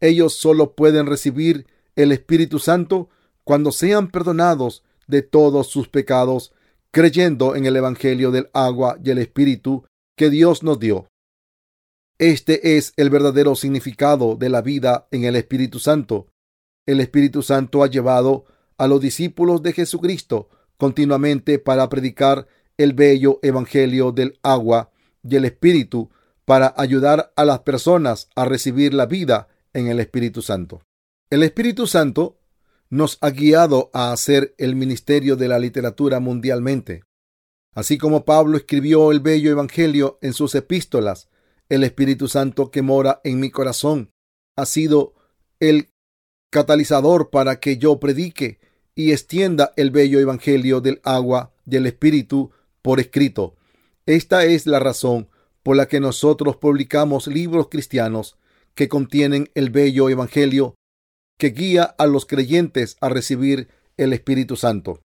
Ellos 0.00 0.34
solo 0.34 0.74
pueden 0.74 1.04
recibir 1.06 1.66
el 1.96 2.12
Espíritu 2.12 2.58
Santo 2.58 3.10
cuando 3.44 3.72
sean 3.72 4.08
perdonados 4.08 4.84
de 5.06 5.20
todos 5.20 5.66
sus 5.66 5.88
pecados, 5.88 6.53
creyendo 6.94 7.56
en 7.56 7.66
el 7.66 7.74
Evangelio 7.74 8.30
del 8.30 8.48
agua 8.54 8.98
y 9.04 9.10
el 9.10 9.18
Espíritu 9.18 9.84
que 10.16 10.30
Dios 10.30 10.62
nos 10.62 10.78
dio. 10.78 11.08
Este 12.18 12.76
es 12.76 12.92
el 12.96 13.10
verdadero 13.10 13.56
significado 13.56 14.36
de 14.36 14.48
la 14.48 14.62
vida 14.62 15.08
en 15.10 15.24
el 15.24 15.34
Espíritu 15.34 15.80
Santo. 15.80 16.28
El 16.86 17.00
Espíritu 17.00 17.42
Santo 17.42 17.82
ha 17.82 17.88
llevado 17.88 18.44
a 18.78 18.86
los 18.86 19.00
discípulos 19.00 19.60
de 19.62 19.72
Jesucristo 19.72 20.48
continuamente 20.76 21.58
para 21.58 21.88
predicar 21.88 22.46
el 22.78 22.92
bello 22.92 23.40
evangelio 23.42 24.12
del 24.12 24.38
agua 24.44 24.92
y 25.28 25.34
el 25.34 25.46
espíritu 25.46 26.10
para 26.44 26.74
ayudar 26.76 27.32
a 27.34 27.44
las 27.44 27.60
personas 27.60 28.28
a 28.36 28.44
recibir 28.44 28.94
la 28.94 29.06
vida 29.06 29.48
en 29.72 29.88
el 29.88 29.98
Espíritu 29.98 30.42
Santo. 30.42 30.82
El 31.28 31.42
Espíritu 31.42 31.88
Santo 31.88 32.38
nos 32.94 33.18
ha 33.22 33.30
guiado 33.30 33.90
a 33.92 34.12
hacer 34.12 34.54
el 34.56 34.76
ministerio 34.76 35.34
de 35.34 35.48
la 35.48 35.58
literatura 35.58 36.20
mundialmente. 36.20 37.02
Así 37.74 37.98
como 37.98 38.24
Pablo 38.24 38.56
escribió 38.56 39.10
el 39.10 39.18
bello 39.18 39.50
Evangelio 39.50 40.16
en 40.22 40.32
sus 40.32 40.54
epístolas, 40.54 41.28
el 41.68 41.82
Espíritu 41.82 42.28
Santo 42.28 42.70
que 42.70 42.82
mora 42.82 43.20
en 43.24 43.40
mi 43.40 43.50
corazón 43.50 44.12
ha 44.54 44.64
sido 44.64 45.14
el 45.58 45.90
catalizador 46.52 47.30
para 47.30 47.58
que 47.58 47.78
yo 47.78 47.98
predique 47.98 48.60
y 48.94 49.10
extienda 49.10 49.72
el 49.76 49.90
bello 49.90 50.20
Evangelio 50.20 50.80
del 50.80 51.00
agua 51.02 51.52
y 51.68 51.74
el 51.74 51.86
Espíritu 51.86 52.52
por 52.80 53.00
escrito. 53.00 53.56
Esta 54.06 54.44
es 54.44 54.68
la 54.68 54.78
razón 54.78 55.28
por 55.64 55.74
la 55.74 55.88
que 55.88 55.98
nosotros 55.98 56.58
publicamos 56.58 57.26
libros 57.26 57.66
cristianos 57.68 58.38
que 58.76 58.88
contienen 58.88 59.50
el 59.56 59.70
bello 59.70 60.08
Evangelio 60.08 60.76
que 61.38 61.48
guía 61.50 61.84
a 61.84 62.06
los 62.06 62.26
creyentes 62.26 62.96
a 63.00 63.08
recibir 63.08 63.68
el 63.96 64.12
Espíritu 64.12 64.56
Santo. 64.56 65.00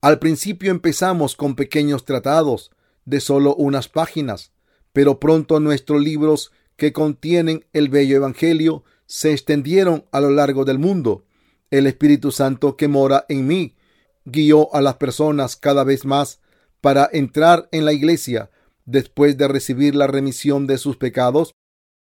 Al 0.00 0.18
principio 0.18 0.70
empezamos 0.70 1.34
con 1.34 1.56
pequeños 1.56 2.04
tratados 2.04 2.70
de 3.04 3.20
solo 3.20 3.54
unas 3.54 3.88
páginas, 3.88 4.52
pero 4.92 5.18
pronto 5.18 5.60
nuestros 5.60 6.02
libros 6.02 6.52
que 6.76 6.92
contienen 6.92 7.64
el 7.72 7.88
bello 7.88 8.16
Evangelio 8.16 8.84
se 9.06 9.32
extendieron 9.32 10.04
a 10.12 10.20
lo 10.20 10.30
largo 10.30 10.64
del 10.64 10.78
mundo. 10.78 11.24
El 11.70 11.86
Espíritu 11.86 12.32
Santo 12.32 12.76
que 12.76 12.88
mora 12.88 13.24
en 13.28 13.46
mí 13.46 13.76
guió 14.24 14.74
a 14.74 14.80
las 14.80 14.96
personas 14.96 15.56
cada 15.56 15.84
vez 15.84 16.04
más 16.04 16.40
para 16.80 17.08
entrar 17.12 17.68
en 17.72 17.84
la 17.84 17.92
iglesia 17.92 18.50
después 18.84 19.36
de 19.36 19.48
recibir 19.48 19.94
la 19.94 20.06
remisión 20.06 20.66
de 20.66 20.78
sus 20.78 20.96
pecados, 20.96 21.54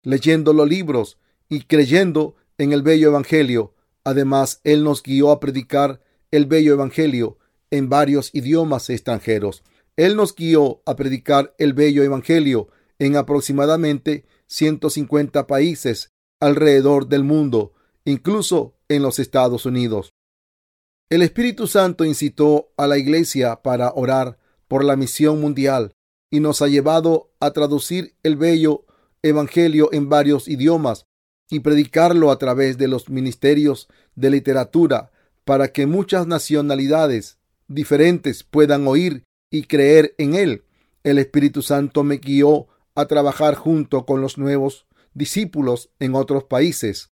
leyendo 0.04 0.54
los 0.54 0.68
libros 0.68 1.20
y 1.50 1.62
creyendo 1.62 2.36
en 2.58 2.74
el 2.74 2.82
bello 2.82 3.10
Evangelio. 3.10 3.74
Además, 4.04 4.62
Él 4.64 4.84
nos 4.84 5.04
guió 5.04 5.32
a 5.32 5.40
predicar 5.40 6.02
el 6.32 6.46
bello 6.46 6.74
Evangelio 6.74 7.38
en 7.72 7.90
varios 7.90 8.34
idiomas 8.34 8.90
extranjeros. 8.90 9.64
Él 9.98 10.16
nos 10.16 10.36
guió 10.36 10.82
a 10.86 10.96
predicar 10.96 11.56
el 11.58 11.74
bello 11.74 12.04
Evangelio 12.04 12.70
en 13.00 13.16
aproximadamente 13.16 14.26
150 14.48 15.48
países 15.48 16.12
alrededor 16.40 17.08
del 17.08 17.24
mundo, 17.24 17.74
incluso 18.04 18.76
en 18.90 19.02
los 19.02 19.20
Estados 19.20 19.66
Unidos. 19.66 20.14
El 21.10 21.22
Espíritu 21.22 21.68
Santo 21.68 22.04
incitó 22.04 22.74
a 22.78 22.88
la 22.88 22.98
Iglesia 22.98 23.62
para 23.62 23.94
orar 23.94 24.38
por 24.68 24.84
la 24.84 24.96
misión 24.96 25.40
mundial 25.40 25.94
y 26.32 26.40
nos 26.40 26.62
ha 26.62 26.68
llevado 26.68 27.32
a 27.40 27.52
traducir 27.52 28.16
el 28.24 28.36
bello 28.36 28.86
Evangelio 29.22 29.90
en 29.92 30.10
varios 30.10 30.48
idiomas 30.48 31.06
y 31.50 31.60
predicarlo 31.60 32.32
a 32.32 32.38
través 32.38 32.78
de 32.78 32.88
los 32.88 33.10
ministerios 33.10 33.88
de 34.16 34.30
literatura 34.30 35.12
para 35.44 35.70
que 35.70 35.86
muchas 35.86 36.28
nacionalidades 36.28 37.38
diferentes 37.68 38.44
puedan 38.44 38.88
oír 38.88 39.24
y 39.52 39.64
creer 39.64 40.16
en 40.18 40.34
él. 40.36 40.64
El 41.04 41.20
Espíritu 41.20 41.62
Santo 41.62 42.04
me 42.04 42.18
guió 42.18 42.68
a 42.96 43.06
trabajar 43.06 43.56
junto 43.56 44.06
con 44.06 44.22
los 44.22 44.38
nuevos 44.38 44.88
discípulos 45.14 45.90
en 46.00 46.16
otros 46.16 46.46
países 46.46 47.10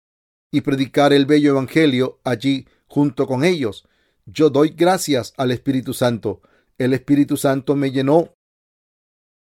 y 0.52 0.62
predicar 0.62 1.14
el 1.14 1.26
bello 1.26 1.52
Evangelio 1.52 2.20
allí 2.24 2.68
junto 2.88 3.28
con 3.28 3.44
ellos. 3.44 3.88
Yo 4.26 4.50
doy 4.50 4.70
gracias 4.70 5.34
al 5.38 5.52
Espíritu 5.52 5.94
Santo. 5.94 6.42
El 6.78 6.94
Espíritu 6.94 7.38
Santo 7.38 7.76
me 7.76 7.92
llenó 7.92 8.34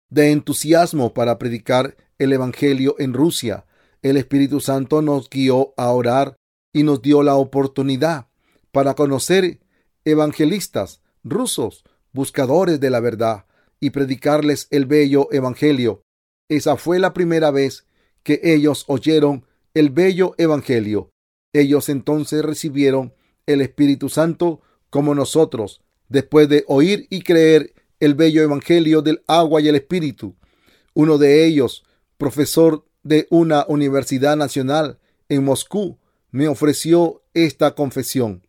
de 0.09 0.31
entusiasmo 0.31 1.13
para 1.13 1.37
predicar 1.37 1.95
el 2.17 2.33
Evangelio 2.33 2.95
en 2.99 3.13
Rusia. 3.13 3.65
El 4.05 4.17
Espíritu 4.17 4.59
Santo 4.59 5.01
nos 5.01 5.31
guió 5.31 5.73
a 5.77 5.89
orar 5.89 6.35
y 6.71 6.83
nos 6.83 7.01
dio 7.01 7.23
la 7.23 7.37
oportunidad 7.37 8.27
para 8.71 8.93
conocer 8.93 9.59
evangelistas 10.03 11.01
rusos, 11.23 11.83
buscadores 12.13 12.79
de 12.79 12.91
la 12.91 12.99
verdad, 12.99 13.45
y 13.79 13.89
predicarles 13.89 14.67
el 14.69 14.85
bello 14.85 15.27
Evangelio. 15.31 16.03
Esa 16.49 16.77
fue 16.77 16.99
la 16.99 17.13
primera 17.13 17.49
vez 17.49 17.87
que 18.21 18.41
ellos 18.43 18.85
oyeron 18.89 19.43
el 19.73 19.89
bello 19.89 20.35
Evangelio. 20.37 21.09
Ellos 21.51 21.89
entonces 21.89 22.45
recibieron 22.45 23.15
el 23.47 23.59
Espíritu 23.59 24.09
Santo 24.09 24.61
como 24.91 25.15
nosotros, 25.15 25.81
después 26.09 26.47
de 26.47 26.63
oír 26.67 27.07
y 27.09 27.23
creer 27.23 27.73
el 27.99 28.13
bello 28.13 28.43
Evangelio 28.43 29.01
del 29.01 29.23
agua 29.25 29.61
y 29.61 29.67
el 29.67 29.73
Espíritu. 29.73 30.35
Uno 30.93 31.17
de 31.17 31.47
ellos, 31.47 31.83
profesor 32.19 32.85
de 33.05 33.27
una 33.29 33.65
universidad 33.69 34.35
nacional 34.35 34.97
en 35.29 35.43
Moscú, 35.43 35.99
me 36.31 36.47
ofreció 36.47 37.21
esta 37.33 37.75
confesión. 37.75 38.45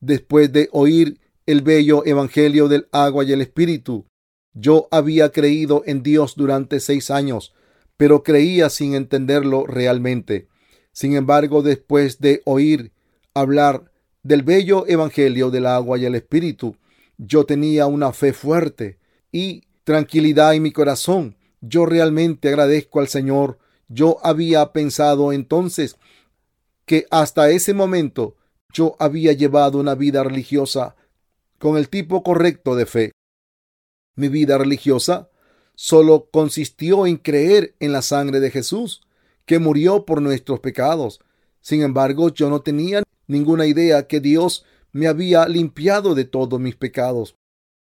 Después 0.00 0.52
de 0.52 0.68
oír 0.72 1.20
el 1.46 1.62
bello 1.62 2.06
Evangelio 2.06 2.68
del 2.68 2.88
agua 2.92 3.24
y 3.24 3.32
el 3.32 3.40
Espíritu, 3.40 4.06
yo 4.54 4.86
había 4.90 5.30
creído 5.30 5.82
en 5.84 6.02
Dios 6.02 6.36
durante 6.36 6.78
seis 6.78 7.10
años, 7.10 7.54
pero 7.96 8.22
creía 8.22 8.70
sin 8.70 8.94
entenderlo 8.94 9.66
realmente. 9.66 10.48
Sin 10.92 11.16
embargo, 11.16 11.62
después 11.62 12.20
de 12.20 12.40
oír 12.44 12.92
hablar 13.34 13.90
del 14.22 14.42
bello 14.42 14.86
Evangelio 14.86 15.50
del 15.50 15.66
agua 15.66 15.98
y 15.98 16.04
el 16.04 16.14
Espíritu, 16.14 16.76
yo 17.18 17.44
tenía 17.46 17.86
una 17.86 18.12
fe 18.12 18.32
fuerte 18.32 18.98
y 19.32 19.64
tranquilidad 19.82 20.54
en 20.54 20.62
mi 20.62 20.70
corazón. 20.70 21.36
Yo 21.60 21.84
realmente 21.84 22.48
agradezco 22.48 23.00
al 23.00 23.08
Señor. 23.08 23.58
Yo 23.92 24.16
había 24.22 24.72
pensado 24.72 25.32
entonces 25.32 25.96
que 26.86 27.06
hasta 27.10 27.50
ese 27.50 27.74
momento 27.74 28.36
yo 28.72 28.96
había 28.98 29.32
llevado 29.34 29.78
una 29.78 29.94
vida 29.94 30.24
religiosa 30.24 30.96
con 31.58 31.76
el 31.76 31.90
tipo 31.90 32.22
correcto 32.22 32.74
de 32.74 32.86
fe. 32.86 33.12
Mi 34.16 34.28
vida 34.28 34.56
religiosa 34.56 35.28
solo 35.74 36.28
consistió 36.32 37.06
en 37.06 37.18
creer 37.18 37.74
en 37.80 37.92
la 37.92 38.02
sangre 38.02 38.40
de 38.40 38.50
Jesús, 38.50 39.02
que 39.44 39.58
murió 39.58 40.06
por 40.06 40.22
nuestros 40.22 40.60
pecados. 40.60 41.20
Sin 41.60 41.82
embargo, 41.82 42.30
yo 42.32 42.48
no 42.48 42.62
tenía 42.62 43.02
ninguna 43.26 43.66
idea 43.66 44.06
que 44.06 44.20
Dios 44.20 44.64
me 44.92 45.06
había 45.06 45.46
limpiado 45.48 46.14
de 46.14 46.24
todos 46.24 46.58
mis 46.58 46.76
pecados. 46.76 47.34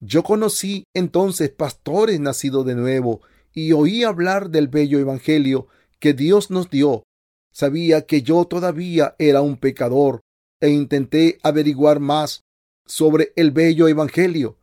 Yo 0.02 0.24
conocí 0.24 0.84
entonces 0.94 1.50
pastores 1.50 2.20
nacidos 2.20 2.66
de 2.66 2.76
nuevo 2.76 3.22
y 3.54 3.72
oí 3.72 4.04
hablar 4.04 4.50
del 4.50 4.68
bello 4.68 5.00
Evangelio 5.00 5.68
que 6.04 6.14
Dios 6.14 6.52
nos 6.52 6.70
dio. 6.70 7.06
Sabía 7.54 8.06
que 8.06 8.24
yo 8.24 8.44
todavía 8.44 9.16
era 9.20 9.40
un 9.40 9.56
pecador 9.56 10.20
e 10.60 10.68
intenté 10.68 11.40
averiguar 11.44 12.02
más 12.02 12.42
sobre 12.86 13.32
el 13.38 13.52
bello 13.52 13.88
Evangelio 13.88 14.58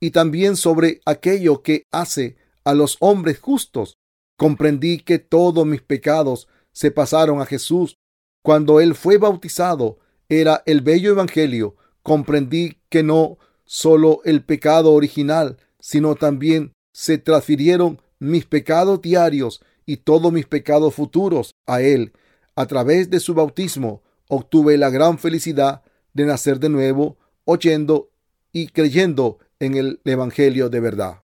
y 0.00 0.10
también 0.10 0.56
sobre 0.56 1.00
aquello 1.06 1.62
que 1.62 1.84
hace 1.90 2.36
a 2.62 2.74
los 2.74 2.98
hombres 3.00 3.38
justos. 3.40 3.94
Comprendí 4.36 4.98
que 4.98 5.18
todos 5.18 5.64
mis 5.64 5.80
pecados 5.80 6.46
se 6.72 6.90
pasaron 6.90 7.40
a 7.40 7.46
Jesús 7.46 7.96
cuando 8.42 8.80
Él 8.80 8.94
fue 8.94 9.16
bautizado. 9.16 9.98
Era 10.28 10.62
el 10.66 10.82
bello 10.82 11.10
Evangelio. 11.12 11.76
Comprendí 12.02 12.76
que 12.90 13.02
no 13.02 13.38
solo 13.64 14.20
el 14.26 14.44
pecado 14.44 14.92
original, 14.92 15.56
sino 15.78 16.16
también 16.16 16.74
se 16.92 17.16
transfirieron 17.16 18.02
mis 18.18 18.44
pecados 18.44 19.00
diarios 19.00 19.62
y 19.90 19.96
todos 19.96 20.32
mis 20.32 20.46
pecados 20.46 20.94
futuros 20.94 21.56
a 21.66 21.82
Él. 21.82 22.12
A 22.54 22.66
través 22.66 23.10
de 23.10 23.18
su 23.18 23.34
bautismo 23.34 24.04
obtuve 24.28 24.78
la 24.78 24.88
gran 24.88 25.18
felicidad 25.18 25.82
de 26.12 26.26
nacer 26.26 26.60
de 26.60 26.68
nuevo, 26.68 27.18
oyendo 27.44 28.12
y 28.52 28.68
creyendo 28.68 29.40
en 29.58 29.74
el 29.74 30.00
Evangelio 30.04 30.68
de 30.68 30.78
verdad. 30.78 31.22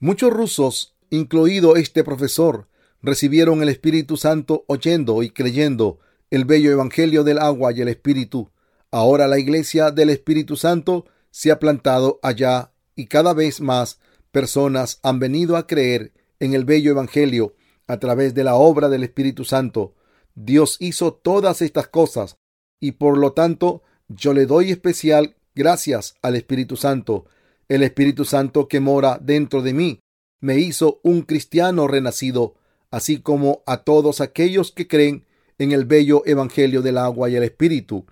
Muchos 0.00 0.32
rusos, 0.32 0.96
incluido 1.08 1.76
este 1.76 2.02
profesor, 2.02 2.66
recibieron 3.00 3.62
el 3.62 3.68
Espíritu 3.68 4.16
Santo 4.16 4.64
oyendo 4.66 5.22
y 5.22 5.30
creyendo 5.30 6.00
el 6.30 6.44
bello 6.44 6.72
Evangelio 6.72 7.22
del 7.22 7.38
agua 7.38 7.70
y 7.70 7.80
el 7.82 7.86
Espíritu. 7.86 8.50
Ahora 8.90 9.28
la 9.28 9.38
iglesia 9.38 9.92
del 9.92 10.10
Espíritu 10.10 10.56
Santo 10.56 11.06
se 11.30 11.52
ha 11.52 11.60
plantado 11.60 12.18
allá 12.24 12.72
y 12.96 13.06
cada 13.06 13.34
vez 13.34 13.60
más 13.60 14.00
personas 14.32 14.98
han 15.04 15.20
venido 15.20 15.56
a 15.56 15.68
creer 15.68 16.12
en 16.42 16.54
el 16.54 16.64
bello 16.64 16.90
Evangelio 16.90 17.54
a 17.86 18.00
través 18.00 18.34
de 18.34 18.42
la 18.42 18.56
obra 18.56 18.88
del 18.88 19.04
Espíritu 19.04 19.44
Santo. 19.44 19.94
Dios 20.34 20.76
hizo 20.80 21.14
todas 21.14 21.62
estas 21.62 21.86
cosas 21.86 22.36
y 22.80 22.92
por 22.92 23.16
lo 23.16 23.32
tanto 23.32 23.84
yo 24.08 24.34
le 24.34 24.46
doy 24.46 24.72
especial 24.72 25.36
gracias 25.54 26.16
al 26.20 26.34
Espíritu 26.34 26.76
Santo. 26.76 27.26
El 27.68 27.84
Espíritu 27.84 28.24
Santo 28.24 28.66
que 28.66 28.80
mora 28.80 29.20
dentro 29.22 29.62
de 29.62 29.72
mí 29.72 30.00
me 30.40 30.58
hizo 30.58 30.98
un 31.04 31.22
cristiano 31.22 31.86
renacido, 31.86 32.56
así 32.90 33.20
como 33.20 33.62
a 33.64 33.84
todos 33.84 34.20
aquellos 34.20 34.72
que 34.72 34.88
creen 34.88 35.24
en 35.58 35.70
el 35.70 35.84
bello 35.84 36.24
Evangelio 36.26 36.82
del 36.82 36.98
agua 36.98 37.30
y 37.30 37.36
el 37.36 37.44
Espíritu. 37.44 38.04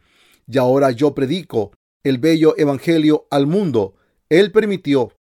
Y 0.47 0.57
ahora 0.59 0.93
yo 0.93 1.17
predico 1.17 1.73
el 2.05 2.19
bello 2.19 2.55
Evangelio 2.57 3.27
al 3.29 3.49
mundo. 3.49 3.97
Él 4.29 4.53
permitió 4.53 5.17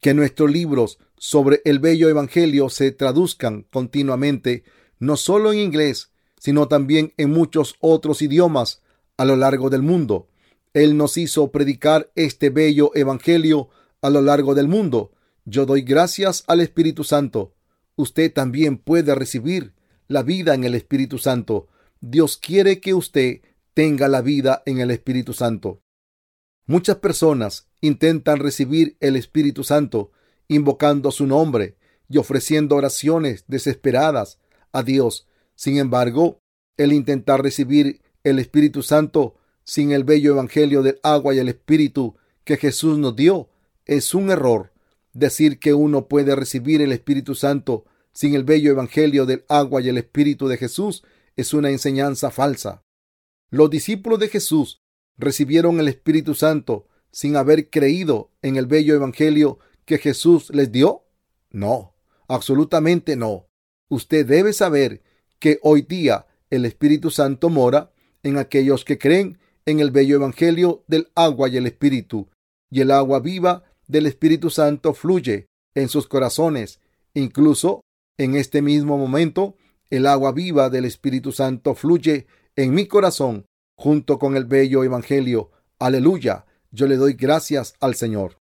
que 0.00 0.14
nuestros 0.14 0.48
libros 0.48 1.00
sobre 1.18 1.62
el 1.64 1.78
bello 1.78 2.08
Evangelio 2.08 2.68
se 2.68 2.92
traduzcan 2.92 3.66
continuamente, 3.70 4.64
no 4.98 5.16
solo 5.16 5.52
en 5.52 5.60
inglés, 5.60 6.10
sino 6.38 6.68
también 6.68 7.12
en 7.16 7.30
muchos 7.30 7.76
otros 7.80 8.22
idiomas 8.22 8.82
a 9.16 9.24
lo 9.24 9.36
largo 9.36 9.70
del 9.70 9.82
mundo. 9.82 10.28
Él 10.74 10.96
nos 10.96 11.16
hizo 11.16 11.50
predicar 11.50 12.10
este 12.14 12.50
bello 12.50 12.90
Evangelio 12.94 13.70
a 14.02 14.10
lo 14.10 14.20
largo 14.20 14.54
del 14.54 14.68
mundo. 14.68 15.12
Yo 15.44 15.64
doy 15.64 15.82
gracias 15.82 16.44
al 16.48 16.60
Espíritu 16.60 17.02
Santo. 17.02 17.54
Usted 17.96 18.32
también 18.32 18.76
puede 18.76 19.14
recibir 19.14 19.74
la 20.06 20.22
vida 20.22 20.54
en 20.54 20.64
el 20.64 20.74
Espíritu 20.74 21.18
Santo. 21.18 21.68
Dios 22.00 22.36
quiere 22.36 22.80
que 22.80 22.92
usted 22.92 23.40
tenga 23.72 24.08
la 24.08 24.20
vida 24.20 24.62
en 24.66 24.80
el 24.80 24.90
Espíritu 24.90 25.32
Santo. 25.32 25.80
Muchas 26.66 26.96
personas 26.96 27.68
intentan 27.80 28.38
recibir 28.38 28.96
el 29.00 29.16
Espíritu 29.16 29.64
Santo 29.64 30.12
invocando 30.48 31.10
su 31.10 31.26
nombre 31.26 31.76
y 32.08 32.18
ofreciendo 32.18 32.76
oraciones 32.76 33.44
desesperadas 33.48 34.38
a 34.72 34.82
Dios. 34.82 35.26
Sin 35.54 35.78
embargo, 35.78 36.40
el 36.76 36.92
intentar 36.92 37.42
recibir 37.42 38.00
el 38.24 38.38
Espíritu 38.38 38.82
Santo 38.82 39.36
sin 39.64 39.92
el 39.92 40.04
bello 40.04 40.32
Evangelio 40.32 40.82
del 40.82 41.00
agua 41.02 41.34
y 41.34 41.38
el 41.38 41.48
Espíritu 41.48 42.16
que 42.44 42.56
Jesús 42.56 42.98
nos 42.98 43.16
dio 43.16 43.48
es 43.84 44.14
un 44.14 44.30
error. 44.30 44.72
Decir 45.12 45.58
que 45.58 45.74
uno 45.74 46.08
puede 46.08 46.36
recibir 46.36 46.82
el 46.82 46.92
Espíritu 46.92 47.34
Santo 47.34 47.84
sin 48.12 48.34
el 48.34 48.44
bello 48.44 48.70
Evangelio 48.70 49.26
del 49.26 49.44
agua 49.48 49.80
y 49.80 49.88
el 49.88 49.98
Espíritu 49.98 50.48
de 50.48 50.56
Jesús 50.56 51.02
es 51.36 51.52
una 51.54 51.70
enseñanza 51.70 52.30
falsa. 52.30 52.82
Los 53.50 53.70
discípulos 53.70 54.18
de 54.18 54.28
Jesús 54.28 54.82
recibieron 55.16 55.80
el 55.80 55.88
Espíritu 55.88 56.34
Santo 56.34 56.88
sin 57.10 57.36
haber 57.36 57.70
creído 57.70 58.30
en 58.42 58.56
el 58.56 58.66
bello 58.66 58.94
Evangelio 58.94 59.58
que 59.86 59.98
Jesús 59.98 60.50
les 60.52 60.70
dio? 60.70 61.04
No, 61.50 61.94
absolutamente 62.28 63.16
no. 63.16 63.46
Usted 63.88 64.26
debe 64.26 64.52
saber 64.52 65.02
que 65.38 65.58
hoy 65.62 65.82
día 65.82 66.26
el 66.50 66.64
Espíritu 66.66 67.10
Santo 67.10 67.48
mora 67.48 67.92
en 68.22 68.36
aquellos 68.36 68.84
que 68.84 68.98
creen 68.98 69.38
en 69.64 69.80
el 69.80 69.90
bello 69.90 70.16
Evangelio 70.16 70.84
del 70.86 71.08
agua 71.14 71.48
y 71.48 71.56
el 71.56 71.66
Espíritu, 71.66 72.28
y 72.70 72.80
el 72.80 72.90
agua 72.90 73.20
viva 73.20 73.64
del 73.86 74.06
Espíritu 74.06 74.50
Santo 74.50 74.92
fluye 74.92 75.46
en 75.74 75.88
sus 75.88 76.08
corazones. 76.08 76.80
Incluso 77.14 77.80
en 78.18 78.34
este 78.34 78.62
mismo 78.62 78.98
momento, 78.98 79.56
el 79.90 80.06
agua 80.06 80.32
viva 80.32 80.68
del 80.68 80.84
Espíritu 80.84 81.32
Santo 81.32 81.74
fluye 81.74 82.26
en 82.56 82.74
mi 82.74 82.86
corazón 82.86 83.46
junto 83.76 84.18
con 84.18 84.36
el 84.36 84.44
bello 84.44 84.82
Evangelio. 84.82 85.52
Aleluya. 85.78 86.46
Yo 86.70 86.86
le 86.86 86.96
doy 86.96 87.14
gracias 87.14 87.74
al 87.80 87.94
Señor. 87.94 88.38